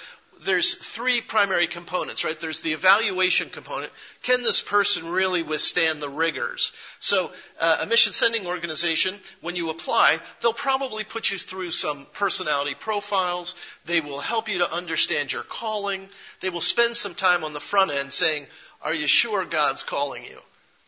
there's 0.45 0.75
three 0.75 1.21
primary 1.21 1.67
components, 1.67 2.25
right? 2.25 2.39
There's 2.39 2.63
the 2.63 2.73
evaluation 2.73 3.51
component. 3.51 3.93
Can 4.23 4.43
this 4.43 4.61
person 4.61 5.11
really 5.11 5.43
withstand 5.43 6.01
the 6.01 6.09
rigors? 6.09 6.73
So, 7.01 7.33
uh, 7.61 7.79
a 7.81 7.87
mission 7.87 8.13
sending 8.13 8.47
organization, 8.47 9.19
when 9.41 9.57
you 9.57 9.71
apply, 9.71 10.19
they'll 10.41 10.53
probably 10.53 11.05
put 11.05 11.31
you 11.31 11.39
through 11.39 11.71
some 11.71 12.07
personality 12.15 12.75
profiles. 12.75 13.55
They 13.87 14.01
will 14.01 14.21
help 14.21 14.49
you 14.49 14.59
to 14.59 14.73
understand 14.73 15.33
your 15.33 15.43
calling. 15.43 16.09
They 16.41 16.51
will 16.51 16.61
spend 16.61 16.97
some 16.97 17.15
time 17.15 17.45
on 17.45 17.53
the 17.53 17.61
front 17.61 17.91
end 17.91 18.13
saying, 18.13 18.47
Are 18.83 18.95
you 18.95 19.07
sure 19.07 19.45
God's 19.45 19.83
calling 19.83 20.25
you? 20.25 20.39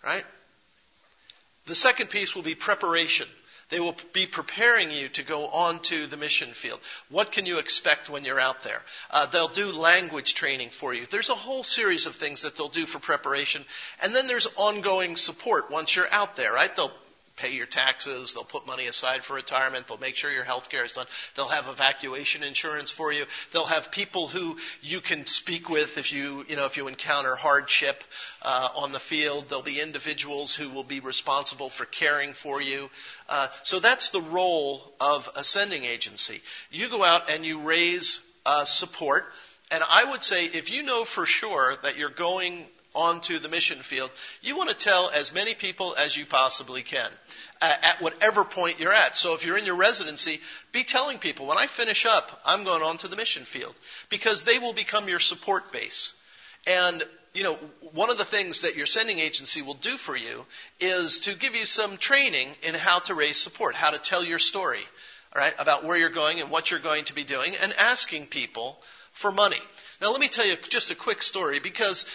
Right? 0.03 0.25
The 1.67 1.75
second 1.75 2.11
piece 2.11 2.35
will 2.35 2.43
be 2.43 2.55
preparation. 2.55 3.29
They 3.75 3.81
will 3.81 3.97
be 4.13 4.27
preparing 4.27 4.93
you 4.93 5.09
to 5.09 5.25
go 5.25 5.49
onto 5.49 6.07
the 6.07 6.17
mission 6.17 6.53
field. 6.53 6.79
What 7.09 7.33
can 7.33 7.45
you 7.45 7.59
expect 7.59 8.09
when 8.09 8.25
you're 8.25 8.39
out 8.39 8.63
there? 8.63 8.81
Uh, 9.11 9.27
they'll 9.27 9.49
do 9.49 9.73
language 9.73 10.37
training 10.37 10.71
for 10.71 10.95
you. 10.95 11.07
There's 11.11 11.29
a 11.29 11.35
whole 11.35 11.65
series 11.65 12.07
of 12.07 12.15
things 12.15 12.43
that 12.43 12.55
they'll 12.55 12.69
do 12.69 12.87
for 12.87 13.01
preparation. 13.01 13.65
And 14.01 14.15
then 14.15 14.29
there's 14.29 14.47
ongoing 14.55 15.17
support 15.17 15.73
once 15.73 15.97
you're 15.97 16.07
out 16.13 16.37
there, 16.37 16.53
right? 16.53 16.71
They'll 16.77 16.93
pay 17.37 17.53
your 17.53 17.67
taxes. 17.67 18.35
They'll 18.35 18.45
put 18.45 18.67
money 18.67 18.87
aside 18.87 19.25
for 19.25 19.35
retirement. 19.35 19.89
They'll 19.89 19.99
make 19.99 20.17
sure 20.17 20.31
your 20.31 20.45
health 20.45 20.69
care 20.69 20.85
is 20.85 20.93
done. 20.93 21.07
They'll 21.35 21.49
have 21.49 21.69
evacuation 21.69 22.43
insurance 22.43 22.91
for 22.91 23.13
you. 23.13 23.25
They'll 23.53 23.65
have 23.65 23.91
people 23.91 24.29
who 24.29 24.57
you 24.83 25.01
can 25.01 25.27
speak 25.27 25.69
with 25.69 25.99
if 25.99 26.13
you, 26.13 26.45
you 26.49 26.57
know, 26.57 26.67
if 26.67 26.77
you 26.77 26.87
encounter 26.89 27.35
hardship 27.35 28.03
uh, 28.43 28.69
on 28.77 28.93
the 28.93 29.01
field. 29.01 29.47
There'll 29.49 29.65
be 29.65 29.81
individuals 29.81 30.55
who 30.55 30.71
will 30.71 30.85
be 30.85 31.01
responsible 31.01 31.71
for 31.71 31.85
caring 31.85 32.33
for 32.35 32.61
you. 32.63 32.89
Uh, 33.29 33.49
so 33.63 33.81
that's 33.81 34.11
the 34.11 34.23
role 34.23 34.93
of 35.01 35.29
a 35.35 35.43
sending 35.43 35.85
agency. 35.85 36.41
You 36.71 36.89
go 36.89 37.03
out 37.03 37.31
and 37.31 37.45
you 37.45 37.61
raise 37.61 38.21
uh, 38.47 38.65
support. 38.65 39.25
And 39.71 39.83
I 39.89 40.11
would 40.11 40.23
say 40.23 40.45
if 40.45 40.71
you 40.71 40.83
know 40.83 41.05
for 41.05 41.27
sure 41.27 41.75
that 41.83 41.97
you're 41.97 42.11
going 42.11 42.67
onto 42.95 43.39
the 43.39 43.49
mission 43.49 43.79
field, 43.79 44.11
you 44.41 44.57
want 44.57 44.71
to 44.71 44.77
tell 44.77 45.11
as 45.11 45.35
many 45.35 45.55
people 45.55 45.97
as 45.99 46.17
you 46.17 46.25
possibly 46.27 46.83
can 46.83 47.11
uh, 47.61 47.75
at 47.83 48.03
whatever 48.03 48.45
point 48.45 48.81
you're 48.81 48.93
at. 48.93 49.17
So 49.17 49.35
if 49.35 49.45
you're 49.45 49.59
in 49.59 49.65
your 49.65 49.77
residency, 49.77 50.41
be 50.73 50.85
telling 50.85 51.19
people, 51.19 51.47
when 51.47 51.59
I 51.59 51.67
finish 51.67 52.07
up, 52.07 52.41
I'm 52.45 52.65
going 52.65 52.83
on 52.83 52.99
to 52.99 53.09
the 53.09 53.17
mission 53.17 53.45
field 53.45 53.75
because 54.09 54.45
they 54.45 54.59
will 54.59 54.73
become 54.73 55.09
your 55.09 55.19
support 55.19 55.73
base. 55.73 56.13
And, 56.67 57.03
you 57.35 57.43
know, 57.43 57.59
one 57.93 58.11
of 58.11 58.19
the 58.19 58.25
things 58.25 58.63
that 58.63 58.77
your 58.77 58.87
sending 58.87 59.19
agency 59.19 59.63
will 59.63 59.75
do 59.75 59.97
for 59.97 60.17
you 60.17 60.47
is 60.81 61.21
to 61.21 61.35
give 61.35 61.55
you 61.55 61.67
some 61.67 61.97
training 61.97 62.49
in 62.63 62.75
how 62.75 63.01
to 63.01 63.15
raise 63.15 63.37
support, 63.37 63.75
how 63.75 63.91
to 63.91 64.01
tell 64.01 64.25
your 64.25 64.39
story, 64.39 64.81
all 65.35 65.43
right, 65.43 65.55
about 65.59 65.85
where 65.85 65.97
you're 65.97 66.11
going 66.11 66.41
and 66.41 66.51
what 66.51 66.71
you're 66.71 66.81
going 66.81 67.05
to 67.07 67.15
be 67.15 67.25
doing 67.25 67.55
and 67.61 67.73
asking 67.79 68.27
people 68.27 68.79
for 69.13 69.31
money. 69.31 69.61
Now, 70.01 70.11
let 70.11 70.21
me 70.21 70.29
tell 70.29 70.47
you 70.47 70.57
just 70.69 70.91
a 70.91 70.97
quick 70.97 71.23
story 71.23 71.61
because 71.61 72.07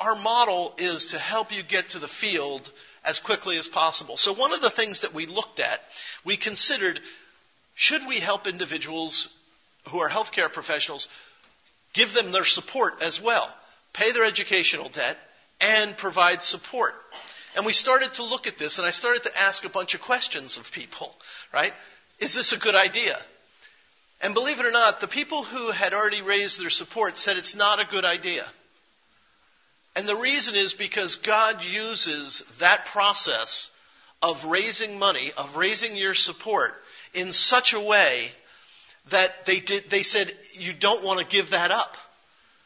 our 0.00 0.16
model 0.16 0.74
is 0.78 1.06
to 1.06 1.18
help 1.18 1.54
you 1.54 1.62
get 1.62 1.90
to 1.90 1.98
the 1.98 2.08
field 2.08 2.70
as 3.06 3.20
quickly 3.20 3.56
as 3.56 3.68
possible. 3.68 4.16
So 4.16 4.34
one 4.34 4.52
of 4.52 4.60
the 4.60 4.70
things 4.70 5.02
that 5.02 5.14
we 5.14 5.26
looked 5.26 5.60
at, 5.60 5.80
we 6.24 6.36
considered, 6.36 7.00
should 7.74 8.06
we 8.06 8.16
help 8.16 8.46
individuals 8.46 9.32
who 9.90 10.00
are 10.00 10.08
healthcare 10.08 10.52
professionals, 10.52 11.08
give 11.92 12.12
them 12.12 12.32
their 12.32 12.44
support 12.44 13.00
as 13.02 13.22
well, 13.22 13.48
pay 13.92 14.12
their 14.12 14.24
educational 14.24 14.88
debt, 14.88 15.16
and 15.60 15.96
provide 15.96 16.42
support. 16.42 16.94
And 17.56 17.64
we 17.64 17.72
started 17.72 18.12
to 18.14 18.24
look 18.24 18.46
at 18.46 18.58
this, 18.58 18.78
and 18.78 18.86
I 18.86 18.90
started 18.90 19.22
to 19.22 19.38
ask 19.38 19.64
a 19.64 19.70
bunch 19.70 19.94
of 19.94 20.02
questions 20.02 20.58
of 20.58 20.70
people, 20.72 21.14
right? 21.54 21.72
Is 22.18 22.34
this 22.34 22.52
a 22.52 22.58
good 22.58 22.74
idea? 22.74 23.16
And 24.20 24.34
believe 24.34 24.60
it 24.60 24.66
or 24.66 24.72
not, 24.72 25.00
the 25.00 25.08
people 25.08 25.44
who 25.44 25.70
had 25.70 25.94
already 25.94 26.22
raised 26.22 26.60
their 26.60 26.70
support 26.70 27.16
said 27.16 27.36
it's 27.36 27.54
not 27.54 27.80
a 27.80 27.86
good 27.86 28.04
idea. 28.04 28.44
And 29.96 30.06
the 30.06 30.14
reason 30.14 30.54
is 30.54 30.74
because 30.74 31.16
God 31.16 31.64
uses 31.64 32.44
that 32.58 32.84
process 32.84 33.70
of 34.20 34.44
raising 34.44 34.98
money, 34.98 35.32
of 35.38 35.56
raising 35.56 35.96
your 35.96 36.12
support 36.12 36.74
in 37.14 37.32
such 37.32 37.72
a 37.72 37.80
way 37.80 38.30
that 39.08 39.46
they 39.46 39.60
did, 39.60 39.88
they 39.88 40.02
said, 40.02 40.30
you 40.52 40.74
don't 40.74 41.02
want 41.02 41.20
to 41.20 41.24
give 41.24 41.50
that 41.50 41.70
up. 41.70 41.96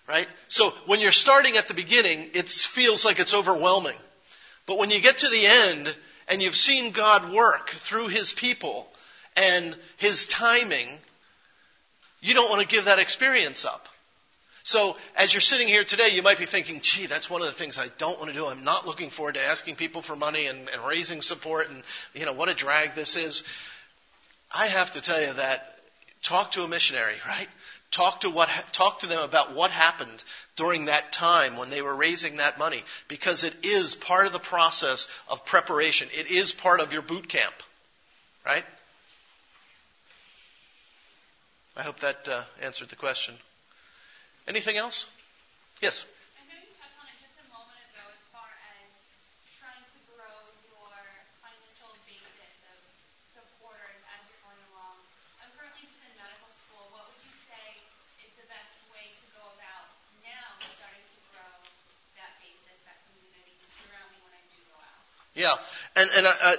Right? 0.09 0.27
So 0.49 0.71
when 0.87 0.99
you're 0.99 1.13
starting 1.13 1.57
at 1.57 1.69
the 1.69 1.75
beginning, 1.75 2.31
it 2.35 2.51
feels 2.51 3.05
like 3.05 3.21
it's 3.21 3.35
overwhelming. 3.35 3.97
But 4.67 4.79
when 4.79 4.91
you 4.91 5.01
get 5.01 5.19
to 5.19 5.29
the 5.29 5.47
end 5.47 5.97
and 6.27 6.43
you've 6.43 6.57
seen 6.57 6.91
God 6.91 7.33
work 7.33 7.71
through 7.71 8.09
His 8.09 8.33
people 8.33 8.89
and 9.37 9.77
His 9.99 10.27
timing, 10.27 10.89
you 12.21 12.35
don't 12.35 12.51
want 12.51 12.61
to 12.63 12.75
give 12.75 12.87
that 12.87 12.99
experience 12.99 13.65
up. 13.65 13.89
So 14.63 14.97
as 15.17 15.33
you're 15.33 15.41
sitting 15.41 15.69
here 15.69 15.85
today, 15.85 16.11
you 16.11 16.23
might 16.23 16.39
be 16.39 16.45
thinking, 16.45 16.81
gee, 16.83 17.07
that's 17.07 17.31
one 17.31 17.41
of 17.41 17.49
the 17.49 17.55
things 17.55 17.79
I 17.79 17.89
don't 17.99 18.19
want 18.19 18.31
to 18.31 18.37
do. 18.37 18.47
I'm 18.47 18.65
not 18.65 18.87
looking 18.87 19.11
forward 19.11 19.35
to 19.37 19.43
asking 19.43 19.77
people 19.77 20.03
for 20.03 20.15
money 20.15 20.47
and, 20.47 20.69
and 20.69 20.87
raising 20.87 21.23
support 21.23 21.71
and, 21.71 21.83
you 22.15 22.27
know, 22.27 22.33
what 22.33 22.51
a 22.51 22.55
drag 22.55 22.95
this 22.95 23.17
is. 23.17 23.45
I 24.55 24.67
have 24.67 24.91
to 24.93 25.01
tell 25.01 25.21
you 25.21 25.33
that 25.33 25.67
talk 26.23 26.53
to 26.53 26.63
a 26.63 26.69
missionary, 26.69 27.15
right? 27.27 27.49
Talk 27.91 28.21
to 28.21 28.31
what, 28.31 28.49
talk 28.73 29.01
to 29.01 29.07
them 29.07 29.23
about 29.23 29.55
what 29.55 29.71
happened 29.71 30.23
during 30.57 30.85
that 30.87 31.11
time 31.11 31.57
when 31.57 31.71
they 31.71 31.81
were 31.83 31.97
raising 31.97 32.37
that 32.37 32.59
money 32.59 32.83
because 33.09 33.45
it 33.45 33.55
is 33.63 33.95
part 33.95 34.27
of 34.27 34.33
the 34.33 34.39
process 34.39 35.09
of 35.29 35.45
preparation. 35.47 36.09
It 36.13 36.31
is 36.31 36.53
part 36.53 36.81
of 36.81 36.93
your 36.93 37.03
boot 37.03 37.29
camp, 37.29 37.55
right? 38.45 38.65
I 41.77 41.83
hope 41.83 42.01
that 42.01 42.29
uh, 42.29 42.43
answered 42.63 42.91
the 42.91 42.97
question. 42.97 43.35
Anything 44.51 44.83
else? 44.83 45.07
Yes. 45.79 46.03
I 46.35 46.43
know 46.51 46.59
you 46.59 46.75
touched 46.75 46.99
on 46.99 47.07
it 47.07 47.15
just 47.23 47.39
a 47.39 47.47
moment 47.55 47.79
ago 47.87 48.03
as 48.11 48.19
far 48.35 48.51
as 48.51 48.91
trying 49.63 49.79
to 49.79 49.99
grow 50.11 50.43
your 50.67 50.91
financial 51.39 51.95
basis 52.03 52.55
of 52.67 52.79
supporters 53.31 54.03
as 54.11 54.19
you're 54.27 54.43
going 54.43 54.59
along. 54.75 54.99
I'm 55.39 55.55
currently 55.55 55.87
just 55.87 56.03
in 56.03 56.11
medical 56.19 56.51
school. 56.67 56.83
What 56.91 57.15
would 57.15 57.23
you 57.23 57.31
say 57.47 57.79
is 58.27 58.35
the 58.43 58.51
best 58.51 58.75
way 58.91 59.07
to 59.15 59.25
go 59.39 59.55
about 59.55 59.87
now 60.27 60.59
starting 60.67 61.07
to 61.07 61.19
grow 61.31 61.55
that 62.19 62.35
basis, 62.43 62.75
that 62.91 62.99
community 63.07 63.55
around 63.87 64.11
me 64.11 64.19
when 64.27 64.35
I 64.35 64.43
do 64.51 64.59
go 64.67 64.83
out? 64.83 64.99
Yeah, 65.39 65.55
and 65.95 66.11
and 66.11 66.27
uh, 66.27 66.35
uh, 66.35 66.59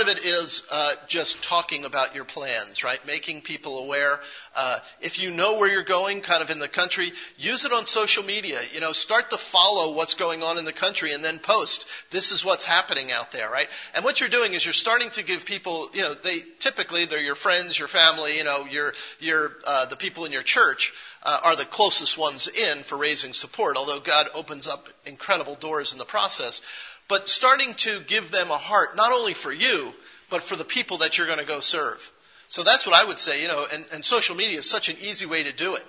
part 0.00 0.16
of 0.16 0.16
it 0.16 0.24
is 0.24 0.62
uh, 0.70 0.92
just 1.08 1.42
talking 1.42 1.84
about 1.84 2.14
your 2.14 2.24
plans, 2.24 2.82
right? 2.84 2.98
Making 3.06 3.42
people 3.42 3.84
aware. 3.84 4.18
Uh, 4.56 4.78
if 5.00 5.22
you 5.22 5.30
know 5.30 5.58
where 5.58 5.70
you're 5.70 5.82
going, 5.82 6.20
kind 6.20 6.42
of 6.42 6.50
in 6.50 6.58
the 6.58 6.68
country, 6.68 7.12
use 7.36 7.64
it 7.64 7.72
on 7.72 7.86
social 7.86 8.22
media. 8.22 8.58
You 8.72 8.80
know, 8.80 8.92
start 8.92 9.30
to 9.30 9.36
follow 9.36 9.94
what's 9.94 10.14
going 10.14 10.42
on 10.42 10.58
in 10.58 10.64
the 10.64 10.72
country, 10.72 11.12
and 11.12 11.22
then 11.22 11.38
post. 11.38 11.86
This 12.10 12.32
is 12.32 12.44
what's 12.44 12.64
happening 12.64 13.12
out 13.12 13.32
there, 13.32 13.50
right? 13.50 13.68
And 13.94 14.04
what 14.04 14.20
you're 14.20 14.30
doing 14.30 14.52
is 14.54 14.64
you're 14.64 14.72
starting 14.72 15.10
to 15.10 15.24
give 15.24 15.44
people. 15.44 15.90
You 15.92 16.02
know, 16.02 16.14
they 16.14 16.40
typically 16.58 17.06
they're 17.06 17.20
your 17.20 17.34
friends, 17.34 17.78
your 17.78 17.88
family. 17.88 18.38
You 18.38 18.44
know, 18.44 18.64
your 18.70 18.94
your 19.18 19.52
uh, 19.66 19.86
the 19.86 19.96
people 19.96 20.24
in 20.24 20.32
your 20.32 20.42
church. 20.42 20.92
Uh, 21.22 21.38
are 21.44 21.56
the 21.56 21.66
closest 21.66 22.16
ones 22.16 22.48
in 22.48 22.82
for 22.82 22.96
raising 22.96 23.34
support, 23.34 23.76
although 23.76 24.00
God 24.00 24.28
opens 24.32 24.66
up 24.66 24.88
incredible 25.04 25.54
doors 25.54 25.92
in 25.92 25.98
the 25.98 26.06
process 26.06 26.62
but 27.10 27.28
starting 27.28 27.74
to 27.74 28.00
give 28.06 28.30
them 28.30 28.50
a 28.50 28.56
heart, 28.56 28.96
not 28.96 29.12
only 29.12 29.34
for 29.34 29.52
you, 29.52 29.92
but 30.30 30.44
for 30.44 30.54
the 30.54 30.64
people 30.64 30.98
that 30.98 31.18
you're 31.18 31.26
going 31.26 31.40
to 31.40 31.44
go 31.44 31.58
serve. 31.58 32.10
So 32.46 32.62
that's 32.62 32.86
what 32.86 32.94
I 32.94 33.04
would 33.04 33.18
say, 33.18 33.42
you 33.42 33.48
know, 33.48 33.66
and, 33.70 33.84
and 33.92 34.04
social 34.04 34.36
media 34.36 34.60
is 34.60 34.70
such 34.70 34.88
an 34.88 34.96
easy 35.02 35.26
way 35.26 35.42
to 35.42 35.52
do 35.52 35.74
it, 35.74 35.84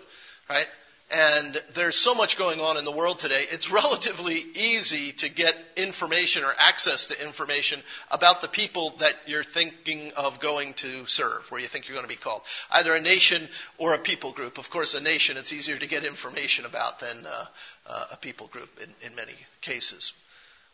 right? 0.49 0.65
And 1.11 1.61
there's 1.75 1.95
so 1.95 2.15
much 2.15 2.39
going 2.39 2.59
on 2.59 2.77
in 2.77 2.85
the 2.85 2.91
world 2.91 3.19
today. 3.19 3.43
It's 3.51 3.69
relatively 3.83 4.35
easy 4.55 5.11
to 5.17 5.29
get 5.29 5.55
information 5.77 6.43
or 6.43 6.53
access 6.57 7.07
to 7.07 7.23
information 7.23 7.81
about 8.09 8.41
the 8.41 8.47
people 8.47 8.95
that 8.97 9.13
you're 9.27 9.43
thinking 9.43 10.11
of 10.17 10.39
going 10.39 10.73
to 10.75 11.05
serve, 11.05 11.51
where 11.51 11.61
you 11.61 11.67
think 11.67 11.87
you're 11.87 11.97
going 11.97 12.09
to 12.09 12.15
be 12.15 12.19
called. 12.19 12.41
Either 12.71 12.95
a 12.95 13.01
nation 13.01 13.47
or 13.77 13.93
a 13.93 13.99
people 13.99 14.31
group. 14.31 14.57
Of 14.57 14.71
course, 14.71 14.95
a 14.95 15.01
nation 15.01 15.37
it's 15.37 15.53
easier 15.53 15.77
to 15.77 15.87
get 15.87 16.03
information 16.03 16.65
about 16.65 16.99
than 16.99 17.25
uh, 17.27 17.45
uh, 17.85 18.05
a 18.13 18.17
people 18.17 18.47
group 18.47 18.69
in, 18.81 19.07
in 19.07 19.15
many 19.15 19.35
cases. 19.61 20.13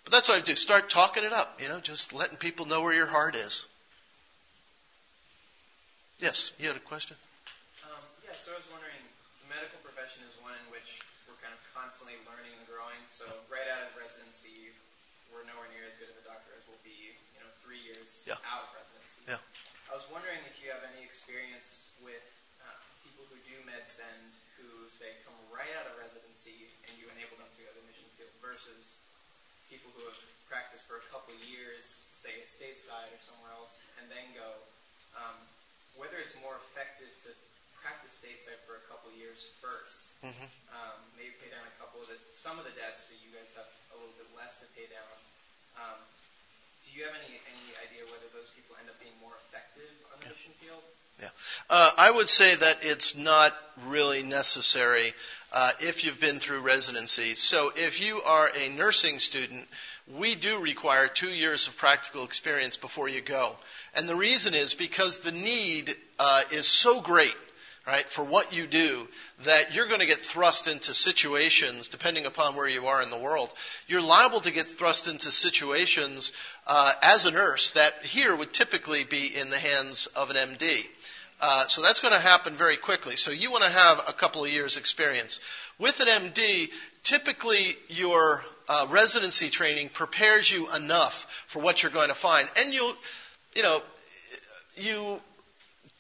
But 0.08 0.24
that's 0.24 0.32
what 0.32 0.40
I 0.40 0.46
do. 0.48 0.56
Start 0.56 0.88
talking 0.88 1.28
it 1.28 1.36
up, 1.36 1.60
you 1.60 1.68
know, 1.68 1.84
just 1.84 2.16
letting 2.16 2.40
people 2.40 2.64
know 2.64 2.80
where 2.80 2.96
your 2.96 3.12
heart 3.12 3.36
is. 3.36 3.68
Yes, 6.24 6.56
you 6.56 6.72
had 6.72 6.80
a 6.80 6.86
question? 6.88 7.20
Um, 7.84 8.00
yeah, 8.24 8.32
so 8.32 8.56
I 8.56 8.64
was 8.64 8.64
wondering, 8.72 9.04
the 9.44 9.52
medical 9.52 9.84
profession 9.84 10.24
is 10.24 10.32
one 10.40 10.56
in 10.56 10.64
which 10.72 11.04
we're 11.28 11.36
kind 11.44 11.52
of 11.52 11.60
constantly 11.76 12.16
learning 12.24 12.56
and 12.56 12.64
growing. 12.72 12.96
So 13.12 13.28
right 13.52 13.68
out 13.68 13.84
of 13.84 13.92
residency, 14.00 14.72
we're 15.28 15.44
nowhere 15.44 15.68
near 15.76 15.84
as 15.84 16.00
good 16.00 16.08
of 16.08 16.16
a 16.24 16.24
doctor 16.24 16.56
as 16.56 16.64
we'll 16.72 16.80
be, 16.88 17.12
you 17.36 17.44
know, 17.44 17.52
three 17.60 17.84
years 17.84 18.24
yeah. 18.24 18.40
out 18.48 18.64
of 18.64 18.80
residency. 18.80 19.28
Yeah. 19.28 19.44
I 19.92 19.94
was 20.00 20.08
wondering 20.08 20.40
if 20.48 20.56
you 20.64 20.72
have 20.72 20.88
any 20.88 21.04
experience 21.04 21.92
with 22.00 22.24
uh, 22.64 22.72
people 23.04 23.28
who 23.28 23.36
do 23.44 23.60
MedSend 23.68 24.24
who 24.56 24.88
say 24.88 25.12
come 25.28 25.36
right 25.52 25.76
out 25.76 25.92
of 25.92 26.00
residency 26.00 26.72
and 26.88 26.96
you 26.96 27.12
enable 27.12 27.36
them 27.44 27.52
to 27.52 27.60
go 27.60 27.76
to 27.76 27.80
the 27.84 27.88
mission 27.92 28.08
field 28.16 28.32
versus 28.40 28.96
people 29.68 29.92
who 29.96 30.04
have 30.08 30.20
practiced 30.48 30.88
for 30.88 31.00
a 31.00 31.06
couple 31.12 31.36
of 31.36 31.42
years, 31.48 32.08
say 32.16 32.32
stateside 32.48 33.12
or 33.12 33.22
somewhere 33.22 33.52
else, 33.56 33.84
and 34.00 34.08
then 34.08 34.24
go, 34.36 34.50
um, 35.16 35.38
whether 36.00 36.18
it's 36.20 36.36
more 36.40 36.56
effective 36.60 37.12
to 37.28 37.30
practice 37.88 38.20
stateside 38.20 38.60
for 38.68 38.76
a 38.80 38.84
couple 38.90 39.08
of 39.08 39.16
years 39.16 39.48
1st 39.64 40.28
mm-hmm. 40.28 40.50
um, 40.76 41.00
maybe 41.16 41.32
pay 41.40 41.48
down 41.48 41.64
a 41.64 41.76
couple 41.78 42.02
of 42.02 42.10
the, 42.10 42.18
some 42.34 42.58
of 42.58 42.66
the 42.66 42.74
debts 42.76 43.08
so 43.08 43.16
you 43.22 43.30
guys 43.32 43.54
have 43.54 43.70
a 43.94 43.96
little 43.96 44.12
bit 44.18 44.28
less 44.36 44.60
to 44.60 44.68
pay 44.74 44.90
down. 44.90 45.16
Um, 45.78 46.00
do 46.88 47.00
you 47.00 47.06
have 47.06 47.14
any, 47.16 47.36
any 47.52 47.68
idea 47.84 48.06
whether 48.12 48.28
those 48.34 48.50
people 48.52 48.76
end 48.80 48.90
up 48.90 49.00
being 49.00 49.16
more 49.22 49.36
effective 49.48 49.90
on 50.14 50.20
the 50.20 50.26
yeah. 50.26 50.32
mission 50.32 50.54
field? 50.60 50.84
Yeah. 51.20 51.30
Uh, 51.70 51.92
I 51.98 52.12
would 52.12 52.30
say 52.30 52.56
that 52.56 52.78
it's 52.82 53.18
not 53.18 53.54
really 53.86 54.24
necessary 54.24 55.14
uh, 55.52 55.72
if 55.80 56.04
you've 56.04 56.20
been 56.20 56.40
through 56.40 56.62
residency. 56.62 57.36
So 57.36 57.72
if 57.76 58.02
you 58.02 58.22
are 58.26 58.50
a 58.56 58.70
nursing 58.70 59.20
student, 59.20 59.68
we 60.18 60.36
do 60.36 60.60
require 60.60 61.08
two 61.08 61.30
years 61.30 61.68
of 61.68 61.78
practical 61.78 62.24
experience 62.24 62.78
before 62.78 63.10
you 63.10 63.22
go. 63.22 63.56
And 63.96 64.08
the 64.08 64.16
reason 64.16 64.54
is 64.54 64.74
because 64.74 65.20
the 65.20 65.32
need 65.32 65.96
uh, 66.20 66.44
is 66.52 66.68
so 66.68 67.02
great 67.02 67.36
right, 67.88 68.08
for 68.10 68.24
what 68.24 68.54
you 68.54 68.68
do, 68.68 69.08
that 69.46 69.74
you're 69.74 69.88
going 69.88 70.02
to 70.02 70.06
get 70.06 70.20
thrust 70.20 70.68
into 70.68 70.94
situations, 70.94 71.88
depending 71.88 72.26
upon 72.26 72.56
where 72.56 72.68
you 72.68 72.86
are 72.88 73.02
in 73.02 73.10
the 73.10 73.20
world, 73.20 73.52
you're 73.88 74.02
liable 74.02 74.42
to 74.42 74.52
get 74.52 74.68
thrust 74.68 75.08
into 75.08 75.32
situations 75.32 76.34
uh, 76.68 76.92
as 77.02 77.26
a 77.26 77.32
nurse 77.32 77.72
that 77.72 77.94
here 78.04 78.36
would 78.36 78.52
typically 78.52 79.06
be 79.06 79.32
in 79.34 79.50
the 79.50 79.58
hands 79.58 80.08
of 80.08 80.30
an 80.30 80.36
MD. 80.36 80.82
Uh, 81.40 81.68
so 81.68 81.82
that's 81.82 82.02
going 82.02 82.14
to 82.14 82.20
happen 82.20 82.56
very 82.56 82.76
quickly. 82.76 83.16
So 83.16 83.32
you 83.32 83.52
want 83.52 83.64
to 83.64 83.70
have 83.70 84.00
a 84.08 84.14
couple 84.14 84.44
of 84.44 84.52
years 84.52 84.76
experience. 84.76 85.40
With 85.80 86.00
an 86.02 86.08
MD, 86.08 86.70
typically 87.04 87.78
your 87.88 88.44
uh, 88.68 88.88
residency 88.90 89.50
training 89.50 89.90
prepares 89.90 90.52
you 90.52 90.68
enough 90.74 91.46
for 91.48 91.62
what 91.62 91.84
you're 91.84 91.92
going 91.92 92.10
to 92.10 92.16
find. 92.16 92.50
And 92.58 92.74
you, 92.74 92.92
you 93.56 93.64
know, 93.64 93.82
you 94.76 95.22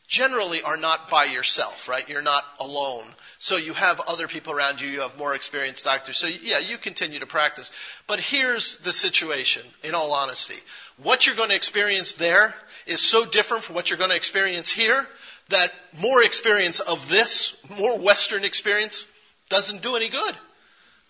generally 0.07 0.61
are 0.61 0.77
not 0.77 1.09
by 1.09 1.25
yourself, 1.25 1.89
right? 1.89 2.07
You're 2.07 2.21
not 2.21 2.43
alone. 2.59 3.03
So 3.39 3.57
you 3.57 3.73
have 3.73 3.99
other 4.07 4.27
people 4.27 4.53
around 4.53 4.79
you, 4.79 4.87
you 4.87 5.01
have 5.01 5.17
more 5.17 5.35
experienced 5.35 5.83
doctors. 5.83 6.17
So 6.17 6.27
yeah, 6.27 6.59
you 6.59 6.77
continue 6.77 7.19
to 7.19 7.25
practice. 7.25 7.71
But 8.07 8.19
here's 8.19 8.77
the 8.77 8.93
situation, 8.93 9.63
in 9.83 9.93
all 9.93 10.13
honesty. 10.13 10.55
What 11.03 11.27
you're 11.27 11.35
going 11.35 11.49
to 11.49 11.55
experience 11.55 12.13
there 12.13 12.53
is 12.85 13.01
so 13.01 13.25
different 13.25 13.63
from 13.63 13.75
what 13.75 13.89
you're 13.89 13.99
going 13.99 14.11
to 14.11 14.15
experience 14.15 14.69
here 14.69 15.05
that 15.49 15.71
more 16.01 16.23
experience 16.23 16.79
of 16.79 17.07
this, 17.09 17.57
more 17.77 17.99
Western 17.99 18.43
experience, 18.43 19.05
doesn't 19.49 19.81
do 19.81 19.95
any 19.95 20.09
good. 20.09 20.35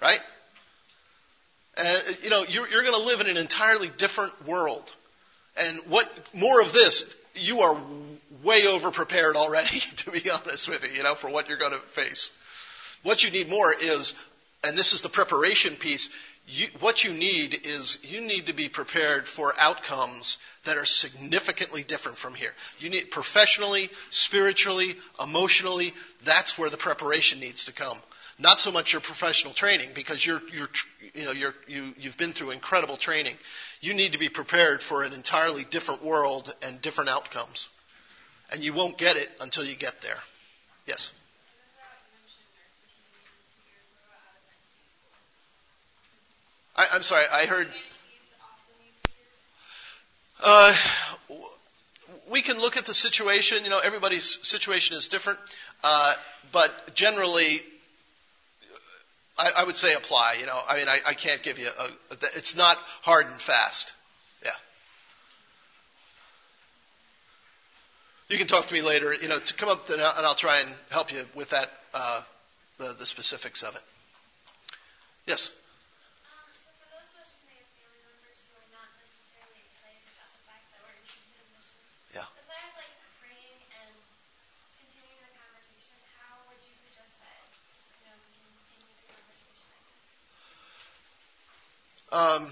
Right? 0.01 0.19
And, 1.77 2.17
you 2.23 2.29
know, 2.29 2.43
you're, 2.49 2.67
you're 2.67 2.83
going 2.83 2.99
to 2.99 3.05
live 3.05 3.21
in 3.21 3.27
an 3.27 3.37
entirely 3.37 3.91
different 3.97 4.47
world. 4.47 4.91
And 5.55 5.79
what, 5.87 6.07
more 6.33 6.61
of 6.61 6.73
this, 6.73 7.15
you 7.39 7.59
are 7.61 7.77
way 8.43 8.67
over 8.67 8.91
prepared 8.91 9.35
already, 9.35 9.79
to 9.97 10.11
be 10.11 10.29
honest 10.29 10.67
with 10.67 10.83
you, 10.89 10.97
you 10.97 11.03
know, 11.03 11.15
for 11.15 11.29
what 11.29 11.49
you're 11.49 11.57
going 11.57 11.73
to 11.73 11.79
face. 11.79 12.31
What 13.03 13.23
you 13.23 13.31
need 13.31 13.49
more 13.49 13.73
is, 13.73 14.15
and 14.63 14.77
this 14.77 14.93
is 14.93 15.01
the 15.01 15.09
preparation 15.09 15.75
piece, 15.75 16.09
you, 16.47 16.67
what 16.79 17.03
you 17.03 17.11
need 17.11 17.67
is 17.67 17.99
you 18.03 18.21
need 18.21 18.45
to 18.45 18.53
be 18.53 18.69
prepared 18.69 19.27
for 19.27 19.53
outcomes 19.59 20.37
that 20.63 20.77
are 20.77 20.85
significantly 20.85 21.83
different 21.83 22.17
from 22.17 22.33
here. 22.33 22.51
You 22.79 22.89
need 22.89 23.11
professionally, 23.11 23.89
spiritually, 24.11 24.95
emotionally, 25.21 25.93
that's 26.23 26.57
where 26.57 26.69
the 26.69 26.77
preparation 26.77 27.41
needs 27.41 27.65
to 27.65 27.73
come. 27.73 27.97
Not 28.39 28.61
so 28.61 28.71
much 28.71 28.93
your 28.93 29.01
professional 29.01 29.53
training 29.53 29.89
because 29.95 30.23
you're, 30.23 30.41
you're, 30.53 30.69
you 31.15 31.25
know, 31.25 31.31
you're, 31.31 31.55
you, 31.67 31.93
you've 31.97 32.17
been 32.17 32.33
through 32.33 32.51
incredible 32.51 32.95
training. 32.95 33.35
You 33.81 33.95
need 33.95 34.13
to 34.13 34.19
be 34.19 34.29
prepared 34.29 34.83
for 34.83 35.03
an 35.03 35.13
entirely 35.13 35.63
different 35.63 36.03
world 36.03 36.53
and 36.61 36.79
different 36.79 37.09
outcomes. 37.09 37.67
And 38.51 38.63
you 38.63 38.73
won't 38.73 38.97
get 38.97 39.17
it 39.17 39.29
until 39.41 39.65
you 39.65 39.75
get 39.75 40.01
there. 40.01 40.17
Yes? 40.85 41.11
I, 46.75 46.95
am 46.95 47.01
sorry, 47.01 47.25
I 47.31 47.47
heard. 47.47 47.67
Uh, 50.39 50.75
we 52.29 52.43
can 52.43 52.59
look 52.59 52.77
at 52.77 52.85
the 52.85 52.93
situation. 52.93 53.63
You 53.63 53.71
know, 53.71 53.79
everybody's 53.79 54.47
situation 54.47 54.95
is 54.95 55.07
different, 55.07 55.39
uh, 55.83 56.13
but 56.51 56.93
generally, 56.93 57.61
I, 59.55 59.61
I, 59.61 59.65
would 59.65 59.75
say 59.75 59.93
apply. 59.93 60.37
You 60.39 60.45
know, 60.45 60.59
I 60.67 60.77
mean, 60.77 60.87
I, 60.87 60.99
I 61.05 61.13
can't 61.13 61.41
give 61.43 61.59
you 61.59 61.67
a. 61.67 61.87
It's 62.35 62.55
not 62.55 62.77
hard 63.01 63.27
and 63.27 63.41
fast. 63.41 63.93
Yeah. 64.43 64.51
You 68.29 68.37
can 68.37 68.47
talk 68.47 68.67
to 68.67 68.73
me 68.73 68.81
later. 68.81 69.13
You 69.13 69.27
know, 69.27 69.39
to 69.39 69.53
come 69.53 69.69
up 69.69 69.89
and 69.89 70.01
I'll 70.01 70.35
try 70.35 70.61
and 70.61 70.75
help 70.89 71.11
you 71.13 71.23
with 71.35 71.49
that 71.51 71.69
uh, 71.93 72.21
the, 72.77 72.95
the 72.99 73.05
specifics 73.05 73.63
of 73.63 73.75
it. 73.75 73.81
Yes. 75.25 75.51
Um, 76.23 76.47
so 76.55 76.69
for 76.79 76.87
those 76.93 77.07
of 77.11 77.19
us 77.25 77.29
who 77.35 77.43
may 77.51 77.57
have 77.59 77.67
family 77.75 77.99
members 78.05 78.39
who 78.47 78.53
are 78.55 78.71
not 78.71 78.87
necessarily 79.01 79.59
excited 79.65 80.07
about 80.15 80.29
the 80.31 80.43
fact 80.47 80.63
that 80.71 80.79
we're 80.85 80.95
interested 81.03 81.35
in 81.35 81.47
mission, 81.51 81.79
Yeah. 82.15 82.27
aside 82.39 82.63
of 82.69 82.75
like 82.79 82.95
praying 83.19 83.59
and 83.81 83.91
continuing 84.79 85.19
the 85.25 85.33
conversation, 85.35 85.97
how 86.15 86.37
would 86.47 86.61
you 86.63 86.71
suggest 86.79 87.17
that 87.19 87.43
you 87.99 88.07
know 88.07 88.15
we 88.31 88.39
continue 88.39 88.93
the 89.03 89.07
conversation? 89.09 89.67
I 89.67 89.79
guess. 89.83 90.07
Um, 92.17 92.47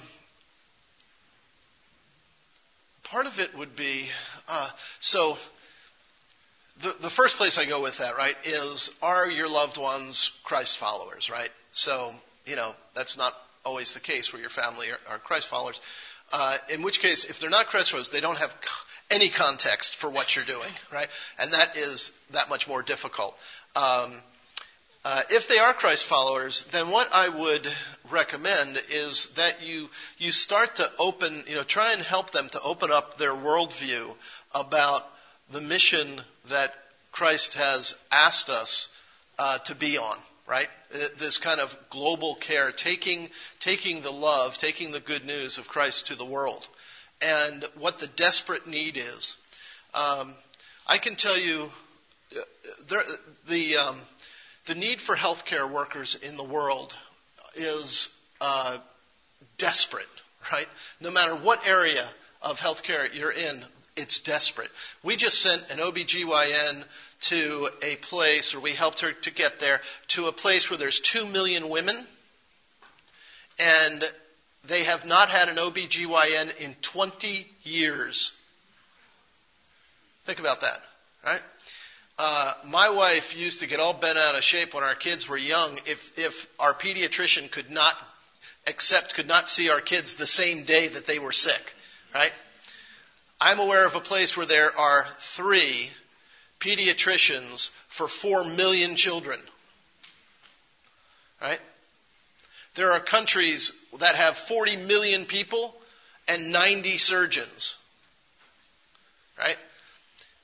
part 3.03 3.25
of 3.25 3.39
it 3.39 3.57
would 3.57 3.75
be 3.75 4.05
uh, 4.47 4.69
so. 4.99 5.37
The, 6.81 6.93
the 6.99 7.09
first 7.09 7.37
place 7.37 7.57
I 7.57 7.65
go 7.65 7.81
with 7.81 7.99
that, 7.99 8.17
right, 8.17 8.35
is 8.43 8.91
are 9.01 9.31
your 9.31 9.47
loved 9.47 9.77
ones 9.77 10.31
Christ 10.43 10.77
followers, 10.77 11.29
right? 11.29 11.49
So, 11.71 12.11
you 12.45 12.57
know, 12.57 12.73
that's 12.93 13.17
not 13.17 13.33
always 13.63 13.93
the 13.93 14.01
case 14.01 14.33
where 14.33 14.41
your 14.41 14.49
family 14.49 14.89
are, 14.91 15.13
are 15.13 15.17
Christ 15.19 15.47
followers. 15.47 15.79
Uh, 16.33 16.57
in 16.73 16.81
which 16.83 16.99
case, 16.99 17.23
if 17.23 17.39
they're 17.39 17.49
not 17.49 17.67
Christ 17.67 17.91
followers, 17.91 18.09
they 18.09 18.19
don't 18.19 18.37
have 18.37 18.53
any 19.09 19.29
context 19.29 19.95
for 19.95 20.09
what 20.09 20.35
you're 20.35 20.45
doing, 20.45 20.69
right? 20.91 21.07
And 21.39 21.53
that 21.53 21.77
is 21.77 22.11
that 22.31 22.49
much 22.49 22.67
more 22.67 22.83
difficult. 22.83 23.37
Um, 23.75 24.21
uh, 25.05 25.21
if 25.29 25.47
they 25.47 25.59
are 25.59 25.71
Christ 25.71 26.07
followers, 26.07 26.63
then 26.71 26.89
what 26.89 27.07
I 27.13 27.29
would 27.29 27.71
recommend 28.09 28.81
is 28.89 29.27
that 29.35 29.61
you 29.61 29.87
you 30.17 30.31
start 30.31 30.77
to 30.77 30.91
open, 30.97 31.43
you 31.47 31.53
know, 31.53 31.63
try 31.63 31.93
and 31.93 32.01
help 32.01 32.31
them 32.31 32.49
to 32.49 32.61
open 32.61 32.91
up 32.91 33.19
their 33.19 33.33
worldview 33.33 34.15
about 34.55 35.05
the 35.51 35.61
mission 35.61 36.19
that 36.49 36.73
Christ 37.11 37.53
has 37.53 37.93
asked 38.11 38.49
us 38.49 38.89
uh, 39.37 39.59
to 39.59 39.75
be 39.75 39.99
on. 39.99 40.17
Right, 40.47 40.69
Uh, 40.93 41.07
this 41.17 41.39
kind 41.39 41.59
of 41.59 41.75
global 41.89 42.35
care, 42.35 42.71
taking 42.71 43.29
taking 43.59 44.01
the 44.01 44.11
love, 44.11 44.57
taking 44.57 44.91
the 44.91 44.99
good 44.99 45.25
news 45.25 45.59
of 45.59 45.67
Christ 45.67 46.07
to 46.07 46.15
the 46.15 46.25
world, 46.25 46.67
and 47.21 47.63
what 47.75 47.99
the 47.99 48.07
desperate 48.07 48.65
need 48.67 48.97
is. 48.97 49.37
Um, 49.93 50.35
I 50.87 50.97
can 50.97 51.15
tell 51.15 51.37
you, 51.37 51.71
uh, 52.35 52.41
there, 52.87 53.03
the 53.47 53.77
um, 53.77 54.01
the 54.65 54.75
need 54.75 54.99
for 55.01 55.15
healthcare 55.15 55.69
workers 55.69 56.15
in 56.15 56.37
the 56.37 56.43
world 56.43 56.95
is 57.55 58.09
uh, 58.41 58.77
desperate, 59.57 60.07
right? 60.51 60.67
No 60.99 61.11
matter 61.11 61.35
what 61.35 61.67
area 61.67 62.03
of 62.41 62.59
healthcare 62.59 63.13
you're 63.13 63.31
in, 63.31 63.63
it's 63.95 64.19
desperate. 64.19 64.69
We 65.03 65.15
just 65.15 65.41
sent 65.41 65.71
an 65.71 65.77
OBGYN 65.77 66.83
to 67.21 67.69
a 67.81 67.95
place, 67.97 68.53
or 68.53 68.59
we 68.59 68.71
helped 68.71 69.01
her 69.01 69.13
to 69.13 69.31
get 69.31 69.59
there, 69.59 69.79
to 70.09 70.27
a 70.27 70.31
place 70.31 70.69
where 70.69 70.77
there's 70.77 70.99
two 70.99 71.25
million 71.25 71.69
women, 71.69 71.95
and 73.57 74.03
they 74.67 74.83
have 74.83 75.05
not 75.05 75.29
had 75.29 75.47
an 75.47 75.55
OBGYN 75.55 76.59
in 76.59 76.75
20 76.81 77.47
years. 77.63 78.33
Think 80.25 80.39
about 80.39 80.61
that, 80.61 80.79
right? 81.23 81.41
Uh, 82.17 82.53
my 82.67 82.89
wife 82.91 83.35
used 83.35 83.59
to 83.59 83.67
get 83.67 83.79
all 83.79 83.93
bent 83.93 84.17
out 84.17 84.35
of 84.35 84.43
shape 84.43 84.73
when 84.73 84.83
our 84.83 84.95
kids 84.95 85.27
were 85.27 85.37
young 85.37 85.77
if, 85.85 86.17
if 86.17 86.47
our 86.59 86.73
pediatrician 86.73 87.51
could 87.51 87.69
not 87.69 87.93
accept, 88.67 89.15
could 89.15 89.27
not 89.27 89.49
see 89.49 89.69
our 89.69 89.81
kids 89.81 90.15
the 90.15 90.27
same 90.27 90.63
day 90.63 90.87
that 90.87 91.05
they 91.05 91.19
were 91.19 91.33
sick, 91.33 91.75
right? 92.13 92.31
I'm 93.39 93.59
aware 93.59 93.85
of 93.85 93.95
a 93.95 93.99
place 93.99 94.37
where 94.37 94.45
there 94.45 94.77
are 94.79 95.05
three 95.19 95.89
pediatricians 96.59 97.69
for 97.89 98.07
four 98.07 98.45
million 98.45 98.95
children, 98.95 99.39
right? 101.41 101.59
There 102.75 102.91
are 102.91 102.99
countries 102.99 103.73
that 103.99 104.15
have 104.15 104.37
40 104.37 104.77
million 104.77 105.25
people 105.25 105.75
and 106.27 106.51
90 106.51 106.97
surgeons, 106.97 107.77
right? 109.37 109.57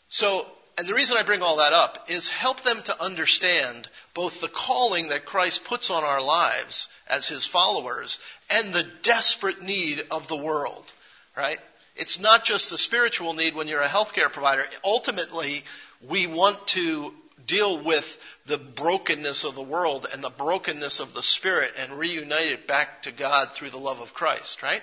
So, 0.10 0.46
and 0.78 0.88
the 0.88 0.94
reason 0.94 1.18
I 1.18 1.24
bring 1.24 1.42
all 1.42 1.58
that 1.58 1.74
up 1.74 2.10
is 2.10 2.30
help 2.30 2.62
them 2.62 2.82
to 2.86 3.02
understand 3.02 3.90
both 4.14 4.42
the 4.42 4.48
calling 4.48 5.10
that 5.10 5.26
Christ 5.26 5.66
puts 5.66 5.90
on 5.90 6.04
our 6.04 6.22
lives 6.22 6.88
as 7.08 7.28
his 7.28 7.46
followers 7.46 8.20
and 8.50 8.74
the 8.74 8.88
desperate 9.04 9.62
need 9.62 10.06
of 10.12 10.28
the 10.28 10.38
world, 10.38 10.92
right? 11.36 11.60
It's 11.96 12.20
not 12.20 12.44
just 12.44 12.70
the 12.70 12.78
spiritual 12.78 13.34
need 13.34 13.54
when 13.54 13.68
you're 13.68 13.82
a 13.82 13.88
healthcare 13.88 14.32
provider. 14.32 14.64
Ultimately, 14.84 15.64
we 16.08 16.26
want 16.26 16.68
to 16.70 17.14
deal 17.46 17.84
with 17.84 18.18
the 18.46 18.58
brokenness 18.58 19.44
of 19.44 19.56
the 19.56 19.62
world 19.62 20.08
and 20.12 20.24
the 20.24 20.30
brokenness 20.30 21.00
of 21.00 21.14
the 21.14 21.24
spirit 21.24 21.74
and 21.78 22.00
reunite 22.00 22.48
it 22.48 22.68
back 22.68 23.02
to 23.02 23.12
God 23.12 23.52
through 23.52 23.72
the 23.72 23.78
love 23.78 24.00
of 24.00 24.14
Christ, 24.14 24.64
right? 24.64 24.82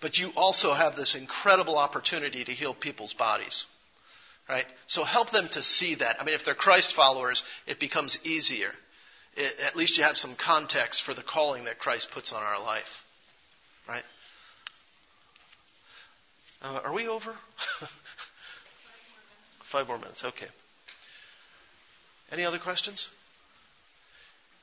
But 0.00 0.18
you 0.18 0.32
also 0.36 0.72
have 0.72 0.96
this 0.96 1.14
incredible 1.14 1.78
opportunity 1.78 2.44
to 2.44 2.52
heal 2.52 2.74
people's 2.74 3.12
bodies. 3.12 3.66
Right? 4.50 4.66
So 4.86 5.04
help 5.04 5.30
them 5.30 5.46
to 5.52 5.62
see 5.62 5.94
that. 5.96 6.16
I 6.20 6.24
mean, 6.24 6.34
if 6.34 6.44
they're 6.44 6.54
Christ 6.54 6.92
followers, 6.92 7.44
it 7.68 7.78
becomes 7.78 8.18
easier. 8.26 8.70
It, 9.36 9.60
at 9.64 9.76
least 9.76 9.96
you 9.96 10.02
have 10.02 10.16
some 10.16 10.34
context 10.34 11.02
for 11.02 11.14
the 11.14 11.22
calling 11.22 11.64
that 11.66 11.78
Christ 11.78 12.10
puts 12.10 12.32
on 12.32 12.42
our 12.42 12.60
life. 12.60 13.04
Right? 13.88 14.02
Uh, 16.62 16.80
are 16.84 16.92
we 16.92 17.06
over? 17.06 17.30
Five 19.62 19.86
more 19.86 19.98
minutes. 19.98 20.24
Okay. 20.24 20.48
Any 22.32 22.44
other 22.44 22.58
questions? 22.58 23.08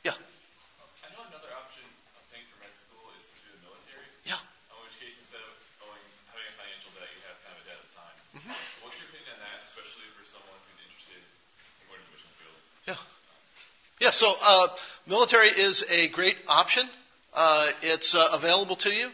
Yeah. 0.03 0.11
I 0.11 1.07
know 1.15 1.23
another 1.31 1.47
option 1.55 1.87
of 2.19 2.23
paying 2.31 2.43
for 2.51 2.59
med 2.59 2.75
school 2.75 3.07
is 3.15 3.25
through 3.39 3.55
the 3.55 3.63
military. 3.71 4.03
Yeah. 4.27 4.35
In 4.35 4.75
which 4.83 4.99
case, 4.99 5.15
instead 5.15 5.39
of 5.39 5.51
owing, 5.87 6.03
having 6.27 6.43
a 6.43 6.55
financial 6.59 6.91
debt, 6.99 7.07
you 7.07 7.23
have 7.23 7.39
kind 7.39 7.55
of 7.55 7.63
a 7.63 7.67
debt 7.71 7.79
of 7.79 7.89
time. 7.95 8.15
Mhm. 8.35 8.55
What's 8.83 8.99
your 8.99 9.07
opinion 9.09 9.31
on 9.35 9.39
that, 9.47 9.63
especially 9.65 10.07
for 10.13 10.23
someone 10.27 10.59
who's 10.69 10.79
interested 10.85 11.23
in 11.23 11.83
going 11.89 12.03
to 12.03 12.07
the 12.07 12.13
mission 12.13 12.31
field? 12.37 12.59
Yeah. 12.87 12.99
Yeah, 14.07 14.11
so 14.11 14.33
uh, 14.41 14.67
military 15.05 15.49
is 15.49 15.83
a 15.91 16.07
great 16.07 16.37
option. 16.47 16.87
Uh, 17.33 17.67
it's 17.81 18.15
uh, 18.15 18.29
available 18.31 18.77
to 18.77 18.89
you, 18.89 19.09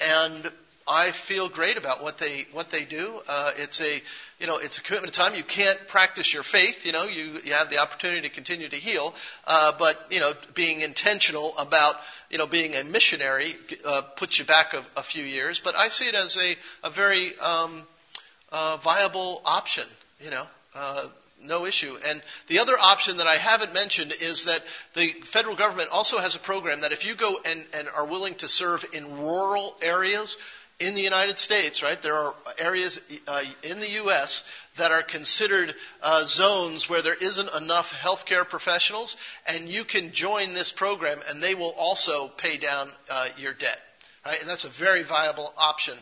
and 0.00 0.52
I 0.86 1.10
feel 1.10 1.48
great 1.48 1.76
about 1.76 2.00
what 2.00 2.18
they 2.18 2.46
what 2.52 2.70
they 2.70 2.84
do. 2.84 3.20
Uh, 3.26 3.50
it's 3.56 3.80
a 3.80 4.00
you 4.38 4.46
know 4.46 4.58
it's 4.58 4.78
a 4.78 4.82
commitment 4.82 5.08
of 5.10 5.16
time. 5.16 5.34
You 5.34 5.42
can't 5.42 5.76
practice 5.88 6.32
your 6.32 6.44
faith. 6.44 6.86
You 6.86 6.92
know 6.92 7.06
you 7.06 7.40
you 7.44 7.54
have 7.54 7.70
the 7.70 7.78
opportunity 7.78 8.20
to 8.28 8.32
continue 8.32 8.68
to 8.68 8.76
heal, 8.76 9.16
uh, 9.48 9.72
but 9.80 9.96
you 10.10 10.20
know 10.20 10.32
being 10.54 10.80
intentional 10.80 11.58
about 11.58 11.96
you 12.30 12.38
know 12.38 12.46
being 12.46 12.76
a 12.76 12.84
missionary 12.84 13.52
uh, 13.84 14.02
puts 14.14 14.38
you 14.38 14.44
back 14.44 14.74
a, 14.74 14.84
a 14.96 15.02
few 15.02 15.24
years. 15.24 15.58
But 15.58 15.74
I 15.74 15.88
see 15.88 16.04
it 16.04 16.14
as 16.14 16.36
a 16.36 16.86
a 16.86 16.90
very 16.90 17.36
um, 17.40 17.84
uh, 18.52 18.76
viable 18.80 19.42
option. 19.44 19.88
You 20.20 20.30
know. 20.30 20.44
Uh, 20.72 21.08
no 21.42 21.66
issue. 21.66 21.94
And 22.06 22.22
the 22.48 22.58
other 22.60 22.74
option 22.80 23.18
that 23.18 23.26
I 23.26 23.36
haven't 23.36 23.74
mentioned 23.74 24.12
is 24.20 24.44
that 24.44 24.62
the 24.94 25.08
federal 25.24 25.56
government 25.56 25.90
also 25.92 26.18
has 26.18 26.34
a 26.36 26.40
program 26.40 26.80
that 26.82 26.92
if 26.92 27.04
you 27.06 27.14
go 27.14 27.38
and, 27.44 27.66
and 27.74 27.88
are 27.96 28.06
willing 28.06 28.34
to 28.36 28.48
serve 28.48 28.84
in 28.92 29.18
rural 29.18 29.76
areas 29.82 30.36
in 30.78 30.94
the 30.94 31.00
United 31.00 31.38
States, 31.38 31.82
right, 31.82 32.00
there 32.02 32.14
are 32.14 32.34
areas 32.58 33.00
uh, 33.26 33.42
in 33.62 33.80
the 33.80 33.90
U.S. 34.04 34.44
that 34.76 34.92
are 34.92 35.02
considered 35.02 35.74
uh, 36.02 36.26
zones 36.26 36.86
where 36.88 37.00
there 37.00 37.14
isn't 37.18 37.48
enough 37.54 37.92
healthcare 37.94 38.46
professionals, 38.46 39.16
and 39.46 39.68
you 39.68 39.84
can 39.84 40.12
join 40.12 40.52
this 40.52 40.72
program 40.72 41.18
and 41.30 41.42
they 41.42 41.54
will 41.54 41.74
also 41.78 42.28
pay 42.28 42.58
down 42.58 42.88
uh, 43.10 43.28
your 43.38 43.54
debt. 43.54 43.78
Right? 44.26 44.40
And 44.40 44.50
that's 44.50 44.64
a 44.64 44.68
very 44.68 45.02
viable 45.02 45.52
option. 45.56 45.94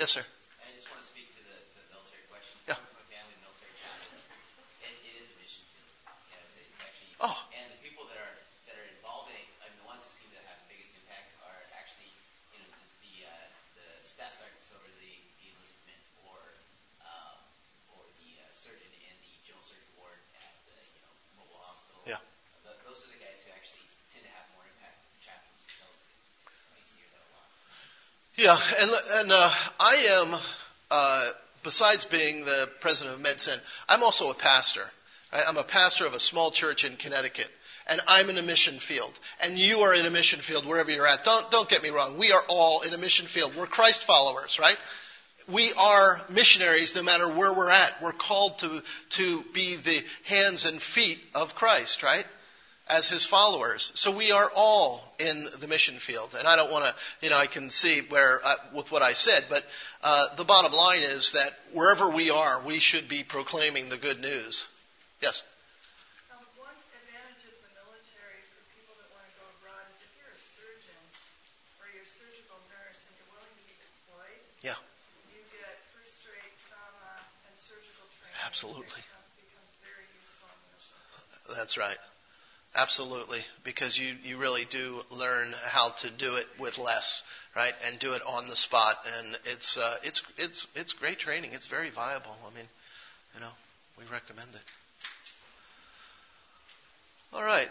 Yes, 0.00 0.10
sir. 0.10 0.22
I 0.64 0.74
just 0.74 0.90
want 0.90 1.00
to 1.04 1.06
speak 1.06 1.28
to 1.36 1.42
the, 1.46 1.56
the 1.78 1.84
military 1.94 2.24
question. 2.32 2.56
Yeah. 2.66 2.74
Coming 2.74 2.88
from 2.98 3.04
a 3.04 3.08
family 3.14 3.34
of 3.36 3.40
military 3.46 3.74
chaplains, 3.78 4.22
it, 4.82 4.96
it 5.06 5.14
is 5.22 5.28
a 5.30 5.36
mission 5.38 5.62
field. 5.70 5.86
You 6.28 6.34
know, 6.34 6.42
it's, 6.50 6.56
it's 6.58 6.80
actually, 6.82 7.14
Oh. 7.22 7.36
and 7.54 7.68
the 7.70 7.80
people 7.84 8.08
that 8.10 8.18
are 8.18 8.36
that 8.66 8.74
are 8.80 8.88
involved 8.96 9.28
in 9.30 9.36
it, 9.38 9.46
I 9.62 9.70
mean, 9.70 9.78
the 9.84 9.88
ones 9.92 10.02
who 10.02 10.10
seem 10.10 10.28
to 10.34 10.40
have 10.48 10.56
the 10.66 10.68
biggest 10.72 10.96
impact 10.98 11.36
are 11.44 11.60
actually, 11.76 12.08
you 12.52 12.58
know, 12.64 12.68
the 12.72 12.84
the, 13.04 13.14
uh, 13.28 13.44
the 13.76 13.88
staff 14.08 14.32
sergeants 14.36 14.72
over 14.72 14.88
the, 15.00 15.12
the 15.40 15.46
enlistment 15.52 16.00
or 16.24 16.36
um, 17.04 17.36
or 17.92 18.00
the 18.24 18.30
uh, 18.40 18.48
surgeon 18.52 18.88
in 19.04 19.14
the 19.20 19.32
general 19.44 19.60
surgery 19.64 19.88
ward 20.00 20.16
at 20.40 20.52
the 20.64 20.76
you 20.96 21.00
know 21.04 21.12
mobile 21.44 21.60
hospital. 21.60 22.00
Yeah. 22.08 22.20
Th 22.64 22.72
those 22.88 23.04
are 23.04 23.12
the 23.12 23.20
guys 23.20 23.44
who 23.44 23.52
actually 23.52 23.84
tend 24.12 24.24
to 24.24 24.32
have 24.32 24.48
more 24.56 24.64
impact 24.64 24.96
than 25.04 25.12
chaplains 25.24 25.60
themselves. 25.64 26.00
So 26.56 26.72
I 26.72 26.80
used 26.80 26.92
to 26.92 27.00
hear 27.00 27.10
that 27.16 27.24
a 27.24 27.30
lot. 27.36 27.48
Yeah, 28.36 28.58
and 28.80 28.90
and 29.14 29.32
uh, 29.32 29.50
I 29.80 29.94
am, 30.10 30.40
uh, 30.90 31.28
besides 31.62 32.04
being 32.04 32.44
the 32.44 32.68
president 32.80 33.16
of 33.16 33.22
MedSend, 33.22 33.58
I'm 33.88 34.02
also 34.02 34.30
a 34.30 34.34
pastor. 34.34 34.82
Right? 35.32 35.42
I'm 35.48 35.56
a 35.56 35.64
pastor 35.64 36.04
of 36.04 36.12
a 36.12 36.20
small 36.20 36.50
church 36.50 36.84
in 36.84 36.96
Connecticut, 36.96 37.48
and 37.88 37.98
I'm 38.06 38.28
in 38.28 38.36
a 38.36 38.42
mission 38.42 38.78
field, 38.78 39.18
and 39.42 39.56
you 39.56 39.78
are 39.80 39.94
in 39.94 40.04
a 40.04 40.10
mission 40.10 40.40
field 40.40 40.66
wherever 40.66 40.90
you're 40.90 41.06
at. 41.06 41.24
Don't 41.24 41.50
don't 41.50 41.68
get 41.68 41.82
me 41.82 41.88
wrong. 41.88 42.18
We 42.18 42.32
are 42.32 42.42
all 42.46 42.82
in 42.82 42.92
a 42.92 42.98
mission 42.98 43.26
field. 43.26 43.54
We're 43.56 43.66
Christ 43.66 44.04
followers, 44.04 44.58
right? 44.58 44.76
We 45.48 45.72
are 45.78 46.20
missionaries 46.28 46.94
no 46.94 47.02
matter 47.02 47.28
where 47.30 47.54
we're 47.54 47.70
at. 47.70 48.02
We're 48.02 48.12
called 48.12 48.58
to 48.58 48.82
to 49.10 49.44
be 49.54 49.76
the 49.76 50.04
hands 50.24 50.66
and 50.66 50.82
feet 50.82 51.20
of 51.34 51.54
Christ, 51.54 52.02
right? 52.02 52.26
As 52.88 53.08
his 53.08 53.24
followers. 53.24 53.90
So 53.94 54.16
we 54.16 54.30
are 54.30 54.48
all 54.54 55.02
in 55.18 55.46
the 55.60 55.66
mission 55.66 55.96
field. 55.98 56.36
And 56.38 56.46
I 56.46 56.54
don't 56.56 56.70
want 56.70 56.84
to, 56.86 56.94
you 57.24 57.30
know, 57.30 57.36
I 57.38 57.46
can 57.46 57.68
see 57.70 58.02
where, 58.08 58.38
uh, 58.44 58.54
with 58.74 58.92
what 58.92 59.02
I 59.02 59.12
said, 59.12 59.46
but 59.50 59.64
uh, 60.02 60.34
the 60.36 60.44
bottom 60.44 60.72
line 60.72 61.02
is 61.02 61.32
that 61.32 61.50
wherever 61.72 62.10
we 62.10 62.30
are, 62.30 62.62
we 62.64 62.78
should 62.78 63.08
be 63.08 63.24
proclaiming 63.24 63.88
the 63.88 63.96
good 63.96 64.20
news. 64.20 64.68
Yes? 65.20 65.42
One 66.54 66.70
advantage 66.94 67.42
of 67.50 67.58
the 67.58 67.72
military 67.74 68.38
for 68.54 68.62
people 68.78 68.94
that 69.02 69.08
want 69.10 69.26
to 69.26 69.34
go 69.34 69.46
abroad 69.58 69.82
is 69.90 69.98
if 70.06 70.12
you're 70.14 70.30
a 70.30 70.38
surgeon 70.38 71.00
or 71.82 71.90
you're 71.90 72.06
a 72.06 72.12
surgical 72.22 72.58
nurse 72.70 73.00
and 73.02 73.12
you're 73.18 73.30
willing 73.34 73.50
to 73.50 73.66
be 73.66 73.74
deployed, 73.82 74.40
Yeah. 74.62 74.78
you 75.34 75.42
get 75.50 75.74
first 75.90 76.22
rate 76.30 76.54
trauma 76.70 77.18
and 77.50 77.54
surgical 77.58 78.06
training. 78.14 78.46
Absolutely. 78.46 79.02
That 79.10 79.26
becomes 79.42 79.74
very 79.82 80.06
useful 80.14 80.46
in 80.54 80.58
the 80.62 80.70
mission. 80.78 81.58
That's 81.58 81.74
right. 81.74 81.98
Absolutely, 82.86 83.40
because 83.64 83.98
you, 83.98 84.14
you 84.22 84.36
really 84.36 84.64
do 84.70 85.00
learn 85.10 85.52
how 85.64 85.88
to 85.88 86.08
do 86.08 86.36
it 86.36 86.46
with 86.60 86.78
less, 86.78 87.24
right, 87.56 87.72
and 87.84 87.98
do 87.98 88.12
it 88.12 88.22
on 88.24 88.48
the 88.48 88.54
spot, 88.54 88.96
and 89.18 89.36
it's 89.44 89.76
uh, 89.76 89.96
it's 90.04 90.22
it's 90.38 90.68
it's 90.76 90.92
great 90.92 91.18
training. 91.18 91.50
It's 91.52 91.66
very 91.66 91.90
viable. 91.90 92.30
I 92.48 92.54
mean, 92.54 92.68
you 93.34 93.40
know, 93.40 93.50
we 93.98 94.04
recommend 94.12 94.50
it. 94.54 94.60
All 97.34 97.42
right. 97.42 97.68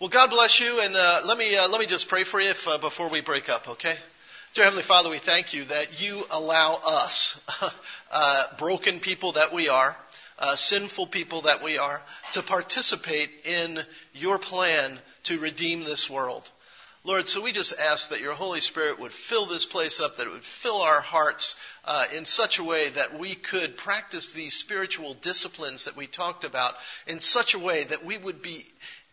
Well, 0.00 0.10
God 0.10 0.30
bless 0.30 0.58
you, 0.58 0.80
and 0.80 0.96
uh, 0.96 1.20
let 1.24 1.38
me 1.38 1.56
uh, 1.56 1.68
let 1.68 1.78
me 1.78 1.86
just 1.86 2.08
pray 2.08 2.24
for 2.24 2.40
you 2.40 2.50
if, 2.50 2.66
uh, 2.66 2.78
before 2.78 3.08
we 3.08 3.20
break 3.20 3.48
up, 3.48 3.68
okay? 3.68 3.94
Dear 4.54 4.64
Heavenly 4.64 4.82
Father, 4.82 5.10
we 5.10 5.18
thank 5.18 5.54
you 5.54 5.62
that 5.66 6.02
you 6.02 6.24
allow 6.32 6.80
us, 6.84 7.40
uh, 8.12 8.44
broken 8.58 8.98
people 8.98 9.32
that 9.32 9.52
we 9.52 9.68
are, 9.68 9.96
uh, 10.38 10.56
sinful 10.56 11.06
people 11.06 11.42
that 11.42 11.62
we 11.62 11.78
are, 11.78 12.00
to 12.32 12.42
participate 12.42 13.46
in 13.46 13.78
your 14.14 14.38
plan 14.38 14.98
to 15.24 15.38
redeem 15.38 15.84
this 15.84 16.08
world. 16.08 16.48
Lord, 17.04 17.28
so 17.28 17.40
we 17.40 17.52
just 17.52 17.78
ask 17.78 18.10
that 18.10 18.20
your 18.20 18.34
Holy 18.34 18.60
Spirit 18.60 18.98
would 18.98 19.12
fill 19.12 19.46
this 19.46 19.64
place 19.64 20.00
up, 20.00 20.16
that 20.16 20.26
it 20.26 20.32
would 20.32 20.44
fill 20.44 20.82
our 20.82 21.00
hearts 21.00 21.54
uh, 21.84 22.04
in 22.14 22.24
such 22.24 22.58
a 22.58 22.64
way 22.64 22.90
that 22.90 23.18
we 23.18 23.34
could 23.34 23.76
practice 23.76 24.32
these 24.32 24.54
spiritual 24.54 25.14
disciplines 25.14 25.84
that 25.84 25.96
we 25.96 26.06
talked 26.06 26.44
about 26.44 26.74
in 27.06 27.20
such 27.20 27.54
a 27.54 27.58
way 27.58 27.84
that 27.84 28.04
we 28.04 28.18
would 28.18 28.42
be 28.42 28.64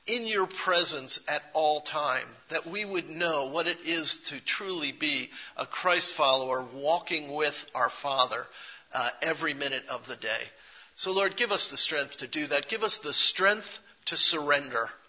in 0.07 0.25
your 0.25 0.45
presence 0.45 1.19
at 1.27 1.43
all 1.53 1.79
time, 1.81 2.27
that 2.49 2.67
we 2.67 2.85
would 2.85 3.09
know 3.09 3.47
what 3.47 3.67
it 3.67 3.85
is 3.85 4.17
to 4.17 4.39
truly 4.41 4.91
be 4.91 5.29
a 5.57 5.65
Christ 5.65 6.13
follower 6.15 6.65
walking 6.73 7.33
with 7.33 7.65
our 7.73 7.89
Father 7.89 8.45
uh, 8.93 9.09
every 9.21 9.53
minute 9.53 9.87
of 9.89 10.07
the 10.07 10.15
day. 10.15 10.41
So, 10.95 11.11
Lord, 11.11 11.35
give 11.35 11.51
us 11.51 11.69
the 11.69 11.77
strength 11.77 12.17
to 12.17 12.27
do 12.27 12.47
that. 12.47 12.69
Give 12.69 12.83
us 12.83 12.99
the 12.99 13.13
strength 13.13 13.79
to 14.05 14.17
surrender. 14.17 14.89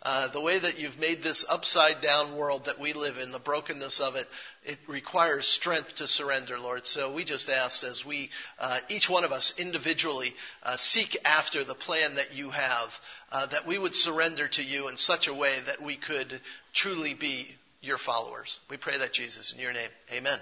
Uh, 0.00 0.28
the 0.28 0.40
way 0.40 0.56
that 0.56 0.78
you've 0.78 1.00
made 1.00 1.24
this 1.24 1.44
upside 1.48 2.00
down 2.00 2.36
world 2.36 2.66
that 2.66 2.78
we 2.78 2.92
live 2.92 3.18
in, 3.18 3.32
the 3.32 3.38
brokenness 3.40 3.98
of 3.98 4.14
it, 4.14 4.28
it 4.64 4.78
requires 4.86 5.44
strength 5.44 5.96
to 5.96 6.06
surrender, 6.06 6.56
Lord. 6.56 6.86
So 6.86 7.12
we 7.12 7.24
just 7.24 7.50
ask 7.50 7.82
as 7.82 8.06
we, 8.06 8.30
uh, 8.60 8.78
each 8.88 9.10
one 9.10 9.24
of 9.24 9.32
us 9.32 9.58
individually, 9.58 10.34
uh, 10.62 10.76
seek 10.76 11.16
after 11.24 11.64
the 11.64 11.74
plan 11.74 12.14
that 12.14 12.32
you 12.32 12.50
have, 12.50 13.00
uh, 13.32 13.46
that 13.46 13.66
we 13.66 13.76
would 13.76 13.94
surrender 13.94 14.46
to 14.46 14.62
you 14.62 14.86
in 14.86 14.96
such 14.96 15.26
a 15.26 15.34
way 15.34 15.58
that 15.66 15.82
we 15.82 15.96
could 15.96 16.40
truly 16.72 17.14
be 17.14 17.48
your 17.82 17.98
followers. 17.98 18.60
We 18.70 18.76
pray 18.76 18.98
that, 18.98 19.12
Jesus, 19.12 19.52
in 19.52 19.58
your 19.58 19.72
name. 19.72 19.90
Amen. 20.12 20.38